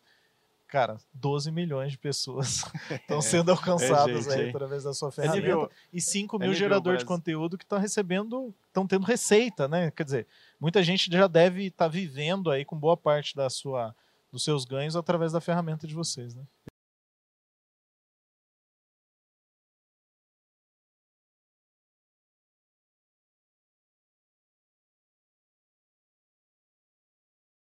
Cara, 0.67 0.97
12 1.13 1.51
milhões 1.51 1.91
de 1.91 1.97
pessoas 1.97 2.63
estão 2.91 3.21
sendo 3.21 3.49
alcançadas 3.49 4.27
é, 4.27 4.29
gente, 4.29 4.41
aí 4.43 4.49
através 4.49 4.83
da 4.83 4.93
sua 4.93 5.11
ferramenta. 5.11 5.39
É 5.39 5.49
nível, 5.49 5.71
e 5.91 5.99
5 5.99 6.35
é 6.35 6.39
mil 6.39 6.51
é 6.51 6.55
geradores 6.55 6.99
de 6.99 7.05
conteúdo 7.05 7.57
que 7.57 7.63
estão 7.63 7.79
recebendo, 7.79 8.53
estão 8.67 8.85
tendo 8.85 9.03
receita, 9.03 9.67
né? 9.67 9.89
Quer 9.89 10.03
dizer, 10.03 10.27
muita 10.59 10.83
gente 10.83 11.11
já 11.11 11.25
deve 11.25 11.65
estar 11.65 11.85
tá 11.85 11.89
vivendo 11.89 12.51
aí 12.51 12.63
com 12.63 12.77
boa 12.77 12.95
parte 12.95 13.35
da 13.35 13.49
sua, 13.49 13.95
dos 14.31 14.43
seus 14.43 14.63
ganhos 14.63 14.95
através 14.95 15.31
da 15.31 15.41
ferramenta 15.41 15.87
de 15.87 15.95
vocês, 15.95 16.35
né? 16.35 16.43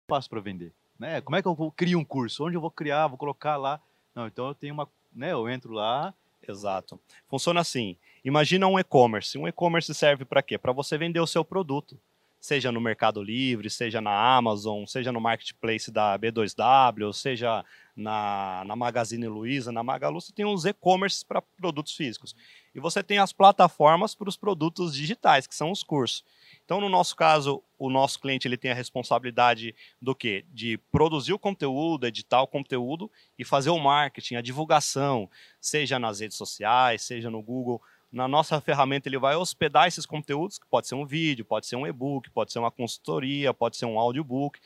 Faço 0.07 0.29
para 0.29 0.39
vender? 0.39 0.71
Né? 0.97 1.21
Como 1.21 1.35
é 1.35 1.41
que 1.41 1.47
eu 1.47 1.73
crio 1.75 1.99
um 1.99 2.05
curso? 2.05 2.45
Onde 2.45 2.55
eu 2.55 2.61
vou 2.61 2.71
criar? 2.71 3.07
Vou 3.07 3.17
colocar 3.17 3.57
lá? 3.57 3.79
Não, 4.15 4.25
então 4.25 4.47
eu 4.47 4.55
tenho 4.55 4.73
uma, 4.73 4.89
né? 5.13 5.33
Eu 5.33 5.47
entro 5.49 5.73
lá. 5.73 6.13
Exato. 6.47 6.99
Funciona 7.27 7.59
assim. 7.59 7.97
Imagina 8.23 8.67
um 8.67 8.79
e-commerce. 8.79 9.37
Um 9.37 9.47
e-commerce 9.47 9.93
serve 9.93 10.25
para 10.25 10.41
quê? 10.41 10.57
Para 10.57 10.71
você 10.71 10.97
vender 10.97 11.19
o 11.19 11.27
seu 11.27 11.43
produto. 11.43 11.99
Seja 12.39 12.71
no 12.71 12.79
Mercado 12.79 13.21
Livre, 13.21 13.69
seja 13.69 13.99
na 13.99 14.11
Amazon, 14.37 14.85
seja 14.85 15.11
no 15.11 15.19
marketplace 15.19 15.91
da 15.91 16.17
B2W, 16.17 17.11
seja 17.11 17.65
na, 17.95 18.63
na 18.65 18.75
Magazine 18.75 19.27
Luiza, 19.27 19.71
na 19.71 19.83
Magalu, 19.83 20.21
você 20.21 20.31
tem 20.31 20.45
os 20.45 20.63
e-commerces 20.63 21.23
para 21.23 21.41
produtos 21.41 21.95
físicos. 21.95 22.35
E 22.75 22.79
você 22.79 23.01
tem 23.01 23.17
as 23.17 23.33
plataformas 23.33 24.13
para 24.13 24.29
os 24.29 24.37
produtos 24.37 24.93
digitais, 24.93 25.47
que 25.47 25.55
são 25.55 25.71
os 25.71 25.83
cursos. 25.83 26.23
Então, 26.67 26.81
no 26.81 26.89
nosso 26.89 27.15
caso, 27.15 27.63
o 27.79 27.89
nosso 27.89 28.19
cliente 28.19 28.45
ele 28.45 28.57
tem 28.57 28.71
a 28.71 28.73
responsabilidade 28.73 29.73
do 30.01 30.13
quê? 30.13 30.43
De 30.49 30.77
produzir 30.91 31.31
o 31.31 31.39
conteúdo, 31.39 32.05
editar 32.05 32.41
o 32.41 32.47
conteúdo 32.47 33.09
e 33.39 33.45
fazer 33.45 33.69
o 33.69 33.79
marketing, 33.79 34.35
a 34.35 34.41
divulgação, 34.41 35.29
seja 35.61 35.97
nas 35.97 36.19
redes 36.19 36.35
sociais, 36.35 37.03
seja 37.03 37.29
no 37.29 37.41
Google. 37.41 37.81
Na 38.11 38.27
nossa 38.27 38.59
ferramenta 38.59 39.07
ele 39.07 39.17
vai 39.17 39.33
hospedar 39.37 39.87
esses 39.87 40.05
conteúdos, 40.05 40.59
que 40.59 40.67
pode 40.67 40.89
ser 40.89 40.95
um 40.95 41.05
vídeo, 41.05 41.45
pode 41.45 41.67
ser 41.67 41.77
um 41.77 41.87
e-book, 41.87 42.29
pode 42.31 42.51
ser 42.51 42.59
uma 42.59 42.69
consultoria, 42.69 43.53
pode 43.53 43.77
ser 43.77 43.85
um 43.85 43.97
audiobook. 43.97 44.59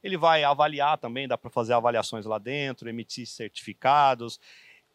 Ele 0.00 0.16
vai 0.16 0.44
avaliar 0.44 0.96
também, 0.96 1.26
dá 1.26 1.36
para 1.36 1.50
fazer 1.50 1.72
avaliações 1.72 2.24
lá 2.24 2.38
dentro, 2.38 2.88
emitir 2.88 3.26
certificados, 3.26 4.38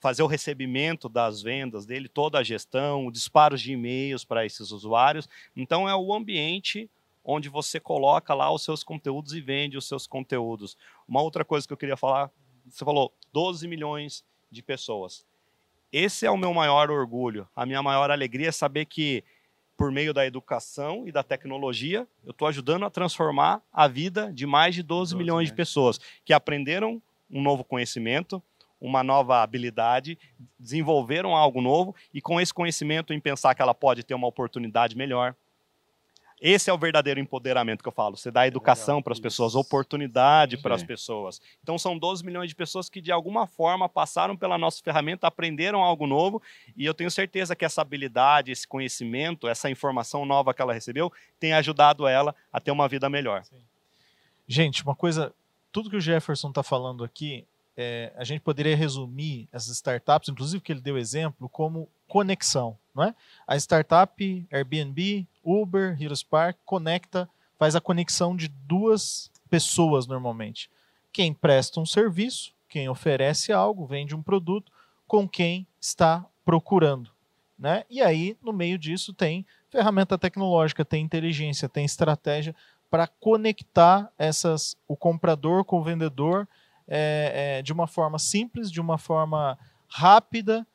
fazer 0.04 0.22
o 0.22 0.28
recebimento 0.28 1.08
das 1.08 1.42
vendas 1.42 1.86
dele, 1.86 2.10
toda 2.10 2.38
a 2.38 2.44
gestão, 2.44 3.10
disparos 3.10 3.62
de 3.62 3.72
e-mails 3.72 4.26
para 4.26 4.46
esses 4.46 4.70
usuários. 4.72 5.30
Então 5.56 5.88
é 5.88 5.96
o 5.96 6.14
ambiente 6.14 6.90
onde 7.24 7.48
você 7.48 7.80
coloca 7.80 8.34
lá 8.34 8.52
os 8.52 8.66
seus 8.66 8.84
conteúdos 8.84 9.34
e 9.34 9.40
vende 9.40 9.78
os 9.78 9.88
seus 9.88 10.06
conteúdos. 10.06 10.76
Uma 11.08 11.22
outra 11.22 11.46
coisa 11.46 11.66
que 11.66 11.72
eu 11.72 11.78
queria 11.78 11.96
falar, 11.96 12.30
você 12.68 12.84
falou 12.84 13.14
12 13.32 13.66
milhões 13.66 14.26
de 14.52 14.62
pessoas. 14.62 15.26
Esse 15.90 16.26
é 16.26 16.30
o 16.30 16.36
meu 16.36 16.54
maior 16.54 16.92
orgulho, 16.92 17.48
a 17.56 17.66
minha 17.66 17.82
maior 17.82 18.12
alegria 18.12 18.50
é 18.50 18.52
saber 18.52 18.84
que 18.84 19.24
por 19.78 19.90
meio 19.90 20.14
da 20.14 20.26
educação 20.26 21.08
e 21.08 21.14
da 21.14 21.24
tecnologia, 21.24 22.06
eu 22.26 22.32
estou 22.32 22.50
ajudando 22.50 22.84
a 22.84 22.90
transformar 22.90 23.62
a 23.72 23.88
vida 23.88 24.34
de 24.34 24.46
mais 24.46 24.76
de 24.76 24.84
12, 24.84 25.14
12 25.14 25.16
milhões 25.16 25.48
de 25.48 25.56
pessoas 25.56 25.98
que 26.26 26.34
aprenderam 26.34 27.02
um 27.32 27.42
novo 27.42 27.64
conhecimento, 27.64 28.44
uma 28.84 29.02
nova 29.02 29.42
habilidade, 29.42 30.20
desenvolveram 30.60 31.34
algo 31.34 31.62
novo 31.62 31.96
e 32.14 32.22
com 32.22 32.40
esse 32.40 32.54
conhecimento 32.54 33.14
em 33.14 33.20
pensar 33.20 33.56
que 33.56 33.62
ela 33.62 33.74
pode 33.74 34.04
ter 34.04 34.14
uma 34.14 34.28
oportunidade 34.28 34.98
melhor. 34.98 35.34
Esse 36.42 36.70
é 36.70 36.74
o 36.74 36.78
verdadeiro 36.78 37.22
empoderamento 37.22 37.82
que 37.82 37.88
eu 37.88 37.94
falo. 37.94 38.18
Você 38.18 38.30
dá 38.30 38.46
educação 38.46 39.02
para 39.02 39.14
as 39.14 39.20
pessoas, 39.22 39.56
oportunidade 39.56 40.58
para 40.58 40.76
as 40.76 40.84
pessoas. 40.84 41.42
Então 41.64 41.80
são 41.80 41.98
12 41.98 42.26
milhões 42.26 42.50
de 42.50 42.56
pessoas 42.56 42.90
que 42.90 43.00
de 43.00 43.14
alguma 43.14 43.48
forma 43.48 43.88
passaram 43.88 44.36
pela 44.36 44.58
nossa 44.58 44.84
ferramenta, 44.84 45.28
aprenderam 45.28 45.82
algo 45.82 46.06
novo 46.06 46.42
e 46.76 46.86
eu 46.86 46.94
tenho 46.94 47.10
certeza 47.10 47.56
que 47.56 47.64
essa 47.64 47.82
habilidade, 47.82 48.52
esse 48.52 48.68
conhecimento, 48.68 49.48
essa 49.48 49.70
informação 49.70 50.26
nova 50.26 50.54
que 50.54 50.62
ela 50.62 50.74
recebeu 50.74 51.10
tem 51.40 51.54
ajudado 51.54 52.06
ela 52.06 52.36
a 52.52 52.60
ter 52.60 52.72
uma 52.72 52.90
vida 52.90 53.10
melhor. 53.10 53.46
Sim. 53.46 53.64
Gente, 54.46 54.84
uma 54.84 54.94
coisa, 54.94 55.34
tudo 55.72 55.90
que 55.90 55.96
o 55.96 56.02
Jefferson 56.02 56.50
está 56.50 56.62
falando 56.62 57.06
aqui 57.06 57.48
é, 57.76 58.14
a 58.16 58.24
gente 58.24 58.42
poderia 58.42 58.76
resumir 58.76 59.48
essas 59.52 59.76
startups, 59.76 60.30
inclusive 60.30 60.62
que 60.62 60.72
ele 60.72 60.82
deu 60.82 60.98
exemplo, 60.98 61.50
como 61.50 61.90
conexão. 62.08 62.78
Não 62.94 63.04
é? 63.04 63.16
A 63.48 63.56
startup 63.58 64.48
Airbnb, 64.52 65.28
Uber, 65.44 65.98
Heroes 66.00 66.24
Park 66.24 66.58
conecta, 66.64 67.28
faz 67.58 67.76
a 67.76 67.82
conexão 67.82 68.36
de 68.36 68.48
duas 68.48 69.32
pessoas 69.50 70.06
normalmente. 70.06 70.70
Quem 71.12 71.34
presta 71.34 71.80
um 71.80 71.86
serviço, 71.86 72.54
quem 72.70 72.90
oferece 72.90 73.52
algo, 73.52 73.86
vende 73.86 74.16
um 74.16 74.22
produto, 74.22 74.72
com 75.08 75.28
quem 75.28 75.68
está 75.80 76.26
procurando. 76.46 77.12
Né? 77.58 77.84
E 77.90 78.02
aí, 78.02 78.38
no 78.42 78.52
meio 78.52 78.78
disso, 78.78 79.14
tem 79.14 79.46
ferramenta 79.70 80.18
tecnológica, 80.18 80.84
tem 80.84 81.04
inteligência, 81.04 81.70
tem 81.70 81.86
estratégia 81.86 82.56
para 82.90 83.08
conectar 83.08 84.12
essas, 84.18 84.76
o 84.88 84.96
comprador 84.96 85.64
com 85.64 85.80
o 85.80 85.84
vendedor 85.84 86.48
é, 86.88 87.58
é, 87.58 87.62
de 87.62 87.72
uma 87.72 87.88
forma 87.88 88.20
simples, 88.20 88.72
de 88.72 88.82
uma 88.82 88.98
forma 88.98 89.58
rápida 89.88 90.66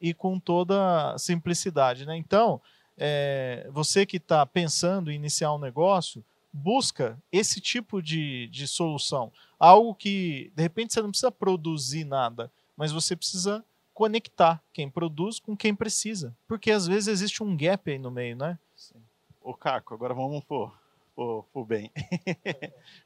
e 0.00 0.12
com 0.12 0.38
toda 0.38 1.16
simplicidade. 1.18 2.06
Né? 2.06 2.16
Então, 2.16 2.60
é, 2.96 3.68
você 3.70 4.06
que 4.06 4.16
está 4.16 4.44
pensando 4.46 5.10
em 5.10 5.14
iniciar 5.14 5.52
um 5.52 5.58
negócio, 5.58 6.24
busca 6.52 7.18
esse 7.30 7.60
tipo 7.60 8.00
de, 8.00 8.48
de 8.48 8.66
solução. 8.66 9.32
Algo 9.58 9.94
que, 9.94 10.50
de 10.54 10.62
repente, 10.62 10.92
você 10.92 11.02
não 11.02 11.10
precisa 11.10 11.30
produzir 11.30 12.04
nada, 12.04 12.50
mas 12.76 12.92
você 12.92 13.14
precisa 13.14 13.64
conectar 13.92 14.62
quem 14.72 14.90
produz 14.90 15.38
com 15.38 15.56
quem 15.56 15.74
precisa. 15.74 16.34
Porque 16.46 16.70
às 16.70 16.86
vezes 16.86 17.08
existe 17.08 17.42
um 17.42 17.56
gap 17.56 17.90
aí 17.90 17.98
no 17.98 18.10
meio, 18.10 18.36
né? 18.36 18.58
Ô, 19.42 19.54
Caco, 19.54 19.94
agora 19.94 20.12
vamos 20.12 20.44
pôr 20.44 20.72
o 21.16 21.42
Fubem. 21.52 21.90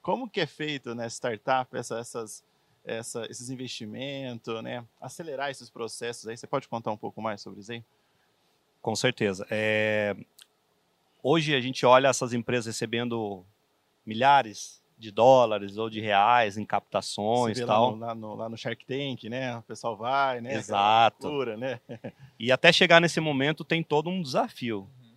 Como 0.03 0.29
que 0.29 0.41
é 0.41 0.47
feito 0.47 0.89
na 0.91 1.03
né, 1.03 1.09
startup 1.09 1.77
essa, 1.77 1.99
essas, 1.99 2.43
essa, 2.85 3.27
esses 3.31 3.51
investimentos, 3.51 4.63
né? 4.63 4.85
Acelerar 5.01 5.51
esses 5.51 5.71
processos 5.71 6.27
aí. 6.29 6.37
Você 6.37 6.47
pode 6.47 6.69
contar 6.69 6.91
um 6.91 6.97
pouco 6.97 7.21
mais 7.21 7.41
sobre 7.41 7.61
isso 7.61 7.73
aí? 7.73 7.85
Com 8.81 8.97
certeza. 8.97 9.47
É... 9.51 10.17
Hoje 11.23 11.55
a 11.55 11.61
gente 11.61 11.85
olha 11.85 12.09
essas 12.09 12.33
empresas 12.33 12.67
recebendo 12.67 13.45
milhares 14.07 14.81
de 14.99 15.11
dólares 15.11 15.79
ou 15.79 15.89
de 15.89 16.01
reais 16.01 16.59
em 16.59 16.65
captações 16.65 17.59
e 17.59 17.65
tal. 17.65 17.97
Lá 17.97 18.15
no, 18.15 18.35
lá, 18.35 18.49
no, 18.49 18.57
Shark 18.57 18.85
Tank, 18.85 19.25
né? 19.25 19.57
O 19.57 19.63
pessoal 19.63 19.97
vai, 19.97 20.41
né? 20.41 20.55
Exato. 20.55 21.27
Loucura, 21.27 21.57
né? 21.57 21.81
e 22.39 22.53
até 22.53 22.71
chegar 22.71 23.01
nesse 23.01 23.19
momento 23.19 23.65
tem 23.65 23.83
todo 23.83 24.11
um 24.11 24.23
desafio. 24.23 24.89
Uhum. 25.01 25.15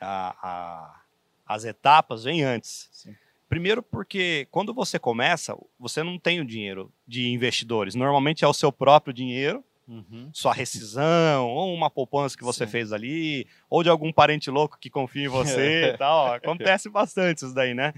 A, 0.00 0.36
a, 0.40 1.00
as 1.46 1.64
etapas 1.64 2.24
vêm 2.24 2.44
antes. 2.44 2.88
Sim. 2.92 3.16
Primeiro 3.54 3.84
porque 3.84 4.48
quando 4.50 4.74
você 4.74 4.98
começa, 4.98 5.56
você 5.78 6.02
não 6.02 6.18
tem 6.18 6.40
o 6.40 6.44
dinheiro 6.44 6.92
de 7.06 7.28
investidores. 7.28 7.94
Normalmente 7.94 8.44
é 8.44 8.48
o 8.48 8.52
seu 8.52 8.72
próprio 8.72 9.14
dinheiro 9.14 9.62
Uhum. 9.86 10.30
Sua 10.32 10.54
rescisão, 10.54 11.46
ou 11.46 11.74
uma 11.74 11.90
poupança 11.90 12.36
que 12.36 12.42
você 12.42 12.64
Sim. 12.64 12.72
fez 12.72 12.90
ali, 12.90 13.46
ou 13.68 13.82
de 13.82 13.90
algum 13.90 14.10
parente 14.10 14.50
louco 14.50 14.78
que 14.80 14.88
confia 14.88 15.26
em 15.26 15.28
você 15.28 15.92
e 15.92 15.98
tal. 15.98 16.32
Acontece 16.32 16.88
bastante 16.88 17.44
isso 17.44 17.54
daí, 17.54 17.74
né? 17.74 17.92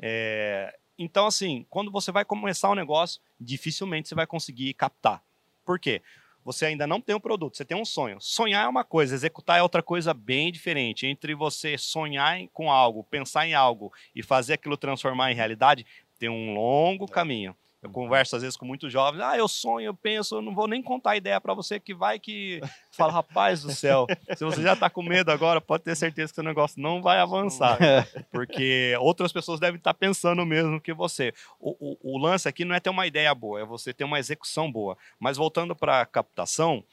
É... 0.00 0.76
Então, 0.98 1.26
assim, 1.26 1.64
quando 1.70 1.88
você 1.90 2.10
vai 2.10 2.24
começar 2.24 2.68
um 2.68 2.74
negócio, 2.74 3.20
dificilmente 3.40 4.08
você 4.08 4.14
vai 4.16 4.26
conseguir 4.26 4.74
captar. 4.74 5.22
Por 5.64 5.78
quê? 5.78 6.02
Você 6.44 6.66
ainda 6.66 6.86
não 6.86 7.00
tem 7.00 7.14
um 7.14 7.20
produto, 7.20 7.56
você 7.56 7.64
tem 7.64 7.76
um 7.76 7.84
sonho. 7.84 8.16
Sonhar 8.20 8.64
é 8.64 8.68
uma 8.68 8.84
coisa, 8.84 9.14
executar 9.14 9.58
é 9.58 9.62
outra 9.62 9.82
coisa 9.82 10.14
bem 10.14 10.50
diferente. 10.50 11.06
Entre 11.06 11.34
você 11.34 11.76
sonhar 11.76 12.38
com 12.52 12.70
algo, 12.70 13.04
pensar 13.04 13.46
em 13.46 13.54
algo 13.54 13.92
e 14.14 14.22
fazer 14.22 14.54
aquilo 14.54 14.76
transformar 14.76 15.30
em 15.30 15.34
realidade, 15.34 15.86
tem 16.18 16.28
um 16.28 16.54
longo 16.54 17.06
caminho. 17.06 17.54
Eu 17.82 17.88
converso 17.90 18.36
às 18.36 18.42
vezes 18.42 18.58
com 18.58 18.66
muitos 18.66 18.92
jovens, 18.92 19.22
ah, 19.22 19.38
eu 19.38 19.48
sonho, 19.48 19.86
eu 19.86 19.94
penso, 19.94 20.36
eu 20.36 20.42
não 20.42 20.54
vou 20.54 20.68
nem 20.68 20.82
contar 20.82 21.12
a 21.12 21.16
ideia 21.16 21.40
para 21.40 21.54
você 21.54 21.80
que 21.80 21.94
vai 21.94 22.18
que 22.18 22.60
fala, 22.92 23.10
rapaz 23.10 23.62
do 23.62 23.72
céu, 23.72 24.06
se 24.36 24.44
você 24.44 24.62
já 24.62 24.74
está 24.74 24.90
com 24.90 25.02
medo 25.02 25.30
agora, 25.30 25.62
pode 25.62 25.84
ter 25.84 25.96
certeza 25.96 26.30
que 26.30 26.34
seu 26.34 26.44
negócio 26.44 26.80
não 26.80 27.00
vai 27.00 27.18
avançar, 27.18 27.78
porque 28.30 28.94
outras 29.00 29.32
pessoas 29.32 29.58
devem 29.58 29.78
estar 29.78 29.94
tá 29.94 29.98
pensando 29.98 30.44
mesmo 30.44 30.78
que 30.78 30.92
você. 30.92 31.32
O, 31.58 31.70
o, 31.80 32.14
o, 32.14 32.18
lance 32.18 32.46
aqui 32.46 32.66
não 32.66 32.74
é 32.74 32.80
ter 32.80 32.90
uma 32.90 33.06
ideia 33.06 33.34
boa, 33.34 33.60
é 33.60 33.64
você 33.64 33.94
ter 33.94 34.04
uma 34.04 34.18
execução 34.18 34.70
boa. 34.70 34.96
Mas 35.18 35.38
voltando 35.38 35.74
para 35.74 36.02
a 36.02 36.06
captação, 36.06 36.84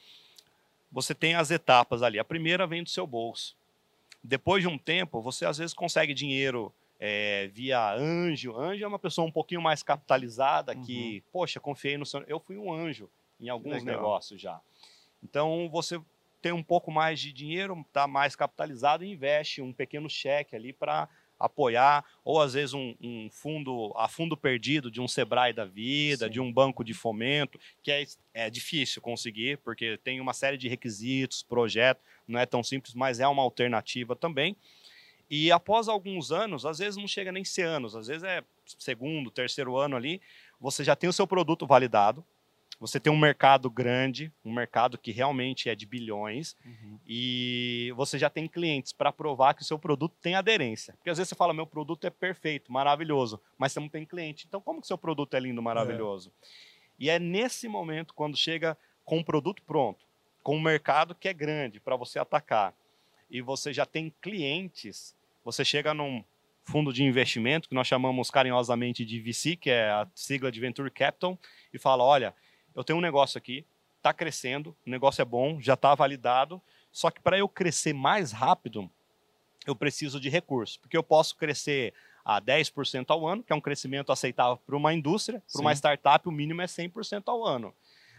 você 0.90 1.14
tem 1.14 1.34
as 1.34 1.50
etapas 1.50 2.02
ali. 2.02 2.18
A 2.18 2.24
primeira 2.24 2.66
vem 2.66 2.82
do 2.82 2.88
seu 2.88 3.06
bolso. 3.06 3.54
Depois 4.24 4.62
de 4.62 4.68
um 4.68 4.78
tempo, 4.78 5.20
você 5.20 5.44
às 5.44 5.58
vezes 5.58 5.74
consegue 5.74 6.14
dinheiro 6.14 6.72
é, 6.98 7.48
via 7.52 7.94
anjo. 7.94 8.56
Anjo 8.56 8.84
é 8.84 8.88
uma 8.88 8.98
pessoa 8.98 9.26
um 9.26 9.32
pouquinho 9.32 9.62
mais 9.62 9.82
capitalizada 9.82 10.74
que, 10.74 11.22
uhum. 11.24 11.30
poxa, 11.32 11.60
confiei 11.60 11.96
no 11.96 12.06
seu. 12.06 12.22
Eu 12.22 12.40
fui 12.40 12.56
um 12.56 12.72
anjo 12.72 13.08
em 13.40 13.48
alguns 13.48 13.82
negócios 13.84 14.40
já. 14.40 14.60
Então 15.22 15.68
você 15.70 16.00
tem 16.40 16.52
um 16.52 16.62
pouco 16.62 16.90
mais 16.90 17.20
de 17.20 17.32
dinheiro, 17.32 17.78
está 17.86 18.06
mais 18.06 18.36
capitalizado 18.36 19.04
e 19.04 19.12
investe 19.12 19.60
um 19.60 19.72
pequeno 19.72 20.08
cheque 20.08 20.54
ali 20.54 20.72
para 20.72 21.08
apoiar, 21.38 22.04
ou 22.24 22.40
às 22.40 22.54
vezes 22.54 22.74
um, 22.74 22.94
um, 23.00 23.28
fundo 23.30 23.92
a 23.96 24.08
fundo 24.08 24.36
perdido 24.36 24.90
de 24.90 25.00
um 25.00 25.06
Sebrae 25.06 25.52
da 25.52 25.64
vida, 25.64 26.26
Sim. 26.26 26.32
de 26.32 26.40
um 26.40 26.52
banco 26.52 26.82
de 26.82 26.92
fomento, 26.92 27.60
que 27.82 27.92
é, 27.92 28.04
é 28.34 28.50
difícil 28.50 29.00
conseguir, 29.00 29.58
porque 29.58 29.98
tem 29.98 30.20
uma 30.20 30.32
série 30.32 30.56
de 30.56 30.68
requisitos, 30.68 31.44
projeto, 31.44 32.00
não 32.26 32.40
é 32.40 32.44
tão 32.44 32.62
simples, 32.62 32.92
mas 32.92 33.20
é 33.20 33.28
uma 33.28 33.42
alternativa 33.42 34.16
também. 34.16 34.56
E 35.30 35.52
após 35.52 35.88
alguns 35.88 36.32
anos, 36.32 36.64
às 36.64 36.78
vezes 36.78 36.96
não 36.96 37.06
chega 37.06 37.30
nem 37.30 37.44
ser 37.44 37.62
anos, 37.62 37.94
às 37.94 38.06
vezes 38.06 38.22
é 38.22 38.42
segundo, 38.78 39.30
terceiro 39.30 39.76
ano 39.76 39.96
ali, 39.96 40.20
você 40.60 40.82
já 40.82 40.96
tem 40.96 41.08
o 41.08 41.12
seu 41.12 41.26
produto 41.26 41.66
validado, 41.66 42.24
você 42.80 43.00
tem 43.00 43.12
um 43.12 43.18
mercado 43.18 43.68
grande, 43.68 44.32
um 44.44 44.52
mercado 44.52 44.96
que 44.96 45.10
realmente 45.10 45.68
é 45.68 45.74
de 45.74 45.84
bilhões, 45.84 46.56
uhum. 46.64 46.98
e 47.06 47.92
você 47.96 48.18
já 48.18 48.30
tem 48.30 48.46
clientes 48.46 48.92
para 48.92 49.12
provar 49.12 49.54
que 49.54 49.62
o 49.62 49.64
seu 49.64 49.78
produto 49.78 50.14
tem 50.20 50.34
aderência. 50.36 50.94
Porque 50.94 51.10
às 51.10 51.18
vezes 51.18 51.30
você 51.30 51.34
fala, 51.34 51.52
meu 51.52 51.66
produto 51.66 52.06
é 52.06 52.10
perfeito, 52.10 52.72
maravilhoso, 52.72 53.40
mas 53.58 53.72
você 53.72 53.80
não 53.80 53.88
tem 53.88 54.06
cliente. 54.06 54.46
Então, 54.46 54.60
como 54.60 54.80
que 54.80 54.86
seu 54.86 54.96
produto 54.96 55.34
é 55.34 55.40
lindo, 55.40 55.60
maravilhoso? 55.60 56.30
É. 56.40 56.46
E 57.00 57.10
é 57.10 57.18
nesse 57.18 57.68
momento, 57.68 58.14
quando 58.14 58.36
chega 58.36 58.78
com 59.04 59.18
um 59.18 59.24
produto 59.24 59.62
pronto, 59.62 60.06
com 60.42 60.56
um 60.56 60.60
mercado 60.60 61.14
que 61.14 61.28
é 61.28 61.34
grande 61.34 61.80
para 61.80 61.96
você 61.96 62.18
atacar, 62.18 62.74
e 63.30 63.42
você 63.42 63.72
já 63.72 63.84
tem 63.84 64.12
clientes 64.22 65.14
você 65.48 65.64
chega 65.64 65.94
num 65.94 66.22
fundo 66.62 66.92
de 66.92 67.02
investimento, 67.02 67.70
que 67.70 67.74
nós 67.74 67.86
chamamos 67.86 68.30
carinhosamente 68.30 69.02
de 69.02 69.18
VC, 69.18 69.56
que 69.56 69.70
é 69.70 69.88
a 69.88 70.06
sigla 70.14 70.52
de 70.52 70.60
Venture 70.60 70.90
Capital, 70.90 71.38
e 71.72 71.78
fala: 71.78 72.04
olha, 72.04 72.34
eu 72.74 72.84
tenho 72.84 72.98
um 72.98 73.02
negócio 73.02 73.38
aqui, 73.38 73.64
está 73.96 74.12
crescendo, 74.12 74.76
o 74.86 74.90
negócio 74.90 75.22
é 75.22 75.24
bom, 75.24 75.58
já 75.58 75.72
está 75.72 75.94
validado, 75.94 76.60
só 76.92 77.10
que 77.10 77.22
para 77.22 77.38
eu 77.38 77.48
crescer 77.48 77.94
mais 77.94 78.30
rápido, 78.30 78.90
eu 79.66 79.74
preciso 79.74 80.20
de 80.20 80.28
recursos, 80.28 80.76
porque 80.76 80.96
eu 80.96 81.02
posso 81.02 81.34
crescer 81.34 81.94
a 82.22 82.42
10% 82.42 83.06
ao 83.08 83.26
ano, 83.26 83.42
que 83.42 83.50
é 83.50 83.56
um 83.56 83.60
crescimento 83.60 84.12
aceitável 84.12 84.58
para 84.58 84.76
uma 84.76 84.92
indústria, 84.92 85.42
para 85.50 85.62
uma 85.62 85.72
startup 85.72 86.28
o 86.28 86.32
mínimo 86.32 86.60
é 86.60 86.66
100% 86.66 87.22
ao 87.26 87.42
ano. 87.42 87.74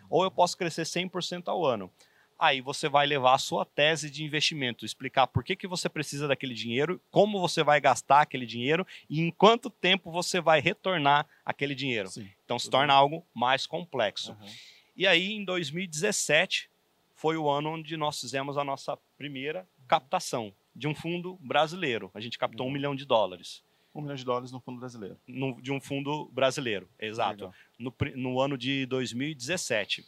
Ou 0.09 0.23
eu 0.23 0.32
posso 0.32 0.57
crescer 0.57 0.82
100% 0.82 1.43
ao 1.47 1.63
ano 1.63 1.91
aí 2.40 2.62
você 2.62 2.88
vai 2.88 3.06
levar 3.06 3.34
a 3.34 3.38
sua 3.38 3.66
tese 3.66 4.10
de 4.10 4.24
investimento, 4.24 4.86
explicar 4.86 5.28
por 5.28 5.44
que, 5.44 5.56
que 5.56 5.68
você 5.68 5.90
precisa 5.90 6.28
daquele 6.28 6.54
dinheiro, 6.54 7.02
como 7.12 7.40
você 7.42 7.62
vai 7.64 7.82
gastar 7.82 8.22
aquele 8.22 8.46
dinheiro 8.46 8.88
e 9.10 9.20
em 9.20 9.30
quanto 9.30 9.70
tempo 9.70 10.10
você 10.10 10.40
vai 10.40 10.62
retornar 10.62 11.28
aquele 11.44 11.76
dinheiro. 11.76 12.10
Sim, 12.10 12.30
então 12.46 12.58
se 12.58 12.70
torna 12.70 12.94
bem. 12.94 12.96
algo 12.96 13.26
mais 13.34 13.68
complexo. 13.68 14.32
Uhum. 14.32 14.48
E 14.96 15.06
aí, 15.06 15.34
em 15.34 15.44
2017, 15.44 16.70
foi 17.16 17.36
o 17.36 17.50
ano 17.50 17.72
onde 17.72 17.98
nós 17.98 18.20
fizemos 18.20 18.58
a 18.58 18.64
nossa 18.64 18.98
primeira 19.18 19.68
captação 19.88 20.54
de 20.74 20.88
um 20.88 20.96
fundo 20.96 21.38
brasileiro. 21.42 22.10
A 22.14 22.22
gente 22.22 22.40
captou 22.40 22.66
uhum. 22.66 22.72
um 22.72 22.74
milhão 22.74 22.96
de 22.96 23.06
dólares. 23.06 23.62
Um 23.94 24.02
milhão 24.02 24.16
de 24.16 24.24
dólares 24.24 24.52
no 24.52 24.60
fundo 24.62 24.80
brasileiro. 24.80 25.18
No, 25.28 25.60
de 25.62 25.72
um 25.72 25.82
fundo 25.82 26.30
brasileiro, 26.32 26.88
exato. 26.98 27.52
No, 27.78 27.94
no 28.16 28.40
ano 28.40 28.58
de 28.58 28.86
2017. 28.86 30.06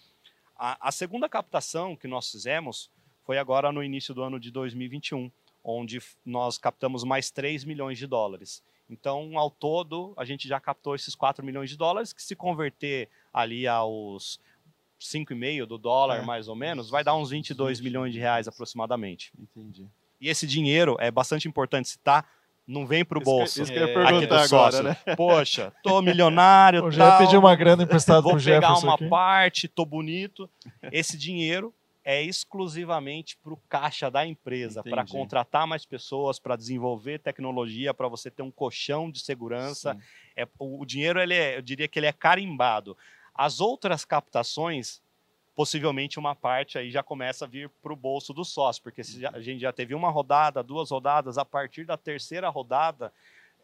A, 0.63 0.89
a 0.89 0.91
segunda 0.91 1.27
captação 1.27 1.95
que 1.95 2.07
nós 2.07 2.29
fizemos 2.29 2.91
foi 3.25 3.39
agora 3.39 3.71
no 3.71 3.83
início 3.83 4.13
do 4.13 4.21
ano 4.21 4.39
de 4.39 4.51
2021, 4.51 5.31
onde 5.63 5.99
nós 6.23 6.59
captamos 6.59 7.03
mais 7.03 7.31
3 7.31 7.63
milhões 7.63 7.97
de 7.97 8.05
dólares. 8.05 8.61
Então, 8.87 9.39
ao 9.39 9.49
todo, 9.49 10.13
a 10.15 10.23
gente 10.23 10.47
já 10.47 10.59
captou 10.59 10.93
esses 10.93 11.15
4 11.15 11.43
milhões 11.43 11.67
de 11.67 11.75
dólares, 11.75 12.13
que 12.13 12.21
se 12.21 12.35
converter 12.35 13.09
ali 13.33 13.67
aos 13.67 14.39
5,5 14.99 15.65
do 15.65 15.79
dólar, 15.79 16.17
é. 16.17 16.21
mais 16.21 16.47
ou 16.47 16.55
menos, 16.55 16.91
vai 16.91 17.03
dar 17.03 17.15
uns 17.15 17.31
22 17.31 17.81
milhões 17.81 18.13
de 18.13 18.19
reais 18.19 18.47
aproximadamente. 18.47 19.33
Entendi. 19.39 19.87
E 20.19 20.29
esse 20.29 20.45
dinheiro, 20.45 20.95
é 20.99 21.09
bastante 21.09 21.47
importante 21.47 21.89
citar, 21.89 22.29
não 22.71 22.85
vem 22.85 23.03
para 23.03 23.17
o 23.17 23.21
bolso. 23.21 23.61
Isso 23.61 23.71
que, 23.71 23.79
isso 23.79 23.93
que 23.93 23.99
eu 23.99 24.03
ia 24.03 24.07
perguntar 24.07 24.43
agora, 24.43 24.83
né? 24.83 24.97
Poxa, 25.15 25.73
tô 25.83 26.01
milionário, 26.01 26.85
eu 26.85 26.91
já 26.91 27.17
pedi 27.17 27.35
uma 27.37 27.55
grana 27.55 27.83
emprestada 27.83 28.21
pro 28.27 28.39
Jefferson 28.39 28.67
Vou 28.67 28.79
pegar 28.79 28.87
uma 28.87 28.95
aqui. 28.95 29.09
parte, 29.09 29.67
tô 29.67 29.85
bonito. 29.85 30.49
Esse 30.91 31.17
dinheiro 31.17 31.73
é 32.03 32.23
exclusivamente 32.23 33.37
para 33.37 33.53
o 33.53 33.57
caixa 33.69 34.09
da 34.09 34.25
empresa, 34.25 34.81
para 34.81 35.05
contratar 35.05 35.67
mais 35.67 35.85
pessoas, 35.85 36.39
para 36.39 36.55
desenvolver 36.55 37.19
tecnologia, 37.19 37.93
para 37.93 38.07
você 38.07 38.31
ter 38.31 38.41
um 38.41 38.51
colchão 38.51 39.11
de 39.11 39.19
segurança. 39.19 39.95
É, 40.35 40.47
o, 40.57 40.81
o 40.81 40.85
dinheiro, 40.85 41.19
ele 41.19 41.35
é, 41.35 41.57
eu 41.57 41.61
diria 41.61 41.87
que 41.87 41.99
ele 41.99 42.07
é 42.07 42.13
carimbado. 42.13 42.97
As 43.35 43.59
outras 43.59 44.03
captações 44.03 45.01
possivelmente 45.55 46.19
uma 46.19 46.35
parte 46.35 46.77
aí 46.77 46.89
já 46.89 47.03
começa 47.03 47.45
a 47.45 47.47
vir 47.47 47.69
para 47.81 47.93
o 47.93 47.95
bolso 47.95 48.33
do 48.33 48.43
sócio, 48.45 48.81
porque 48.81 49.03
se 49.03 49.25
a 49.25 49.39
gente 49.39 49.61
já 49.61 49.71
teve 49.71 49.93
uma 49.93 50.09
rodada, 50.09 50.63
duas 50.63 50.91
rodadas, 50.91 51.37
a 51.37 51.45
partir 51.45 51.85
da 51.85 51.97
terceira 51.97 52.49
rodada, 52.49 53.11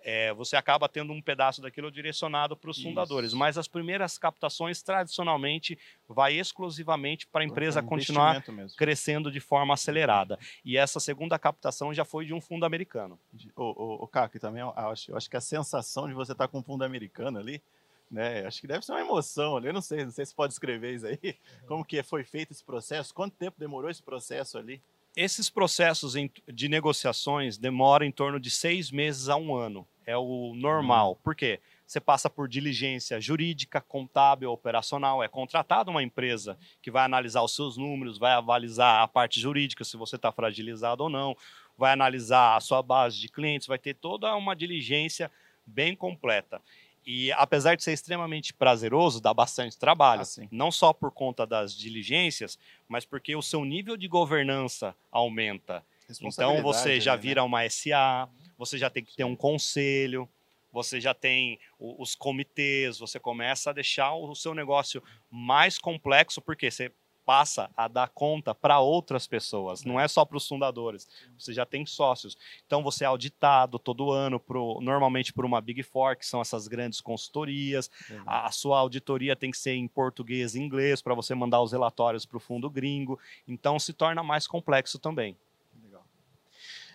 é, 0.03 0.33
você 0.33 0.55
acaba 0.55 0.88
tendo 0.88 1.11
um 1.11 1.21
pedaço 1.21 1.61
daquilo 1.61 1.91
direcionado 1.91 2.55
para 2.55 2.69
os 2.69 2.81
fundadores. 2.81 3.33
Mas 3.33 3.57
as 3.57 3.67
primeiras 3.67 4.17
captações, 4.17 4.81
tradicionalmente, 4.81 5.77
vai 6.07 6.35
exclusivamente 6.35 7.27
para 7.27 7.41
a 7.41 7.45
empresa 7.45 7.81
continuar 7.81 8.43
mesmo. 8.47 8.77
crescendo 8.77 9.31
de 9.31 9.39
forma 9.39 9.73
acelerada. 9.73 10.38
E 10.63 10.77
essa 10.77 10.99
segunda 10.99 11.38
captação 11.38 11.93
já 11.93 12.05
foi 12.05 12.25
de 12.25 12.33
um 12.33 12.39
fundo 12.39 12.65
americano. 12.65 13.19
O, 13.55 13.63
o, 13.63 14.03
o 14.03 14.07
Caco, 14.07 14.39
também 14.39 14.61
eu 14.61 14.71
acho, 14.75 15.11
eu 15.11 15.17
acho 15.17 15.29
que 15.29 15.38
a 15.38 15.41
sensação 15.41 16.07
de 16.07 16.13
você 16.13 16.31
estar 16.31 16.47
tá 16.47 16.51
com 16.51 16.59
um 16.59 16.63
fundo 16.63 16.83
americano 16.83 17.39
ali 17.39 17.61
né? 18.09 18.45
Acho 18.45 18.61
que 18.61 18.67
deve 18.67 18.85
ser 18.85 18.91
uma 18.91 19.01
emoção 19.01 19.57
ali, 19.57 19.67
eu 19.67 19.73
não 19.73 19.81
sei, 19.81 20.03
não 20.03 20.11
sei 20.11 20.25
se 20.25 20.33
pode 20.33 20.53
escrever 20.53 20.95
isso 20.95 21.05
aí. 21.07 21.19
Uhum. 21.23 21.67
Como 21.67 21.85
que 21.85 22.01
foi 22.03 22.23
feito 22.23 22.51
esse 22.51 22.63
processo? 22.63 23.13
Quanto 23.13 23.35
tempo 23.35 23.59
demorou 23.59 23.89
esse 23.89 24.01
processo 24.01 24.57
ali? 24.57 24.81
Esses 25.15 25.49
processos 25.49 26.13
de 26.47 26.69
negociações 26.69 27.57
demoram 27.57 28.05
em 28.05 28.11
torno 28.11 28.39
de 28.39 28.51
seis 28.51 28.91
meses 28.91 29.29
a 29.29 29.35
um 29.35 29.55
ano. 29.55 29.87
É 30.05 30.15
o 30.15 30.53
normal. 30.55 31.11
Uhum. 31.11 31.17
Por 31.23 31.35
quê? 31.35 31.59
Você 31.85 31.99
passa 31.99 32.29
por 32.29 32.47
diligência 32.47 33.19
jurídica, 33.19 33.81
contábil, 33.81 34.51
operacional. 34.51 35.23
É 35.23 35.27
contratada 35.27 35.89
uma 35.89 36.03
empresa 36.03 36.57
que 36.81 36.91
vai 36.91 37.03
analisar 37.03 37.41
os 37.41 37.55
seus 37.55 37.77
números, 37.77 38.17
vai 38.17 38.33
avalizar 38.33 39.01
a 39.01 39.07
parte 39.07 39.39
jurídica, 39.39 39.83
se 39.83 39.97
você 39.97 40.17
está 40.17 40.31
fragilizado 40.31 41.03
ou 41.03 41.09
não 41.09 41.35
vai 41.77 41.93
analisar 41.93 42.55
a 42.55 42.59
sua 42.59 42.81
base 42.81 43.19
de 43.19 43.29
clientes, 43.29 43.67
vai 43.67 43.77
ter 43.77 43.93
toda 43.93 44.35
uma 44.35 44.55
diligência 44.55 45.31
bem 45.65 45.95
completa. 45.95 46.61
E 47.09 47.31
apesar 47.31 47.75
de 47.75 47.83
ser 47.83 47.93
extremamente 47.93 48.53
prazeroso, 48.53 49.21
dá 49.21 49.33
bastante 49.33 49.77
trabalho. 49.77 50.23
Ah, 50.23 50.47
não 50.51 50.69
só 50.69 50.91
por 50.91 51.09
conta 51.09 51.47
das 51.47 51.73
diligências, 51.73 52.59
mas 52.85 53.05
porque 53.05 53.33
o 53.33 53.41
seu 53.41 53.63
nível 53.63 53.95
de 53.95 54.09
governança 54.09 54.93
aumenta. 55.09 55.85
Então 56.21 56.61
você 56.61 56.99
já 56.99 57.15
né? 57.15 57.21
vira 57.21 57.45
uma 57.45 57.67
SA, 57.69 58.27
você 58.57 58.77
já 58.77 58.89
tem 58.89 59.05
que 59.05 59.15
ter 59.15 59.23
um 59.23 59.37
conselho, 59.37 60.27
você 60.69 60.99
já 60.99 61.13
tem 61.13 61.57
os 61.79 62.13
comitês, 62.13 62.99
você 62.99 63.17
começa 63.21 63.69
a 63.69 63.73
deixar 63.73 64.13
o 64.13 64.35
seu 64.35 64.53
negócio 64.53 65.01
mais 65.31 65.77
complexo, 65.77 66.41
porque 66.41 66.69
você 66.69 66.91
passa 67.28 67.69
a 67.75 67.89
dar 67.89 68.07
conta 68.07 68.55
para 68.55 68.80
outras 68.80 69.28
pessoas, 69.28 69.84
não 69.84 69.99
é 69.99 70.07
só 70.07 70.23
para 70.23 70.38
os 70.38 70.47
fundadores. 70.47 71.09
Você 71.38 71.51
já 71.51 71.65
tem 71.65 71.86
sócios. 71.86 72.38
Então 72.65 72.82
você 72.82 73.03
é 73.03 73.07
auditado 73.07 73.78
todo 73.78 74.13
ano, 74.13 74.39
pro, 74.39 74.80
normalmente 74.80 75.34
por 75.34 75.43
uma 75.43 75.59
Big 75.59 75.84
Four, 75.84 76.15
que 76.15 76.25
são 76.25 76.39
essas 76.39 76.69
grandes 76.69 77.01
consultorias. 77.01 77.91
A, 78.25 78.47
a, 78.47 78.51
sua 78.51 78.80
auditoria 78.80 79.36
tem 79.36 79.51
que 79.51 79.57
ser 79.57 79.73
em 79.73 79.89
português 79.89 80.55
e 80.55 80.61
inglês 80.61 81.01
para 81.01 81.13
você 81.13 81.36
mandar 81.36 81.61
os 81.61 81.73
relatórios 81.73 82.25
para 82.25 82.38
o 82.38 82.39
fundo 82.39 82.69
gringo. 82.69 83.19
Então 83.45 83.78
se 83.78 83.91
torna 83.91 84.23
mais 84.23 84.47
complexo 84.47 84.97
também. 84.97 85.36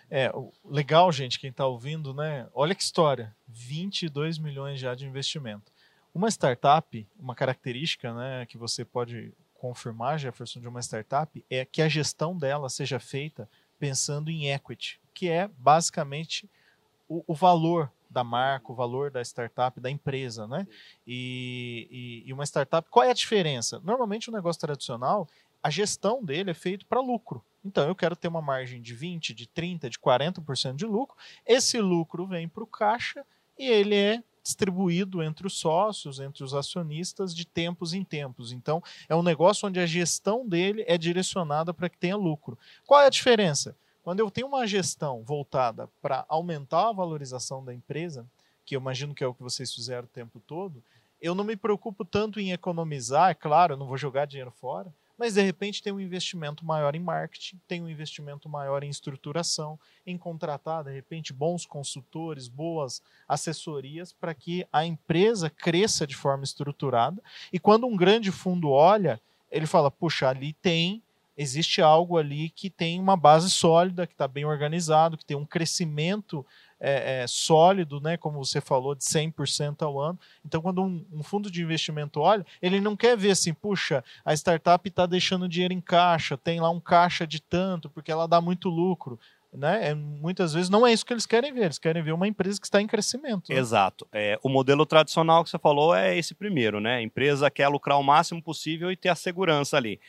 É, 0.09 0.31
legal, 0.65 1.11
gente, 1.11 1.39
quem 1.39 1.51
está 1.51 1.67
ouvindo, 1.67 2.11
né? 2.11 2.47
Olha 2.55 2.73
que 2.73 2.81
história: 2.81 3.35
22 3.47 4.39
milhões 4.39 4.79
já 4.79 4.95
de 4.95 5.05
investimento. 5.05 5.71
Uma 6.13 6.27
startup, 6.29 7.07
uma 7.19 7.35
característica 7.35 8.13
né, 8.13 8.45
que 8.47 8.57
você 8.57 8.83
pode 8.83 9.31
confirmar, 9.63 10.19
Jefferson, 10.19 10.59
de 10.59 10.67
uma 10.67 10.81
startup 10.81 11.45
é 11.49 11.63
que 11.63 11.81
a 11.81 11.87
gestão 11.87 12.37
dela 12.37 12.67
seja 12.67 12.99
feita 12.99 13.49
pensando 13.79 14.29
em 14.29 14.51
equity, 14.51 14.99
que 15.13 15.29
é 15.29 15.47
basicamente 15.57 16.49
o, 17.07 17.23
o 17.25 17.33
valor 17.33 17.89
da 18.09 18.25
marca, 18.25 18.73
o 18.73 18.75
valor 18.75 19.09
da 19.09 19.21
startup, 19.21 19.79
da 19.79 19.89
empresa, 19.89 20.45
né? 20.45 20.67
E, 21.07 21.87
e, 21.89 22.29
e, 22.29 22.33
uma 22.33 22.43
startup, 22.45 22.89
qual 22.89 23.05
é 23.05 23.11
a 23.11 23.13
diferença? 23.13 23.79
Normalmente 23.85 24.29
o 24.29 24.33
um 24.33 24.35
negócio 24.35 24.59
tradicional, 24.59 25.29
a 25.63 25.69
gestão 25.69 26.21
dele 26.21 26.51
é 26.51 26.53
feito 26.53 26.85
para 26.85 26.99
lucro. 26.99 27.41
Então 27.63 27.87
eu 27.87 27.95
quero 27.95 28.17
ter 28.17 28.27
uma 28.27 28.41
margem 28.41 28.81
de 28.81 28.93
20, 28.93 29.33
de 29.33 29.47
30, 29.47 29.89
de 29.89 29.97
40% 29.97 30.75
de 30.75 30.85
lucro. 30.85 31.15
Esse 31.45 31.79
lucro 31.79 32.27
vem 32.27 32.49
para 32.49 32.65
o 32.65 32.67
caixa 32.67 33.25
e 33.57 33.65
ele 33.65 33.95
é 33.95 34.21
distribuído 34.43 35.23
entre 35.23 35.47
os 35.47 35.57
sócios, 35.57 36.19
entre 36.19 36.43
os 36.43 36.53
acionistas, 36.53 37.33
de 37.33 37.45
tempos 37.45 37.93
em 37.93 38.03
tempos. 38.03 38.51
Então, 38.51 38.83
é 39.07 39.15
um 39.15 39.23
negócio 39.23 39.67
onde 39.67 39.79
a 39.79 39.85
gestão 39.85 40.47
dele 40.47 40.83
é 40.87 40.97
direcionada 40.97 41.73
para 41.73 41.89
que 41.89 41.97
tenha 41.97 42.17
lucro. 42.17 42.57
Qual 42.85 42.99
é 42.99 43.07
a 43.07 43.09
diferença? 43.09 43.75
Quando 44.03 44.19
eu 44.19 44.29
tenho 44.29 44.47
uma 44.47 44.67
gestão 44.67 45.23
voltada 45.23 45.89
para 46.01 46.25
aumentar 46.27 46.89
a 46.89 46.93
valorização 46.93 47.63
da 47.63 47.73
empresa, 47.73 48.27
que 48.65 48.75
eu 48.75 48.81
imagino 48.81 49.15
que 49.15 49.23
é 49.23 49.27
o 49.27 49.33
que 49.33 49.41
vocês 49.41 49.73
fizeram 49.73 50.03
o 50.03 50.07
tempo 50.07 50.41
todo, 50.45 50.83
eu 51.21 51.33
não 51.33 51.45
me 51.45 51.55
preocupo 51.55 52.03
tanto 52.03 52.37
em 52.37 52.51
economizar, 52.51 53.29
é 53.29 53.33
claro, 53.33 53.73
eu 53.73 53.77
não 53.77 53.87
vou 53.87 53.97
jogar 53.97 54.25
dinheiro 54.25 54.51
fora, 54.51 54.93
mas 55.17 55.35
de 55.35 55.41
repente 55.41 55.81
tem 55.81 55.93
um 55.93 55.99
investimento 55.99 56.65
maior 56.65 56.95
em 56.95 56.99
marketing, 56.99 57.59
tem 57.67 57.81
um 57.81 57.89
investimento 57.89 58.49
maior 58.49 58.83
em 58.83 58.89
estruturação, 58.89 59.79
em 60.05 60.17
contratar 60.17 60.83
de 60.83 60.91
repente 60.91 61.31
bons 61.31 61.65
consultores, 61.65 62.47
boas 62.47 63.01
assessorias 63.27 64.11
para 64.11 64.33
que 64.33 64.65
a 64.71 64.85
empresa 64.85 65.49
cresça 65.49 66.05
de 66.07 66.15
forma 66.15 66.43
estruturada. 66.43 67.21
E 67.51 67.59
quando 67.59 67.87
um 67.87 67.95
grande 67.95 68.31
fundo 68.31 68.69
olha, 68.69 69.21
ele 69.51 69.67
fala: 69.67 69.91
puxa, 69.91 70.29
ali 70.29 70.53
tem 70.53 71.01
existe 71.35 71.81
algo 71.81 72.17
ali 72.17 72.49
que 72.49 72.69
tem 72.69 72.99
uma 72.99 73.17
base 73.17 73.49
sólida, 73.49 74.05
que 74.05 74.13
está 74.13 74.27
bem 74.27 74.45
organizado, 74.45 75.17
que 75.17 75.25
tem 75.25 75.35
um 75.35 75.45
crescimento 75.45 76.45
é, 76.79 77.21
é, 77.23 77.27
sólido, 77.27 77.99
né, 77.99 78.17
como 78.17 78.43
você 78.43 78.59
falou, 78.59 78.95
de 78.95 79.03
100% 79.03 79.81
ao 79.81 79.99
ano. 79.99 80.19
Então, 80.45 80.61
quando 80.61 80.83
um, 80.83 81.05
um, 81.11 81.23
fundo 81.23 81.49
de 81.49 81.61
investimento 81.61 82.19
olha, 82.19 82.45
ele 82.61 82.79
não 82.79 82.95
quer 82.95 83.17
ver 83.17 83.31
assim, 83.31 83.53
puxa, 83.53 84.03
a 84.23 84.33
startup 84.33 84.87
está 84.87 85.05
deixando 85.05 85.47
dinheiro 85.47 85.73
em 85.73 85.81
caixa, 85.81 86.37
tem 86.37 86.59
lá 86.59 86.69
um 86.69 86.79
caixa 86.79 87.25
de 87.25 87.41
tanto, 87.41 87.89
porque 87.89 88.11
ela 88.11 88.27
dá 88.27 88.41
muito 88.41 88.69
lucro. 88.69 89.19
Né? 89.53 89.89
É, 89.89 89.93
muitas 89.93 90.51
vezes 90.53 90.69
não 90.69 90.85
é 90.85 90.91
isso 90.91 91.05
que 91.05 91.13
eles 91.13 91.27
querem 91.27 91.53
ver, 91.53 91.65
eles 91.65 91.77
querem 91.77 92.01
ver 92.01 92.11
uma 92.11 92.27
empresa 92.27 92.59
que 92.59 92.65
está 92.65 92.81
em 92.81 92.87
crescimento. 92.87 93.51
Né? 93.51 93.59
Exato. 93.59 94.07
É, 94.11 94.39
o 94.41 94.49
modelo 94.49 94.85
tradicional 94.85 95.43
que 95.43 95.49
você 95.49 95.59
falou 95.59 95.93
é 95.93 96.17
esse 96.17 96.33
primeiro, 96.33 96.79
né? 96.79 96.95
A 96.95 97.01
empresa 97.01 97.51
quer 97.51 97.67
lucrar 97.67 97.99
o 97.99 98.03
máximo 98.03 98.41
possível 98.41 98.91
e 98.91 98.97
ter 98.97 99.09
a 99.09 99.15
segurança 99.15 99.77
ali. 99.77 99.99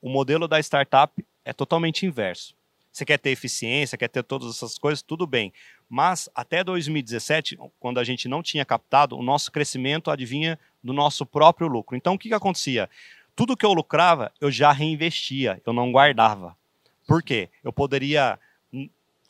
O 0.00 0.08
modelo 0.08 0.48
da 0.48 0.58
startup 0.58 1.12
é 1.44 1.52
totalmente 1.52 2.06
inverso. 2.06 2.56
Você 2.90 3.04
quer 3.04 3.18
ter 3.18 3.30
eficiência, 3.30 3.98
quer 3.98 4.08
ter 4.08 4.22
todas 4.24 4.50
essas 4.56 4.78
coisas, 4.78 5.02
tudo 5.02 5.26
bem. 5.26 5.52
Mas 5.88 6.28
até 6.34 6.62
2017, 6.62 7.58
quando 7.80 7.98
a 7.98 8.04
gente 8.04 8.28
não 8.28 8.42
tinha 8.42 8.64
captado, 8.64 9.16
o 9.16 9.22
nosso 9.22 9.50
crescimento 9.50 10.10
adivinha 10.10 10.58
do 10.82 10.92
nosso 10.92 11.24
próprio 11.24 11.66
lucro. 11.66 11.96
Então 11.96 12.14
o 12.14 12.18
que, 12.18 12.28
que 12.28 12.34
acontecia? 12.34 12.90
Tudo 13.34 13.56
que 13.56 13.64
eu 13.64 13.72
lucrava, 13.72 14.32
eu 14.40 14.50
já 14.50 14.72
reinvestia, 14.72 15.62
eu 15.64 15.72
não 15.72 15.90
guardava. 15.90 16.56
Por 17.06 17.22
quê? 17.22 17.48
Eu 17.64 17.72
poderia 17.72 18.38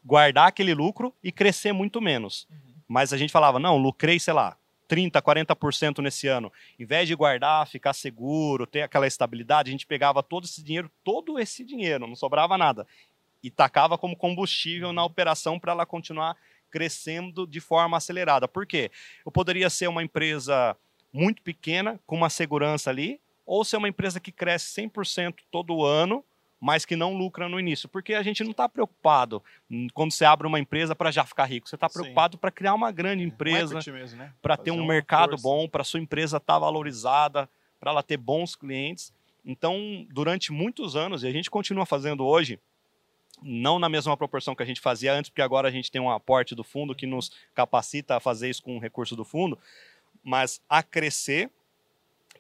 guardar 0.04 0.48
aquele 0.48 0.74
lucro 0.74 1.14
e 1.22 1.30
crescer 1.30 1.72
muito 1.72 2.00
menos. 2.00 2.48
Uhum. 2.50 2.74
Mas 2.88 3.12
a 3.12 3.16
gente 3.16 3.30
falava, 3.30 3.58
não, 3.58 3.76
lucrei, 3.76 4.18
sei 4.18 4.32
lá, 4.32 4.56
30%, 4.88 5.20
40% 5.20 5.98
nesse 5.98 6.26
ano. 6.26 6.50
Em 6.78 6.84
vez 6.84 7.06
de 7.06 7.14
guardar, 7.14 7.68
ficar 7.68 7.92
seguro, 7.92 8.66
ter 8.66 8.82
aquela 8.82 9.06
estabilidade, 9.06 9.68
a 9.68 9.72
gente 9.72 9.86
pegava 9.86 10.22
todo 10.22 10.44
esse 10.44 10.62
dinheiro, 10.62 10.90
todo 11.04 11.38
esse 11.38 11.64
dinheiro, 11.64 12.06
não 12.06 12.16
sobrava 12.16 12.56
nada, 12.56 12.86
e 13.42 13.50
tacava 13.50 13.96
como 13.96 14.16
combustível 14.16 14.92
na 14.92 15.04
operação 15.04 15.58
para 15.58 15.72
ela 15.72 15.86
continuar 15.86 16.36
crescendo 16.70 17.46
de 17.46 17.60
forma 17.60 17.96
acelerada. 17.96 18.46
Por 18.46 18.66
quê? 18.66 18.90
Eu 19.24 19.32
poderia 19.32 19.70
ser 19.70 19.88
uma 19.88 20.02
empresa 20.02 20.76
muito 21.12 21.42
pequena, 21.42 21.98
com 22.06 22.16
uma 22.16 22.30
segurança 22.30 22.90
ali, 22.90 23.20
ou 23.46 23.64
ser 23.64 23.78
uma 23.78 23.88
empresa 23.88 24.20
que 24.20 24.30
cresce 24.30 24.82
100% 24.82 25.36
todo 25.50 25.84
ano, 25.84 26.22
mas 26.60 26.84
que 26.84 26.96
não 26.96 27.16
lucra 27.16 27.48
no 27.48 27.58
início. 27.58 27.88
Porque 27.88 28.14
a 28.14 28.22
gente 28.22 28.42
não 28.44 28.50
está 28.50 28.68
preocupado 28.68 29.42
quando 29.94 30.12
você 30.12 30.24
abre 30.24 30.46
uma 30.46 30.58
empresa 30.58 30.94
para 30.94 31.10
já 31.10 31.24
ficar 31.24 31.44
rico. 31.44 31.68
Você 31.68 31.76
está 31.76 31.88
preocupado 31.88 32.36
para 32.36 32.50
criar 32.50 32.74
uma 32.74 32.90
grande 32.90 33.22
é, 33.22 33.26
empresa, 33.26 33.80
né? 34.16 34.32
para 34.42 34.56
ter 34.56 34.70
um 34.70 34.84
mercado 34.84 35.30
força. 35.30 35.42
bom, 35.42 35.68
para 35.68 35.84
sua 35.84 36.00
empresa 36.00 36.36
estar 36.36 36.54
tá 36.54 36.58
valorizada, 36.58 37.48
para 37.80 37.90
ela 37.90 38.02
ter 38.02 38.16
bons 38.16 38.54
clientes. 38.54 39.14
Então, 39.44 40.06
durante 40.10 40.52
muitos 40.52 40.94
anos, 40.94 41.22
e 41.22 41.26
a 41.26 41.32
gente 41.32 41.50
continua 41.50 41.86
fazendo 41.86 42.26
hoje, 42.26 42.60
não 43.42 43.78
na 43.78 43.88
mesma 43.88 44.16
proporção 44.16 44.54
que 44.54 44.62
a 44.62 44.66
gente 44.66 44.80
fazia 44.80 45.12
antes, 45.12 45.30
porque 45.30 45.42
agora 45.42 45.68
a 45.68 45.70
gente 45.70 45.90
tem 45.90 46.00
um 46.00 46.10
aporte 46.10 46.54
do 46.54 46.64
fundo 46.64 46.94
que 46.94 47.06
nos 47.06 47.30
capacita 47.54 48.16
a 48.16 48.20
fazer 48.20 48.48
isso 48.50 48.62
com 48.62 48.76
o 48.76 48.80
recurso 48.80 49.14
do 49.14 49.24
fundo, 49.24 49.58
mas 50.22 50.60
a 50.68 50.82
crescer, 50.82 51.50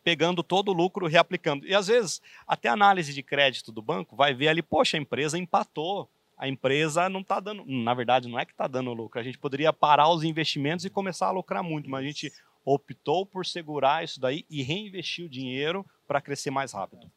pegando 0.02 0.42
todo 0.42 0.70
o 0.70 0.74
lucro, 0.74 1.06
reaplicando. 1.06 1.66
E 1.66 1.74
às 1.74 1.86
vezes, 1.86 2.20
até 2.46 2.68
a 2.68 2.72
análise 2.72 3.12
de 3.12 3.22
crédito 3.22 3.70
do 3.72 3.82
banco 3.82 4.16
vai 4.16 4.34
ver 4.34 4.48
ali, 4.48 4.62
poxa, 4.62 4.96
a 4.96 5.00
empresa 5.00 5.38
empatou, 5.38 6.08
a 6.36 6.48
empresa 6.48 7.08
não 7.08 7.20
está 7.20 7.40
dando, 7.40 7.64
na 7.66 7.94
verdade 7.94 8.28
não 8.28 8.38
é 8.38 8.44
que 8.44 8.52
está 8.52 8.68
dando 8.68 8.92
lucro, 8.92 9.20
a 9.20 9.24
gente 9.24 9.38
poderia 9.38 9.72
parar 9.72 10.08
os 10.08 10.22
investimentos 10.22 10.84
e 10.84 10.90
começar 10.90 11.26
a 11.26 11.32
lucrar 11.32 11.62
muito, 11.62 11.90
mas 11.90 12.04
a 12.04 12.06
gente 12.06 12.32
optou 12.64 13.26
por 13.26 13.44
segurar 13.44 14.04
isso 14.04 14.20
daí 14.20 14.44
e 14.48 14.62
reinvestir 14.62 15.24
o 15.24 15.28
dinheiro 15.28 15.84
para 16.06 16.20
crescer 16.20 16.50
mais 16.50 16.72
rápido. 16.72 17.10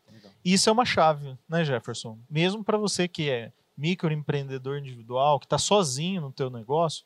Isso 0.43 0.69
é 0.69 0.71
uma 0.71 0.85
chave, 0.85 1.37
né, 1.47 1.63
Jefferson? 1.63 2.17
Mesmo 2.29 2.63
para 2.63 2.77
você 2.77 3.07
que 3.07 3.29
é 3.29 3.51
microempreendedor 3.81 4.77
individual, 4.77 5.39
que 5.39 5.47
está 5.47 5.57
sozinho 5.57 6.21
no 6.21 6.31
teu 6.31 6.51
negócio, 6.51 7.03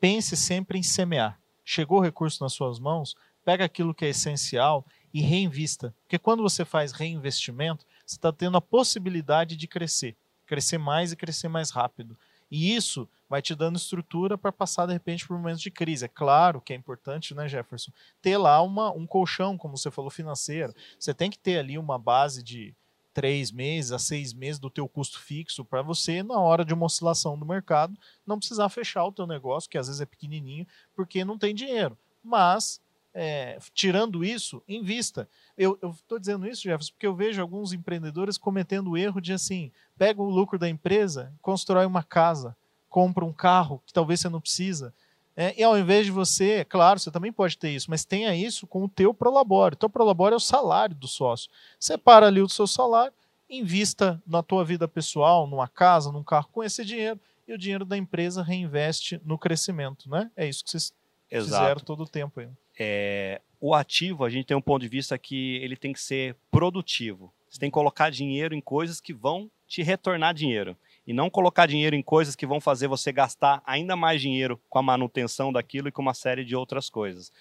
pense 0.00 0.36
sempre 0.36 0.76
em 0.76 0.82
semear. 0.82 1.38
Chegou 1.64 1.98
o 1.98 2.02
recurso 2.02 2.42
nas 2.42 2.52
suas 2.52 2.80
mãos, 2.80 3.14
pega 3.44 3.64
aquilo 3.64 3.94
que 3.94 4.04
é 4.04 4.08
essencial 4.08 4.84
e 5.14 5.20
reinvista. 5.20 5.94
Porque 6.02 6.18
quando 6.18 6.42
você 6.42 6.64
faz 6.64 6.90
reinvestimento, 6.90 7.86
você 8.04 8.16
está 8.16 8.32
tendo 8.32 8.56
a 8.56 8.60
possibilidade 8.60 9.56
de 9.56 9.68
crescer, 9.68 10.16
crescer 10.44 10.78
mais 10.78 11.12
e 11.12 11.16
crescer 11.16 11.48
mais 11.48 11.70
rápido. 11.70 12.18
E 12.50 12.74
isso 12.74 13.08
vai 13.28 13.40
te 13.40 13.54
dando 13.54 13.76
estrutura 13.76 14.36
para 14.36 14.50
passar, 14.50 14.86
de 14.86 14.94
repente, 14.94 15.26
por 15.26 15.36
momentos 15.36 15.62
de 15.62 15.70
crise. 15.70 16.06
É 16.06 16.08
claro 16.08 16.60
que 16.60 16.72
é 16.72 16.76
importante, 16.76 17.34
né, 17.34 17.46
Jefferson, 17.46 17.92
ter 18.20 18.38
lá 18.38 18.60
uma, 18.62 18.90
um 18.90 19.06
colchão, 19.06 19.56
como 19.56 19.76
você 19.76 19.90
falou, 19.90 20.10
financeiro. 20.10 20.74
Você 20.98 21.14
tem 21.14 21.30
que 21.30 21.38
ter 21.38 21.58
ali 21.58 21.78
uma 21.78 21.98
base 21.98 22.42
de 22.42 22.74
três 23.18 23.50
meses 23.50 23.90
a 23.90 23.98
seis 23.98 24.32
meses 24.32 24.60
do 24.60 24.70
teu 24.70 24.88
custo 24.88 25.18
fixo 25.18 25.64
para 25.64 25.82
você, 25.82 26.22
na 26.22 26.38
hora 26.38 26.64
de 26.64 26.72
uma 26.72 26.86
oscilação 26.86 27.36
do 27.36 27.44
mercado, 27.44 27.98
não 28.24 28.38
precisar 28.38 28.68
fechar 28.68 29.04
o 29.04 29.10
teu 29.10 29.26
negócio, 29.26 29.68
que 29.68 29.76
às 29.76 29.88
vezes 29.88 30.00
é 30.00 30.06
pequenininho, 30.06 30.64
porque 30.94 31.24
não 31.24 31.36
tem 31.36 31.52
dinheiro. 31.52 31.98
Mas, 32.22 32.80
é, 33.12 33.58
tirando 33.74 34.24
isso, 34.24 34.62
invista. 34.68 35.28
Eu 35.56 35.76
estou 35.82 36.16
dizendo 36.16 36.46
isso, 36.46 36.62
Jefferson, 36.62 36.92
porque 36.92 37.08
eu 37.08 37.16
vejo 37.16 37.42
alguns 37.42 37.72
empreendedores 37.72 38.38
cometendo 38.38 38.90
o 38.90 38.96
erro 38.96 39.20
de 39.20 39.32
assim, 39.32 39.72
pega 39.96 40.22
o 40.22 40.30
lucro 40.30 40.56
da 40.56 40.68
empresa, 40.68 41.34
constrói 41.42 41.86
uma 41.86 42.04
casa, 42.04 42.56
compra 42.88 43.24
um 43.24 43.32
carro 43.32 43.82
que 43.84 43.92
talvez 43.92 44.20
você 44.20 44.28
não 44.28 44.40
precisa, 44.40 44.94
é, 45.40 45.54
e 45.56 45.62
ao 45.62 45.78
invés 45.78 46.04
de 46.04 46.10
você, 46.10 46.64
claro, 46.64 46.98
você 46.98 47.12
também 47.12 47.32
pode 47.32 47.56
ter 47.56 47.70
isso, 47.70 47.88
mas 47.88 48.04
tenha 48.04 48.34
isso 48.34 48.66
com 48.66 48.82
o 48.82 48.88
teu 48.88 49.14
prolabore. 49.14 49.74
O 49.74 49.78
teu 49.78 49.88
prolabore 49.88 50.32
é 50.32 50.36
o 50.36 50.40
salário 50.40 50.96
do 50.96 51.06
sócio. 51.06 51.48
Separa 51.78 52.26
ali 52.26 52.42
o 52.42 52.48
seu 52.48 52.66
salário, 52.66 53.12
invista 53.48 54.20
na 54.26 54.42
tua 54.42 54.64
vida 54.64 54.88
pessoal, 54.88 55.46
numa 55.46 55.68
casa, 55.68 56.10
num 56.10 56.24
carro, 56.24 56.48
com 56.50 56.64
esse 56.64 56.84
dinheiro 56.84 57.20
e 57.46 57.52
o 57.52 57.58
dinheiro 57.58 57.84
da 57.84 57.96
empresa 57.96 58.42
reinveste 58.42 59.20
no 59.24 59.38
crescimento, 59.38 60.10
né? 60.10 60.28
É 60.36 60.48
isso 60.48 60.64
que 60.64 60.70
vocês 60.70 60.92
Exato. 61.30 61.62
fizeram 61.62 61.80
todo 61.82 62.02
o 62.02 62.08
tempo 62.08 62.40
aí. 62.40 62.48
É, 62.76 63.40
o 63.60 63.76
ativo, 63.76 64.24
a 64.24 64.30
gente 64.30 64.46
tem 64.46 64.56
um 64.56 64.60
ponto 64.60 64.82
de 64.82 64.88
vista 64.88 65.16
que 65.16 65.58
ele 65.58 65.76
tem 65.76 65.92
que 65.92 66.00
ser 66.00 66.34
produtivo. 66.50 67.32
Você 67.48 67.60
tem 67.60 67.70
que 67.70 67.74
colocar 67.74 68.10
dinheiro 68.10 68.56
em 68.56 68.60
coisas 68.60 69.00
que 69.00 69.14
vão 69.14 69.48
te 69.68 69.84
retornar 69.84 70.34
dinheiro. 70.34 70.76
E 71.08 71.14
não 71.14 71.30
colocar 71.30 71.64
dinheiro 71.64 71.96
em 71.96 72.02
coisas 72.02 72.36
que 72.36 72.44
vão 72.44 72.60
fazer 72.60 72.86
você 72.86 73.10
gastar 73.10 73.62
ainda 73.64 73.96
mais 73.96 74.20
dinheiro 74.20 74.60
com 74.68 74.78
a 74.78 74.82
manutenção 74.82 75.50
daquilo 75.50 75.88
e 75.88 75.90
com 75.90 76.02
uma 76.02 76.12
série 76.12 76.44
de 76.44 76.54
outras 76.54 76.90
coisas. 76.90 77.32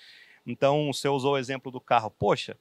Então, 0.46 0.90
você 0.94 1.10
usou 1.10 1.34
o 1.34 1.38
exemplo 1.38 1.70
do 1.70 1.82
carro. 1.82 2.10
Poxa, 2.10 2.56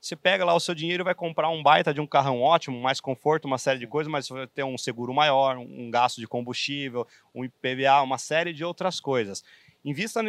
você 0.00 0.14
pega 0.14 0.44
lá 0.44 0.54
o 0.54 0.60
seu 0.60 0.72
dinheiro 0.72 1.02
e 1.02 1.04
vai 1.04 1.16
comprar 1.16 1.48
um 1.48 1.64
baita 1.64 1.92
de 1.92 2.00
um 2.00 2.06
carrão 2.06 2.40
ótimo, 2.40 2.80
mais 2.80 3.00
conforto, 3.00 3.46
uma 3.46 3.58
série 3.58 3.80
de 3.80 3.88
coisas, 3.88 4.08
mas 4.08 4.28
você 4.28 4.34
vai 4.34 4.46
ter 4.46 4.62
um 4.62 4.78
seguro 4.78 5.12
maior, 5.12 5.58
um 5.58 5.90
gasto 5.90 6.20
de 6.20 6.28
combustível, 6.28 7.08
um 7.34 7.44
IPVA, 7.44 8.00
uma 8.00 8.16
série 8.16 8.52
de 8.52 8.64
outras 8.64 9.00
coisas. 9.00 9.42
Invista 9.84 10.20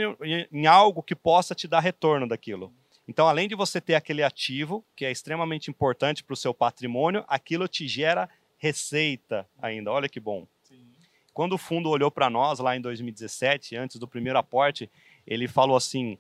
em 0.52 0.66
algo 0.66 1.04
que 1.04 1.14
possa 1.14 1.54
te 1.54 1.68
dar 1.68 1.80
retorno 1.80 2.28
daquilo. 2.28 2.74
Então, 3.08 3.28
além 3.28 3.48
de 3.48 3.54
você 3.54 3.80
ter 3.80 3.94
aquele 3.94 4.24
ativo, 4.24 4.84
que 4.96 5.06
é 5.06 5.12
extremamente 5.12 5.70
importante 5.70 6.24
para 6.24 6.34
o 6.34 6.38
seu 6.38 6.56
patrimônio, 6.56 7.24
aquilo 7.28 7.68
te 7.68 7.88
gera 7.88 8.28
receita 8.64 9.46
ainda. 9.62 9.92
Olha 9.92 10.08
que 10.08 10.22
bom. 10.22 10.48
Sim. 10.64 10.88
Quando 11.34 11.54
o 11.54 11.58
fundo 11.58 11.90
olhou 11.90 12.10
para 12.10 12.30
nós 12.30 12.60
lá 12.60 12.78
em 12.78 12.82
2017, 12.82 13.76
antes 13.76 14.00
do 14.00 14.08
primeiro 14.08 14.40
aporte, 14.40 14.90
ele 15.28 15.50
falou 15.50 15.76
assim: 15.76 16.18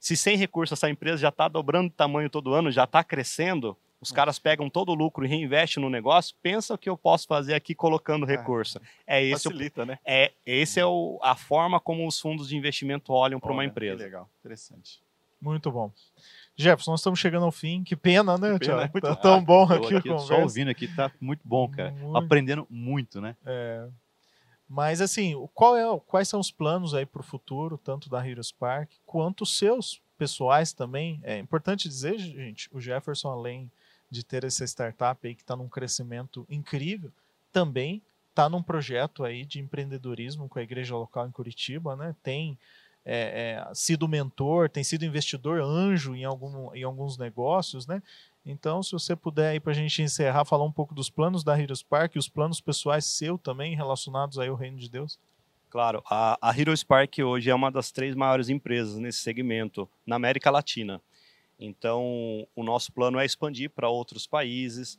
se 0.00 0.16
sem 0.16 0.34
recurso 0.34 0.72
essa 0.72 0.88
empresa 0.88 1.18
já 1.18 1.28
está 1.28 1.46
dobrando 1.46 1.90
de 1.90 1.94
tamanho 1.94 2.30
todo 2.30 2.54
ano, 2.54 2.70
já 2.70 2.84
está 2.84 3.04
crescendo, 3.04 3.76
os 4.00 4.10
caras 4.10 4.38
pegam 4.38 4.70
todo 4.70 4.92
o 4.92 4.94
lucro 4.94 5.26
e 5.26 5.28
reinvestem 5.28 5.82
no 5.82 5.90
negócio, 5.90 6.34
pensa 6.42 6.72
o 6.72 6.78
que 6.78 6.88
eu 6.88 6.96
posso 6.96 7.26
fazer 7.26 7.52
aqui 7.52 7.74
colocando 7.74 8.24
recurso. 8.24 8.80
É 9.06 9.22
esse 9.22 9.44
Facilita, 9.44 9.82
o, 9.82 9.86
né? 9.86 9.98
É, 10.06 10.32
esse 10.46 10.80
é 10.80 10.86
o, 10.86 11.18
a 11.22 11.36
forma 11.36 11.78
como 11.78 12.06
os 12.06 12.18
fundos 12.18 12.48
de 12.48 12.56
investimento 12.56 13.12
olham 13.12 13.38
para 13.38 13.52
uma 13.52 13.64
empresa. 13.64 14.02
legal, 14.02 14.28
interessante. 14.40 15.02
Muito 15.38 15.70
bom. 15.70 15.92
Jefferson, 16.56 16.92
nós 16.92 17.00
estamos 17.00 17.18
chegando 17.18 17.44
ao 17.44 17.52
fim. 17.52 17.82
Que 17.82 17.96
pena, 17.96 18.38
né, 18.38 18.58
que 18.58 18.66
pena? 18.66 18.88
Tá 18.88 19.16
tão 19.16 19.42
bom 19.42 19.64
aqui, 19.64 19.96
aqui 19.96 20.10
o 20.10 20.18
Só 20.18 20.40
ouvindo 20.40 20.70
aqui, 20.70 20.86
tá 20.88 21.10
muito 21.20 21.40
bom, 21.44 21.68
cara. 21.68 21.90
Muito. 21.90 22.16
Aprendendo 22.16 22.66
muito, 22.70 23.20
né? 23.20 23.36
É. 23.44 23.88
Mas, 24.68 25.00
assim, 25.00 25.34
qual 25.52 25.76
é, 25.76 26.00
quais 26.06 26.28
são 26.28 26.40
os 26.40 26.50
planos 26.50 26.94
aí 26.94 27.04
para 27.04 27.20
o 27.20 27.24
futuro, 27.24 27.76
tanto 27.76 28.08
da 28.08 28.26
Heroes 28.26 28.50
Park, 28.50 28.90
quanto 29.04 29.42
os 29.42 29.58
seus 29.58 30.00
pessoais 30.16 30.72
também? 30.72 31.20
É 31.22 31.38
importante 31.38 31.88
dizer, 31.88 32.18
gente, 32.18 32.68
o 32.72 32.80
Jefferson, 32.80 33.28
além 33.28 33.70
de 34.10 34.24
ter 34.24 34.44
essa 34.44 34.64
startup 34.64 35.26
aí 35.26 35.34
que 35.34 35.42
está 35.42 35.54
num 35.56 35.68
crescimento 35.68 36.46
incrível, 36.48 37.10
também 37.52 38.00
está 38.30 38.48
num 38.48 38.62
projeto 38.62 39.22
aí 39.22 39.44
de 39.44 39.60
empreendedorismo 39.60 40.48
com 40.48 40.58
a 40.58 40.62
igreja 40.62 40.96
local 40.96 41.26
em 41.26 41.30
Curitiba, 41.30 41.94
né? 41.94 42.14
Tem 42.22 42.58
é, 43.04 43.66
é, 43.70 43.74
sido 43.74 44.08
mentor, 44.08 44.70
tem 44.70 44.82
sido 44.82 45.04
investidor 45.04 45.60
anjo 45.60 46.14
em, 46.14 46.24
algum, 46.24 46.74
em 46.74 46.82
alguns 46.82 47.18
negócios, 47.18 47.86
né? 47.86 48.02
Então, 48.46 48.82
se 48.82 48.92
você 48.92 49.16
puder 49.16 49.50
aí 49.50 49.60
para 49.60 49.72
a 49.72 49.74
gente 49.74 50.02
encerrar, 50.02 50.44
falar 50.44 50.64
um 50.64 50.72
pouco 50.72 50.94
dos 50.94 51.08
planos 51.08 51.42
da 51.42 51.58
Heroes 51.58 51.82
Park 51.82 52.14
e 52.14 52.18
os 52.18 52.28
planos 52.28 52.60
pessoais 52.60 53.04
seu 53.04 53.38
também 53.38 53.74
relacionados 53.74 54.38
aí 54.38 54.48
ao 54.48 54.54
reino 54.54 54.78
de 54.78 54.88
Deus. 54.88 55.18
Claro, 55.70 56.02
a, 56.08 56.38
a 56.40 56.58
Heroes 56.58 56.84
Park 56.84 57.18
hoje 57.18 57.50
é 57.50 57.54
uma 57.54 57.70
das 57.70 57.90
três 57.90 58.14
maiores 58.14 58.48
empresas 58.48 58.96
nesse 58.98 59.18
segmento 59.18 59.88
na 60.06 60.16
América 60.16 60.50
Latina. 60.50 61.00
Então, 61.58 62.46
o 62.54 62.62
nosso 62.62 62.92
plano 62.92 63.18
é 63.18 63.24
expandir 63.24 63.70
para 63.70 63.88
outros 63.88 64.26
países, 64.26 64.98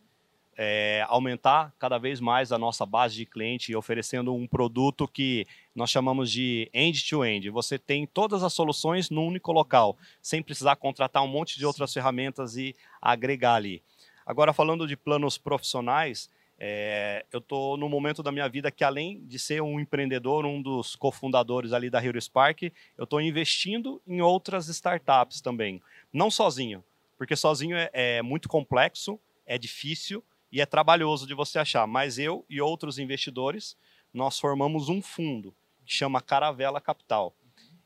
é, 0.57 1.05
aumentar 1.07 1.73
cada 1.77 1.97
vez 1.97 2.19
mais 2.19 2.51
a 2.51 2.57
nossa 2.57 2.85
base 2.85 3.15
de 3.15 3.25
cliente, 3.25 3.75
oferecendo 3.75 4.33
um 4.33 4.47
produto 4.47 5.07
que 5.07 5.45
nós 5.75 5.89
chamamos 5.89 6.31
de 6.31 6.69
end-to-end. 6.73 7.47
-end. 7.47 7.51
Você 7.51 7.77
tem 7.77 8.05
todas 8.05 8.43
as 8.43 8.53
soluções 8.53 9.09
num 9.09 9.27
único 9.27 9.51
local, 9.51 9.97
sem 10.21 10.41
precisar 10.41 10.75
contratar 10.77 11.23
um 11.23 11.27
monte 11.27 11.57
de 11.57 11.65
outras 11.65 11.93
ferramentas 11.93 12.55
e 12.55 12.75
agregar 13.01 13.55
ali. 13.55 13.81
Agora, 14.25 14.53
falando 14.53 14.87
de 14.87 14.95
planos 14.95 15.37
profissionais, 15.37 16.29
é, 16.57 17.25
eu 17.31 17.39
estou 17.39 17.75
no 17.75 17.89
momento 17.89 18.23
da 18.23 18.31
minha 18.31 18.47
vida 18.47 18.71
que, 18.71 18.83
além 18.83 19.21
de 19.25 19.37
ser 19.37 19.61
um 19.61 19.79
empreendedor, 19.79 20.45
um 20.45 20.61
dos 20.61 20.95
cofundadores 20.95 21.73
ali 21.73 21.89
da 21.89 22.03
Hero 22.03 22.19
Spark, 22.19 22.63
eu 22.97 23.03
estou 23.03 23.19
investindo 23.19 24.01
em 24.07 24.21
outras 24.21 24.67
startups 24.69 25.41
também. 25.41 25.81
Não 26.13 26.31
sozinho, 26.31 26.83
porque 27.17 27.35
sozinho 27.35 27.75
é, 27.75 27.89
é 27.93 28.21
muito 28.21 28.47
complexo, 28.47 29.19
é 29.45 29.57
difícil, 29.57 30.23
e 30.51 30.61
é 30.61 30.65
trabalhoso 30.65 31.27
de 31.27 31.33
você 31.33 31.59
achar. 31.59 31.85
Mas 31.87 32.17
eu 32.17 32.45
e 32.49 32.61
outros 32.61 32.97
investidores, 32.99 33.77
nós 34.13 34.39
formamos 34.39 34.89
um 34.89 35.01
fundo 35.01 35.55
que 35.85 35.93
chama 35.93 36.21
Caravela 36.21 36.81
Capital. 36.81 37.35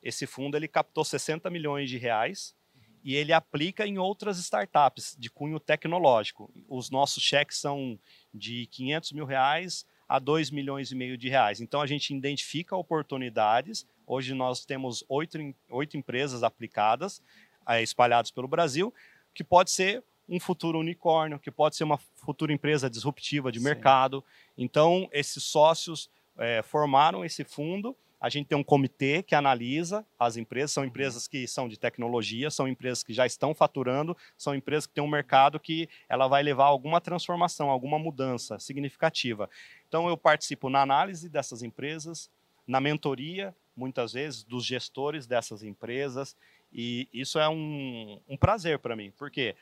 Esse 0.01 0.25
fundo 0.25 0.55
ele 0.55 0.67
captou 0.67 1.03
60 1.03 1.49
milhões 1.49 1.89
de 1.89 1.97
reais 1.97 2.55
e 3.03 3.15
ele 3.15 3.33
aplica 3.33 3.85
em 3.85 3.97
outras 3.97 4.37
startups 4.37 5.15
de 5.17 5.29
cunho 5.29 5.59
tecnológico. 5.59 6.51
Os 6.67 6.89
nossos 6.89 7.23
cheques 7.23 7.57
são 7.57 7.99
de 8.33 8.65
500 8.67 9.11
mil 9.13 9.25
reais 9.25 9.85
a 10.07 10.19
2 10.19 10.49
milhões 10.49 10.91
e 10.91 10.95
meio 10.95 11.17
de 11.17 11.29
reais. 11.29 11.61
Então 11.61 11.81
a 11.81 11.87
gente 11.87 12.13
identifica 12.13 12.75
oportunidades. 12.75 13.85
Hoje 14.07 14.33
nós 14.33 14.65
temos 14.65 15.03
oito, 15.07 15.37
oito 15.69 15.97
empresas 15.97 16.43
aplicadas, 16.43 17.21
eh, 17.67 17.83
espalhadas 17.83 18.31
pelo 18.31 18.47
Brasil, 18.47 18.93
que 19.33 19.43
pode 19.43 19.71
ser 19.71 20.03
um 20.29 20.39
futuro 20.39 20.79
unicórnio, 20.79 21.39
que 21.39 21.49
pode 21.49 21.75
ser 21.75 21.83
uma 21.83 21.97
futura 21.97 22.53
empresa 22.53 22.89
disruptiva 22.89 23.51
de 23.51 23.59
Sim. 23.59 23.65
mercado. 23.65 24.23
Então, 24.57 25.09
esses 25.11 25.43
sócios 25.43 26.09
é, 26.37 26.61
formaram 26.61 27.25
esse 27.25 27.43
fundo. 27.43 27.95
A 28.21 28.29
gente 28.29 28.47
tem 28.47 28.57
um 28.57 28.63
comitê 28.63 29.23
que 29.23 29.33
analisa 29.33 30.05
as 30.19 30.35
empresas, 30.35 30.71
são 30.71 30.83
uhum. 30.83 30.89
empresas 30.89 31.27
que 31.27 31.47
são 31.47 31.69
de 31.69 31.79
tecnologia, 31.79 32.51
são 32.51 32.67
empresas 32.67 33.01
que 33.01 33.13
já 33.13 33.25
estão 33.25 33.55
faturando, 33.55 34.15
são 34.37 34.53
empresas 34.53 34.85
que 34.85 34.93
têm 34.93 35.03
um 35.03 35.07
mercado 35.07 35.59
que 35.59 35.87
ela 36.07 36.27
vai 36.27 36.43
levar 36.43 36.65
alguma 36.65 36.99
transformação, 36.99 37.69
alguma 37.69 37.97
mudança 37.97 38.59
significativa. 38.59 39.49
Então 39.87 40.09
eu 40.09 40.17
participo 40.17 40.69
na 40.69 40.81
análise 40.81 41.29
dessas 41.29 41.63
empresas, 41.63 42.29
na 42.67 42.81
mentoria, 42.81 43.55
muitas 43.75 44.11
vezes, 44.11 44.43
dos 44.43 44.65
gestores 44.65 45.25
dessas 45.25 45.63
empresas, 45.63 46.35
e 46.71 47.07
isso 47.13 47.39
é 47.39 47.49
um, 47.49 48.19
um 48.27 48.37
prazer 48.37 48.77
para 48.79 48.95
mim, 48.95 49.11
porque 49.17 49.55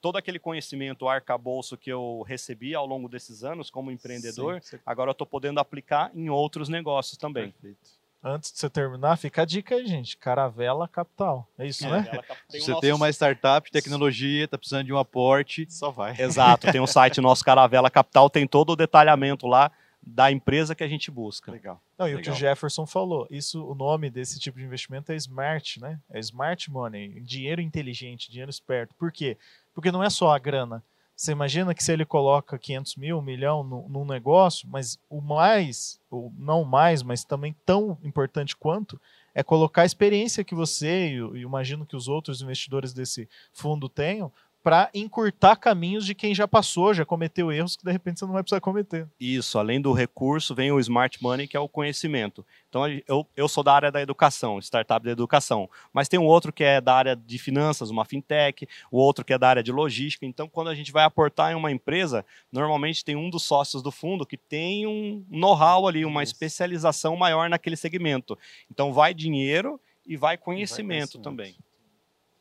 todo 0.00 0.16
aquele 0.16 0.38
conhecimento, 0.38 1.08
arcabouço 1.08 1.76
que 1.76 1.90
eu 1.90 2.24
recebi 2.26 2.74
ao 2.74 2.86
longo 2.86 3.08
desses 3.08 3.42
anos 3.42 3.70
como 3.70 3.90
empreendedor, 3.90 4.60
sim, 4.62 4.78
agora 4.86 5.10
eu 5.10 5.12
estou 5.12 5.26
podendo 5.26 5.58
aplicar 5.58 6.10
em 6.14 6.30
outros 6.30 6.68
negócios 6.68 7.18
também. 7.18 7.50
Perfeito. 7.50 8.02
Antes 8.24 8.52
de 8.52 8.58
você 8.60 8.70
terminar, 8.70 9.16
fica 9.16 9.42
a 9.42 9.44
dica 9.44 9.74
aí, 9.74 9.84
gente. 9.84 10.16
Caravela 10.16 10.86
Capital. 10.86 11.48
É 11.58 11.66
isso, 11.66 11.88
né? 11.88 12.08
Tem 12.48 12.60
você 12.60 12.80
tem 12.80 12.92
uma 12.92 13.10
startup 13.10 13.66
de 13.66 13.72
tecnologia, 13.72 14.44
está 14.44 14.56
precisando 14.56 14.86
de 14.86 14.92
um 14.92 14.98
aporte. 14.98 15.66
Só 15.68 15.90
vai. 15.90 16.14
Exato. 16.16 16.70
Tem 16.70 16.80
o 16.80 16.84
um 16.84 16.86
site 16.86 17.20
nosso 17.20 17.44
Caravela 17.44 17.90
Capital, 17.90 18.30
tem 18.30 18.46
todo 18.46 18.70
o 18.70 18.76
detalhamento 18.76 19.48
lá 19.48 19.72
da 20.04 20.30
empresa 20.30 20.74
que 20.74 20.82
a 20.82 20.88
gente 20.88 21.10
busca. 21.10 21.52
Legal. 21.52 21.80
Não, 21.96 22.06
e 22.06 22.14
Legal. 22.14 22.20
o 22.20 22.24
que 22.24 22.30
o 22.30 22.34
Jefferson 22.34 22.84
falou, 22.86 23.26
isso, 23.30 23.64
o 23.64 23.74
nome 23.74 24.10
desse 24.10 24.38
tipo 24.40 24.58
de 24.58 24.64
investimento 24.64 25.12
é 25.12 25.16
smart, 25.16 25.80
né? 25.80 26.00
É 26.10 26.18
smart 26.18 26.70
money, 26.70 27.20
dinheiro 27.20 27.60
inteligente, 27.60 28.30
dinheiro 28.30 28.50
esperto. 28.50 28.94
Por 28.96 29.12
quê? 29.12 29.36
Porque 29.72 29.92
não 29.92 30.02
é 30.02 30.10
só 30.10 30.34
a 30.34 30.38
grana. 30.38 30.82
Você 31.14 31.30
imagina 31.30 31.74
que 31.74 31.84
se 31.84 31.92
ele 31.92 32.04
coloca 32.04 32.58
500 32.58 32.96
mil, 32.96 33.18
um 33.18 33.22
milhão 33.22 33.62
no, 33.62 33.88
num 33.88 34.04
negócio, 34.04 34.68
mas 34.68 34.98
o 35.08 35.20
mais, 35.20 36.00
ou 36.10 36.32
não 36.36 36.64
mais, 36.64 37.02
mas 37.02 37.22
também 37.22 37.54
tão 37.64 37.96
importante 38.02 38.56
quanto, 38.56 39.00
é 39.34 39.42
colocar 39.42 39.82
a 39.82 39.86
experiência 39.86 40.42
que 40.42 40.54
você 40.54 41.10
e, 41.10 41.38
e 41.38 41.42
imagino 41.42 41.86
que 41.86 41.94
os 41.96 42.08
outros 42.08 42.42
investidores 42.42 42.92
desse 42.92 43.28
fundo 43.52 43.88
tenham 43.88 44.32
para 44.62 44.88
encurtar 44.94 45.56
caminhos 45.56 46.06
de 46.06 46.14
quem 46.14 46.34
já 46.34 46.46
passou, 46.46 46.94
já 46.94 47.04
cometeu 47.04 47.50
erros 47.50 47.74
que 47.74 47.84
de 47.84 47.90
repente 47.90 48.20
você 48.20 48.24
não 48.24 48.32
vai 48.32 48.42
precisar 48.42 48.60
cometer. 48.60 49.08
Isso, 49.18 49.58
além 49.58 49.80
do 49.80 49.92
recurso, 49.92 50.54
vem 50.54 50.70
o 50.70 50.78
smart 50.78 51.20
money, 51.20 51.48
que 51.48 51.56
é 51.56 51.60
o 51.60 51.68
conhecimento. 51.68 52.46
Então, 52.68 52.84
eu, 53.06 53.26
eu 53.36 53.48
sou 53.48 53.64
da 53.64 53.74
área 53.74 53.90
da 53.90 54.00
educação, 54.00 54.60
startup 54.60 55.04
da 55.04 55.10
educação, 55.10 55.68
mas 55.92 56.08
tem 56.08 56.18
um 56.18 56.26
outro 56.26 56.52
que 56.52 56.62
é 56.62 56.80
da 56.80 56.94
área 56.94 57.16
de 57.16 57.38
finanças, 57.38 57.90
uma 57.90 58.04
fintech, 58.04 58.68
o 58.90 58.98
outro 58.98 59.24
que 59.24 59.32
é 59.32 59.38
da 59.38 59.48
área 59.48 59.62
de 59.62 59.72
logística. 59.72 60.24
Então, 60.24 60.48
quando 60.48 60.68
a 60.68 60.74
gente 60.74 60.92
vai 60.92 61.04
aportar 61.04 61.50
em 61.50 61.56
uma 61.56 61.72
empresa, 61.72 62.24
normalmente 62.50 63.04
tem 63.04 63.16
um 63.16 63.28
dos 63.28 63.42
sócios 63.42 63.82
do 63.82 63.90
fundo 63.90 64.24
que 64.24 64.36
tem 64.36 64.86
um 64.86 65.24
know-how 65.28 65.88
ali, 65.88 66.04
uma 66.04 66.22
Isso. 66.22 66.32
especialização 66.32 67.16
maior 67.16 67.50
naquele 67.50 67.76
segmento. 67.76 68.38
Então, 68.70 68.92
vai 68.92 69.12
dinheiro 69.12 69.80
e 70.06 70.16
vai 70.16 70.36
conhecimento, 70.38 71.18
vai 71.18 71.20
conhecimento. 71.20 71.22
também. 71.22 71.56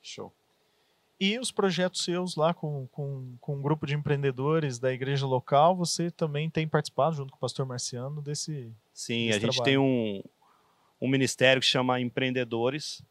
Show. 0.02 0.32
E 1.24 1.38
os 1.38 1.52
projetos 1.52 2.04
seus 2.04 2.36
lá 2.36 2.52
com, 2.52 2.88
com, 2.88 3.36
com 3.40 3.56
um 3.56 3.62
grupo 3.62 3.86
de 3.86 3.94
empreendedores 3.94 4.80
da 4.80 4.92
igreja 4.92 5.24
local, 5.28 5.76
você 5.76 6.10
também 6.10 6.50
tem 6.50 6.68
participado, 6.68 7.16
junto 7.16 7.30
com 7.30 7.38
o 7.38 7.40
pastor 7.40 7.64
Marciano, 7.64 8.24
desse. 8.24 8.74
Sim, 8.92 9.28
desse 9.28 9.38
a 9.38 9.40
gente 9.40 9.62
tem 9.62 9.78
um, 9.78 10.24
um 11.00 11.08
ministério 11.08 11.62
que 11.62 11.68
chama 11.68 12.02
Empreendedores, 12.02 13.04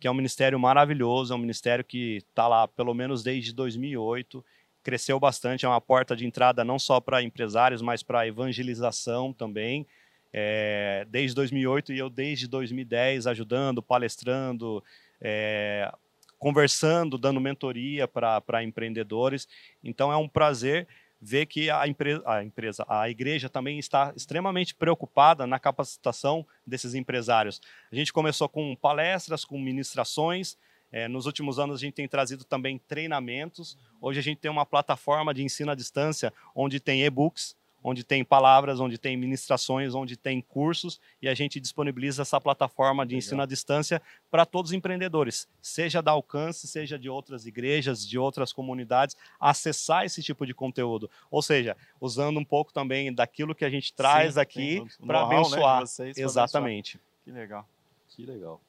que 0.00 0.08
é 0.08 0.10
um 0.10 0.14
ministério 0.14 0.58
maravilhoso, 0.58 1.34
é 1.34 1.36
um 1.36 1.40
ministério 1.40 1.84
que 1.84 2.24
está 2.30 2.48
lá 2.48 2.66
pelo 2.66 2.94
menos 2.94 3.22
desde 3.22 3.52
2008, 3.52 4.42
cresceu 4.82 5.20
bastante, 5.20 5.66
é 5.66 5.68
uma 5.68 5.78
porta 5.78 6.16
de 6.16 6.24
entrada 6.24 6.64
não 6.64 6.78
só 6.78 7.00
para 7.00 7.22
empresários, 7.22 7.82
mas 7.82 8.02
para 8.02 8.26
evangelização 8.26 9.30
também. 9.30 9.86
é, 10.32 11.06
desde 11.10 11.34
2008 11.34 11.92
e 11.92 11.98
eu 11.98 12.08
desde 12.08 12.46
2010 12.48 13.26
ajudando, 13.26 13.82
palestrando, 13.82 14.82
é, 15.20 15.92
conversando, 16.38 17.18
dando 17.18 17.40
mentoria 17.40 18.06
para 18.06 18.62
empreendedores. 18.62 19.48
Então 19.82 20.12
é 20.12 20.16
um 20.16 20.28
prazer 20.28 20.86
ver 21.20 21.46
que 21.46 21.68
a 21.68 21.86
empresa, 21.86 22.22
a 22.24 22.44
empresa, 22.44 22.86
a 22.88 23.10
igreja 23.10 23.48
também 23.48 23.78
está 23.78 24.12
extremamente 24.16 24.74
preocupada 24.74 25.46
na 25.46 25.58
capacitação 25.58 26.46
desses 26.66 26.94
empresários. 26.94 27.60
A 27.90 27.94
gente 27.94 28.12
começou 28.12 28.48
com 28.48 28.76
palestras, 28.76 29.44
com 29.44 29.58
ministrações. 29.58 30.56
É, 30.90 31.08
nos 31.08 31.26
últimos 31.26 31.58
anos 31.58 31.76
a 31.76 31.80
gente 31.80 31.94
tem 31.94 32.08
trazido 32.08 32.44
também 32.44 32.78
treinamentos. 32.78 33.76
Hoje 34.00 34.20
a 34.20 34.22
gente 34.22 34.38
tem 34.38 34.50
uma 34.50 34.64
plataforma 34.64 35.34
de 35.34 35.42
ensino 35.42 35.72
à 35.72 35.74
distância 35.74 36.32
onde 36.54 36.78
tem 36.78 37.04
e-books 37.04 37.57
onde 37.82 38.04
tem 38.04 38.24
palavras, 38.24 38.80
onde 38.80 38.98
tem 38.98 39.16
ministrações, 39.16 39.94
onde 39.94 40.16
tem 40.16 40.40
cursos, 40.40 41.00
e 41.22 41.28
a 41.28 41.34
gente 41.34 41.60
disponibiliza 41.60 42.22
essa 42.22 42.40
plataforma 42.40 43.04
de 43.04 43.14
Legal. 43.14 43.18
ensino 43.18 43.42
à 43.42 43.46
distância 43.46 44.02
para 44.30 44.44
todos 44.44 44.70
os 44.70 44.76
empreendedores, 44.76 45.48
seja 45.60 46.02
da 46.02 46.10
Alcance, 46.10 46.66
seja 46.66 46.98
de 46.98 47.08
outras 47.08 47.46
igrejas, 47.46 48.06
de 48.06 48.18
outras 48.18 48.52
comunidades, 48.52 49.16
acessar 49.40 50.04
esse 50.04 50.22
tipo 50.22 50.44
de 50.44 50.54
conteúdo. 50.54 51.10
Ou 51.30 51.42
seja, 51.42 51.76
usando 52.00 52.38
um 52.38 52.44
pouco 52.44 52.72
também 52.72 53.12
daquilo 53.12 53.54
que 53.54 53.64
a 53.64 53.70
gente 53.70 53.92
traz 53.92 54.34
Sim, 54.34 54.40
aqui 54.40 54.84
para 55.06 55.20
né, 55.20 55.24
abençoar. 55.36 55.80
Né, 55.80 55.86
vocês, 55.86 56.18
Exatamente. 56.18 56.96
Abençoar. 56.96 57.24
Que 57.24 57.30
legal. 57.30 57.68
Que 58.08 58.26
legal. 58.26 58.60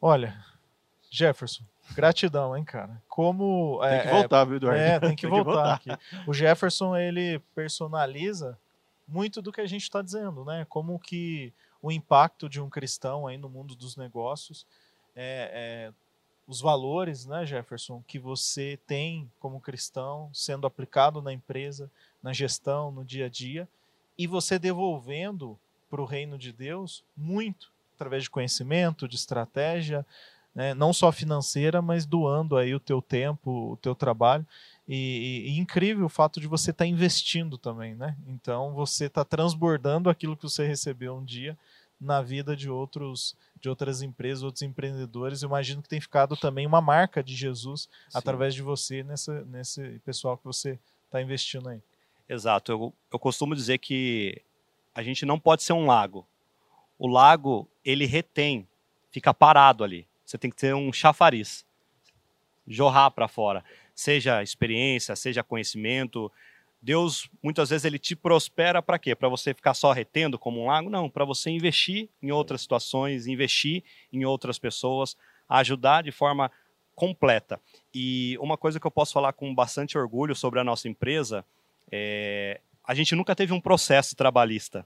Olha, 0.00 0.36
Jefferson, 1.10 1.64
Gratidão, 1.94 2.56
hein, 2.56 2.64
cara. 2.64 3.02
Como. 3.08 3.78
Tem 3.82 3.90
é, 3.90 4.02
que 4.02 4.08
voltar, 4.08 4.44
viu, 4.44 4.56
Eduardo? 4.56 4.80
É, 4.80 5.00
tem 5.00 5.16
que, 5.16 5.26
tem 5.28 5.30
voltar, 5.30 5.78
que 5.80 5.88
voltar. 5.88 6.24
O 6.26 6.32
Jefferson, 6.32 6.96
ele 6.96 7.38
personaliza 7.54 8.58
muito 9.06 9.40
do 9.40 9.50
que 9.50 9.60
a 9.60 9.66
gente 9.66 9.82
está 9.82 10.02
dizendo, 10.02 10.44
né? 10.44 10.66
Como 10.68 10.98
que 10.98 11.52
o 11.82 11.90
impacto 11.90 12.48
de 12.48 12.60
um 12.60 12.68
cristão 12.68 13.26
aí 13.26 13.38
no 13.38 13.48
mundo 13.48 13.74
dos 13.74 13.96
negócios, 13.96 14.66
é, 15.14 15.90
é, 15.90 15.92
os 16.46 16.60
valores, 16.60 17.26
né, 17.26 17.44
Jefferson, 17.46 18.02
que 18.06 18.18
você 18.18 18.78
tem 18.86 19.30
como 19.38 19.60
cristão 19.60 20.30
sendo 20.32 20.66
aplicado 20.66 21.22
na 21.22 21.32
empresa, 21.32 21.90
na 22.22 22.32
gestão, 22.32 22.90
no 22.90 23.04
dia 23.04 23.26
a 23.26 23.28
dia, 23.28 23.68
e 24.16 24.26
você 24.26 24.58
devolvendo 24.58 25.58
para 25.90 26.02
o 26.02 26.04
reino 26.04 26.36
de 26.36 26.52
Deus 26.52 27.04
muito, 27.16 27.70
através 27.94 28.24
de 28.24 28.30
conhecimento, 28.30 29.08
de 29.08 29.16
estratégia, 29.16 30.04
né, 30.58 30.74
não 30.74 30.92
só 30.92 31.12
financeira, 31.12 31.80
mas 31.80 32.04
doando 32.04 32.56
aí 32.56 32.74
o 32.74 32.80
teu 32.80 33.00
tempo, 33.00 33.74
o 33.74 33.76
teu 33.76 33.94
trabalho. 33.94 34.44
E, 34.88 35.46
e, 35.46 35.50
e 35.50 35.58
incrível 35.60 36.06
o 36.06 36.08
fato 36.08 36.40
de 36.40 36.48
você 36.48 36.72
estar 36.72 36.84
tá 36.84 36.88
investindo 36.88 37.56
também, 37.56 37.94
né? 37.94 38.16
Então 38.26 38.74
você 38.74 39.04
está 39.04 39.24
transbordando 39.24 40.10
aquilo 40.10 40.36
que 40.36 40.42
você 40.42 40.66
recebeu 40.66 41.14
um 41.14 41.24
dia 41.24 41.56
na 42.00 42.20
vida 42.20 42.56
de 42.56 42.68
outros 42.68 43.36
de 43.60 43.68
outras 43.68 44.02
empresas, 44.02 44.42
outros 44.42 44.62
empreendedores. 44.62 45.42
Eu 45.42 45.48
imagino 45.48 45.80
que 45.80 45.88
tem 45.88 46.00
ficado 46.00 46.36
também 46.36 46.66
uma 46.66 46.80
marca 46.80 47.22
de 47.22 47.36
Jesus 47.36 47.82
Sim. 47.82 48.18
através 48.18 48.52
de 48.52 48.62
você 48.62 49.04
nessa, 49.04 49.44
nesse 49.44 50.00
pessoal 50.04 50.36
que 50.36 50.44
você 50.44 50.76
está 51.04 51.22
investindo 51.22 51.68
aí. 51.68 51.80
Exato. 52.28 52.72
Eu, 52.72 52.92
eu 53.12 53.18
costumo 53.20 53.54
dizer 53.54 53.78
que 53.78 54.42
a 54.92 55.04
gente 55.04 55.24
não 55.24 55.38
pode 55.38 55.62
ser 55.62 55.72
um 55.72 55.86
lago. 55.86 56.26
O 56.98 57.06
lago 57.06 57.68
ele 57.84 58.06
retém, 58.06 58.66
fica 59.12 59.32
parado 59.32 59.84
ali. 59.84 60.04
Você 60.28 60.36
tem 60.36 60.50
que 60.50 60.56
ter 60.56 60.74
um 60.74 60.92
chafariz, 60.92 61.64
jorrar 62.66 63.10
para 63.10 63.26
fora, 63.26 63.64
seja 63.94 64.42
experiência, 64.42 65.16
seja 65.16 65.42
conhecimento. 65.42 66.30
Deus 66.82 67.30
muitas 67.42 67.70
vezes 67.70 67.86
ele 67.86 67.98
te 67.98 68.14
prospera 68.14 68.82
para 68.82 68.98
quê? 68.98 69.14
Para 69.14 69.30
você 69.30 69.54
ficar 69.54 69.72
só 69.72 69.90
retendo 69.90 70.38
como 70.38 70.60
um 70.60 70.66
lago? 70.66 70.90
Não, 70.90 71.08
para 71.08 71.24
você 71.24 71.48
investir 71.48 72.10
em 72.22 72.30
outras 72.30 72.60
situações, 72.60 73.26
investir 73.26 73.82
em 74.12 74.26
outras 74.26 74.58
pessoas, 74.58 75.16
ajudar 75.48 76.02
de 76.02 76.12
forma 76.12 76.50
completa. 76.94 77.58
E 77.94 78.36
uma 78.38 78.58
coisa 78.58 78.78
que 78.78 78.86
eu 78.86 78.90
posso 78.90 79.14
falar 79.14 79.32
com 79.32 79.54
bastante 79.54 79.96
orgulho 79.96 80.34
sobre 80.34 80.60
a 80.60 80.64
nossa 80.64 80.90
empresa 80.90 81.42
é 81.90 82.60
a 82.84 82.92
gente 82.92 83.14
nunca 83.14 83.34
teve 83.34 83.54
um 83.54 83.60
processo 83.62 84.14
trabalhista. 84.14 84.84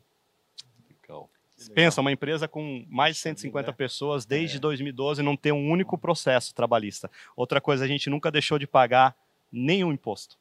Pensa, 1.70 2.00
uma 2.00 2.12
empresa 2.12 2.48
com 2.48 2.84
mais 2.88 3.16
de 3.16 3.22
150 3.22 3.70
é. 3.70 3.72
pessoas 3.72 4.24
desde 4.24 4.56
é. 4.56 4.60
2012 4.60 5.22
não 5.22 5.36
ter 5.36 5.52
um 5.52 5.70
único 5.70 5.96
processo 5.98 6.54
trabalhista. 6.54 7.10
Outra 7.36 7.60
coisa, 7.60 7.84
a 7.84 7.88
gente 7.88 8.08
nunca 8.10 8.30
deixou 8.30 8.58
de 8.58 8.66
pagar 8.66 9.16
nenhum 9.50 9.92
imposto. 9.92 10.38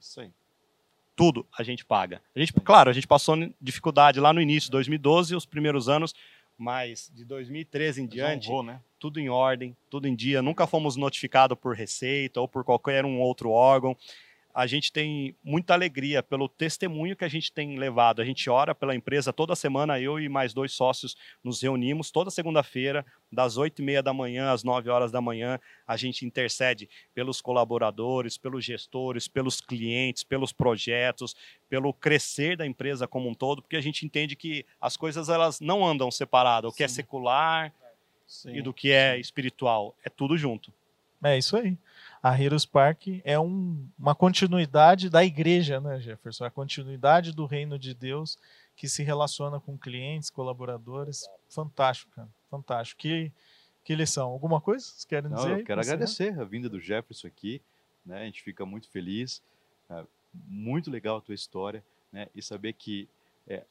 Isso 0.00 0.20
aí. 0.20 0.30
Tudo 1.16 1.46
a 1.56 1.62
gente 1.62 1.84
paga. 1.84 2.20
A 2.34 2.40
gente, 2.40 2.52
claro, 2.52 2.90
a 2.90 2.92
gente 2.92 3.06
passou 3.06 3.36
dificuldade 3.60 4.18
lá 4.20 4.32
no 4.32 4.40
início, 4.40 4.70
2012, 4.70 5.34
os 5.36 5.46
primeiros 5.46 5.88
anos, 5.88 6.14
mas 6.58 7.10
de 7.14 7.24
2013 7.24 8.02
em 8.02 8.06
diante, 8.06 8.50
né? 8.62 8.80
tudo 8.98 9.20
em 9.20 9.28
ordem, 9.28 9.76
tudo 9.90 10.08
em 10.08 10.14
dia. 10.14 10.42
Nunca 10.42 10.66
fomos 10.66 10.96
notificados 10.96 11.58
por 11.58 11.76
Receita 11.76 12.40
ou 12.40 12.48
por 12.48 12.64
qualquer 12.64 13.04
um 13.04 13.20
outro 13.20 13.50
órgão 13.50 13.96
a 14.54 14.68
gente 14.68 14.92
tem 14.92 15.34
muita 15.42 15.74
alegria 15.74 16.22
pelo 16.22 16.48
testemunho 16.48 17.16
que 17.16 17.24
a 17.24 17.28
gente 17.28 17.52
tem 17.52 17.76
levado. 17.76 18.22
A 18.22 18.24
gente 18.24 18.48
ora 18.48 18.72
pela 18.72 18.94
empresa 18.94 19.32
toda 19.32 19.56
semana, 19.56 19.98
eu 19.98 20.20
e 20.20 20.28
mais 20.28 20.54
dois 20.54 20.70
sócios 20.72 21.16
nos 21.42 21.60
reunimos 21.60 22.12
toda 22.12 22.30
segunda-feira, 22.30 23.04
das 23.32 23.56
oito 23.56 23.82
e 23.82 23.84
meia 23.84 24.00
da 24.00 24.12
manhã 24.12 24.52
às 24.52 24.62
nove 24.62 24.88
horas 24.88 25.10
da 25.10 25.20
manhã. 25.20 25.58
A 25.84 25.96
gente 25.96 26.24
intercede 26.24 26.88
pelos 27.12 27.40
colaboradores, 27.40 28.38
pelos 28.38 28.64
gestores, 28.64 29.26
pelos 29.26 29.60
clientes, 29.60 30.22
pelos 30.22 30.52
projetos, 30.52 31.34
pelo 31.68 31.92
crescer 31.92 32.56
da 32.56 32.64
empresa 32.64 33.08
como 33.08 33.28
um 33.28 33.34
todo, 33.34 33.60
porque 33.60 33.76
a 33.76 33.82
gente 33.82 34.06
entende 34.06 34.36
que 34.36 34.64
as 34.80 34.96
coisas 34.96 35.28
elas 35.28 35.58
não 35.58 35.84
andam 35.84 36.12
separadas. 36.12 36.70
O 36.70 36.74
que 36.74 36.84
é 36.84 36.88
secular 36.88 37.74
Sim. 38.24 38.54
e 38.54 38.62
do 38.62 38.72
que 38.72 38.92
é 38.92 39.18
espiritual 39.18 39.96
é 40.04 40.08
tudo 40.08 40.38
junto. 40.38 40.72
É 41.24 41.36
isso 41.36 41.56
aí 41.56 41.76
a 42.24 42.40
Heroes 42.40 42.64
Park 42.64 43.08
é 43.22 43.38
um, 43.38 43.86
uma 43.98 44.14
continuidade 44.14 45.10
da 45.10 45.22
igreja, 45.22 45.78
né, 45.78 46.00
Jefferson? 46.00 46.46
A 46.46 46.50
continuidade 46.50 47.32
do 47.32 47.44
reino 47.44 47.78
de 47.78 47.92
Deus 47.92 48.38
que 48.74 48.88
se 48.88 49.02
relaciona 49.02 49.60
com 49.60 49.76
clientes, 49.76 50.30
colaboradores. 50.30 51.28
Fantástico, 51.50 52.10
cara. 52.12 52.28
Fantástico. 52.50 53.02
Que, 53.02 53.30
que 53.84 53.94
lição. 53.94 54.30
Alguma 54.30 54.58
coisa 54.58 54.86
vocês 54.86 55.04
querem 55.04 55.30
dizer? 55.30 55.48
Não, 55.48 55.58
eu 55.58 55.64
quero 55.66 55.82
agradecer 55.82 56.40
a 56.40 56.44
vinda 56.44 56.66
do 56.66 56.80
Jefferson 56.80 57.26
aqui. 57.26 57.60
Né? 58.06 58.22
A 58.22 58.24
gente 58.24 58.42
fica 58.42 58.64
muito 58.64 58.88
feliz. 58.88 59.42
É, 59.90 60.02
muito 60.48 60.90
legal 60.90 61.18
a 61.18 61.20
tua 61.20 61.34
história. 61.34 61.84
Né? 62.10 62.28
E 62.34 62.40
saber 62.40 62.72
que 62.72 63.06
é, 63.46 63.64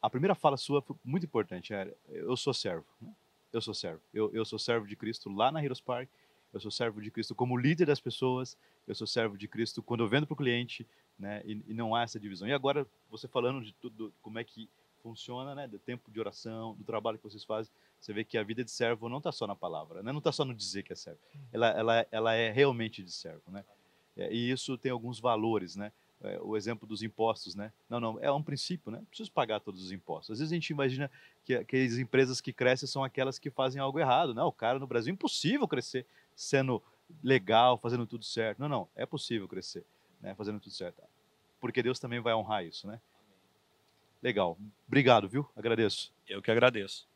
a 0.00 0.08
primeira 0.08 0.36
fala 0.36 0.56
sua 0.56 0.80
foi 0.80 0.94
muito 1.04 1.26
importante. 1.26 1.74
É, 1.74 1.92
eu 2.10 2.36
sou 2.36 2.54
servo. 2.54 2.86
Né? 3.02 3.12
Eu 3.52 3.60
sou 3.60 3.74
servo. 3.74 4.00
Eu, 4.14 4.32
eu 4.32 4.44
sou 4.44 4.56
servo 4.56 4.86
de 4.86 4.94
Cristo 4.94 5.28
lá 5.28 5.50
na 5.50 5.64
Heroes 5.64 5.80
Park 5.80 6.08
eu 6.52 6.60
sou 6.60 6.70
servo 6.70 7.00
de 7.00 7.10
Cristo 7.10 7.34
como 7.34 7.56
líder 7.56 7.86
das 7.86 8.00
pessoas, 8.00 8.56
eu 8.86 8.94
sou 8.94 9.06
servo 9.06 9.36
de 9.36 9.48
Cristo 9.48 9.82
quando 9.82 10.02
eu 10.02 10.08
vendo 10.08 10.26
para 10.26 10.34
o 10.34 10.36
cliente, 10.36 10.86
né? 11.18 11.42
E, 11.44 11.62
e, 11.68 11.74
não 11.74 11.94
há 11.94 12.02
essa 12.02 12.20
divisão. 12.20 12.46
E 12.46 12.52
agora, 12.52 12.86
você 13.10 13.26
falando 13.26 13.62
de 13.64 13.72
tudo, 13.72 14.12
como 14.22 14.38
é 14.38 14.44
que 14.44 14.68
funciona, 15.02 15.54
né? 15.54 15.66
Do 15.66 15.78
tempo 15.78 16.10
de 16.10 16.20
oração, 16.20 16.74
do 16.74 16.84
trabalho 16.84 17.18
que 17.18 17.24
vocês 17.24 17.44
fazem, 17.44 17.72
você 18.00 18.12
vê 18.12 18.24
que 18.24 18.36
a 18.36 18.42
vida 18.42 18.64
de 18.64 18.70
servo 18.70 19.08
não 19.08 19.18
está 19.18 19.32
só 19.32 19.46
na 19.46 19.56
palavra, 19.56 20.02
né? 20.02 20.12
Não 20.12 20.18
está 20.18 20.32
só 20.32 20.44
no 20.44 20.54
dizer 20.54 20.82
que 20.82 20.92
é 20.92 20.96
servo. 20.96 21.18
Ela, 21.52 21.68
ela, 21.68 22.06
ela 22.10 22.34
é 22.34 22.50
realmente 22.50 23.02
de 23.02 23.12
servo, 23.12 23.50
né? 23.50 23.64
É, 24.16 24.32
e 24.32 24.50
isso 24.50 24.78
tem 24.78 24.90
alguns 24.90 25.20
valores, 25.20 25.76
né? 25.76 25.92
É, 26.22 26.40
o 26.40 26.56
exemplo 26.56 26.88
dos 26.88 27.02
impostos, 27.02 27.54
né? 27.54 27.72
Não, 27.88 28.00
não, 28.00 28.18
é 28.20 28.32
um 28.32 28.42
princípio, 28.42 28.90
né? 28.90 29.02
Preciso 29.08 29.30
pagar 29.30 29.60
todos 29.60 29.82
os 29.82 29.92
impostos. 29.92 30.32
Às 30.32 30.38
vezes 30.38 30.52
a 30.52 30.54
gente 30.54 30.70
imagina 30.70 31.10
que, 31.44 31.62
que 31.64 31.76
as 31.76 31.98
empresas 31.98 32.40
que 32.40 32.52
crescem 32.52 32.88
são 32.88 33.04
aquelas 33.04 33.38
que 33.38 33.50
fazem 33.50 33.80
algo 33.80 33.98
errado. 33.98 34.34
Não, 34.34 34.48
o 34.48 34.52
cara 34.52 34.78
no 34.78 34.86
Brasil 34.86 35.10
é 35.10 35.14
impossível 35.14 35.68
crescer 35.68 36.06
sendo 36.36 36.82
legal, 37.24 37.78
fazendo 37.78 38.06
tudo 38.06 38.24
certo. 38.24 38.58
Não, 38.58 38.68
não, 38.68 38.88
é 38.94 39.06
possível 39.06 39.48
crescer, 39.48 39.84
né, 40.20 40.34
fazendo 40.34 40.60
tudo 40.60 40.72
certo. 40.72 41.02
Porque 41.60 41.82
Deus 41.82 41.98
também 41.98 42.20
vai 42.20 42.34
honrar 42.34 42.64
isso, 42.64 42.86
né? 42.86 43.00
Legal. 44.22 44.58
Obrigado, 44.86 45.28
viu? 45.28 45.48
Agradeço. 45.56 46.12
Eu 46.28 46.42
que 46.42 46.50
agradeço. 46.50 47.08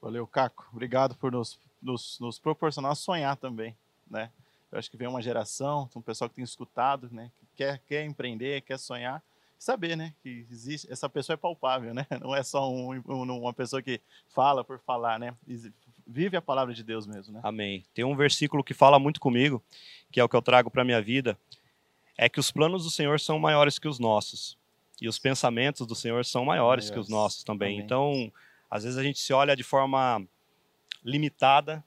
Valeu, 0.00 0.26
Caco. 0.26 0.68
Obrigado 0.72 1.14
por 1.16 1.32
nos, 1.32 1.58
nos, 1.80 2.18
nos 2.20 2.38
proporcionar 2.38 2.94
sonhar 2.96 3.36
também, 3.36 3.76
né? 4.10 4.30
Eu 4.70 4.78
acho 4.78 4.90
que 4.90 4.96
vem 4.96 5.06
uma 5.06 5.22
geração, 5.22 5.88
um 5.94 6.02
pessoal 6.02 6.28
que 6.28 6.36
tem 6.36 6.44
escutado, 6.44 7.08
né? 7.12 7.30
Que 7.38 7.46
quer, 7.54 7.78
quer 7.86 8.04
empreender, 8.04 8.60
quer 8.62 8.78
sonhar. 8.78 9.22
Saber, 9.58 9.96
né? 9.96 10.12
Que 10.22 10.46
existe, 10.50 10.90
essa 10.92 11.08
pessoa 11.08 11.34
é 11.34 11.36
palpável, 11.36 11.94
né? 11.94 12.06
Não 12.20 12.34
é 12.34 12.42
só 12.42 12.70
um, 12.70 12.92
um, 13.06 13.38
uma 13.38 13.52
pessoa 13.52 13.80
que 13.80 14.00
fala 14.28 14.64
por 14.64 14.78
falar, 14.80 15.18
né? 15.18 15.34
Vive 16.06 16.36
a 16.36 16.42
palavra 16.42 16.74
de 16.74 16.82
Deus 16.82 17.06
mesmo, 17.06 17.34
né? 17.34 17.40
Amém. 17.42 17.84
Tem 17.94 18.04
um 18.04 18.16
versículo 18.16 18.62
que 18.62 18.74
fala 18.74 18.98
muito 18.98 19.20
comigo, 19.20 19.62
que 20.10 20.20
é 20.20 20.24
o 20.24 20.28
que 20.28 20.36
eu 20.36 20.42
trago 20.42 20.70
para 20.70 20.84
minha 20.84 21.00
vida, 21.00 21.38
é 22.16 22.28
que 22.28 22.40
os 22.40 22.50
planos 22.50 22.84
do 22.84 22.90
Senhor 22.90 23.18
são 23.18 23.38
maiores 23.38 23.78
que 23.78 23.88
os 23.88 23.98
nossos 23.98 24.56
e 25.00 25.08
os 25.08 25.18
pensamentos 25.18 25.86
do 25.86 25.94
Senhor 25.94 26.24
são 26.24 26.44
maiores, 26.44 26.90
que 26.90 26.98
os 26.98 27.08
nossos 27.08 27.42
também. 27.42 27.74
Amém. 27.74 27.84
Então, 27.84 28.32
às 28.70 28.84
vezes 28.84 28.98
a 28.98 29.02
gente 29.02 29.18
se 29.18 29.32
olha 29.32 29.56
de 29.56 29.62
forma 29.62 30.26
limitada, 31.04 31.84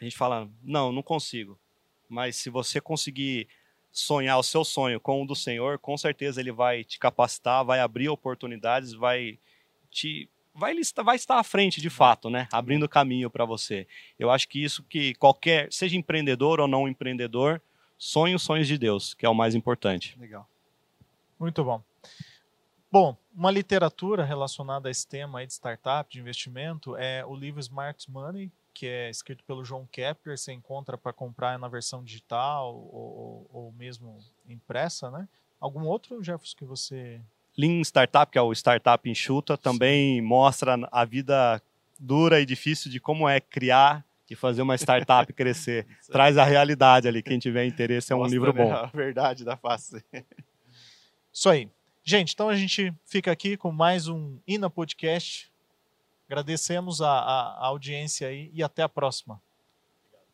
a 0.00 0.04
gente 0.04 0.16
fala, 0.16 0.48
não, 0.62 0.92
não 0.92 1.02
consigo. 1.02 1.58
Mas 2.08 2.36
se 2.36 2.50
você 2.50 2.80
conseguir 2.80 3.48
sonhar 3.90 4.38
o 4.38 4.42
seu 4.42 4.64
sonho 4.64 5.00
com 5.00 5.22
o 5.22 5.26
do 5.26 5.34
Senhor, 5.34 5.78
com 5.78 5.96
certeza 5.96 6.40
ele 6.40 6.52
vai 6.52 6.84
te 6.84 6.98
capacitar, 6.98 7.64
vai 7.64 7.80
abrir 7.80 8.08
oportunidades, 8.08 8.92
vai 8.92 9.38
te 9.90 10.28
vai, 10.56 10.74
vai 11.04 11.16
estar 11.16 11.38
à 11.38 11.44
frente 11.44 11.80
de 11.80 11.90
fato, 11.90 12.30
né? 12.30 12.48
Abrindo 12.52 12.88
caminho 12.88 13.30
para 13.30 13.44
você. 13.44 13.86
Eu 14.18 14.30
acho 14.30 14.48
que 14.48 14.62
isso 14.62 14.82
que 14.82 15.14
qualquer, 15.14 15.72
seja 15.72 15.96
empreendedor 15.96 16.60
ou 16.60 16.66
não 16.66 16.88
empreendedor, 16.88 17.60
sonhe 17.98 18.34
os 18.34 18.42
sonhos 18.42 18.66
de 18.66 18.78
Deus, 18.78 19.14
que 19.14 19.26
é 19.26 19.28
o 19.28 19.34
mais 19.34 19.54
importante. 19.54 20.18
Legal. 20.18 20.48
Muito 21.38 21.62
bom. 21.62 21.82
Bom, 22.90 23.16
uma 23.34 23.50
literatura 23.50 24.24
relacionada 24.24 24.88
a 24.88 24.90
esse 24.90 25.06
tema 25.06 25.46
de 25.46 25.52
startup, 25.52 26.10
de 26.10 26.18
investimento, 26.18 26.96
é 26.96 27.24
o 27.26 27.34
livro 27.34 27.60
Smart 27.60 28.10
Money, 28.10 28.50
que 28.72 28.86
é 28.86 29.10
escrito 29.10 29.42
pelo 29.44 29.64
João 29.64 29.86
Kepler, 29.86 30.38
você 30.38 30.52
encontra 30.52 30.96
para 30.96 31.12
comprar 31.12 31.58
na 31.58 31.68
versão 31.68 32.02
digital 32.02 32.74
ou, 32.74 33.46
ou, 33.52 33.72
mesmo 33.72 34.18
impressa, 34.48 35.10
né? 35.10 35.28
Algum 35.58 35.84
outro, 35.84 36.22
Jefferson, 36.22 36.56
que 36.56 36.64
você... 36.64 37.20
Lean 37.56 37.80
Startup, 37.80 38.30
que 38.30 38.38
é 38.38 38.42
o 38.42 38.52
Startup 38.52 39.08
Enxuta, 39.08 39.56
também 39.56 40.16
Sim. 40.16 40.20
mostra 40.20 40.76
a 40.92 41.04
vida 41.04 41.62
dura 41.98 42.40
e 42.40 42.46
difícil 42.46 42.90
de 42.90 43.00
como 43.00 43.28
é 43.28 43.40
criar 43.40 44.04
e 44.28 44.36
fazer 44.36 44.62
uma 44.62 44.74
startup 44.74 45.30
crescer. 45.32 45.86
Traz 46.10 46.36
a 46.36 46.44
realidade 46.44 47.08
ali, 47.08 47.22
quem 47.22 47.38
tiver 47.38 47.64
interesse, 47.64 48.12
é 48.12 48.16
um 48.16 48.26
livro 48.26 48.52
né, 48.52 48.64
bom. 48.64 48.72
A 48.72 48.86
verdade 48.86 49.44
da 49.44 49.56
face. 49.56 50.04
Isso 51.32 51.48
aí. 51.48 51.70
Gente, 52.04 52.34
então 52.34 52.48
a 52.48 52.56
gente 52.56 52.94
fica 53.04 53.32
aqui 53.32 53.56
com 53.56 53.72
mais 53.72 54.06
um 54.06 54.38
INA 54.46 54.70
Podcast. 54.70 55.50
Agradecemos 56.28 57.00
a, 57.00 57.10
a, 57.10 57.40
a 57.58 57.66
audiência 57.66 58.28
aí 58.28 58.50
e 58.52 58.62
até 58.62 58.82
a 58.82 58.88
próxima. 58.88 59.40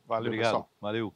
Valeu, 0.07 0.33
Obrigado. 0.33 0.51
pessoal. 0.51 0.71
Valeu. 0.81 1.15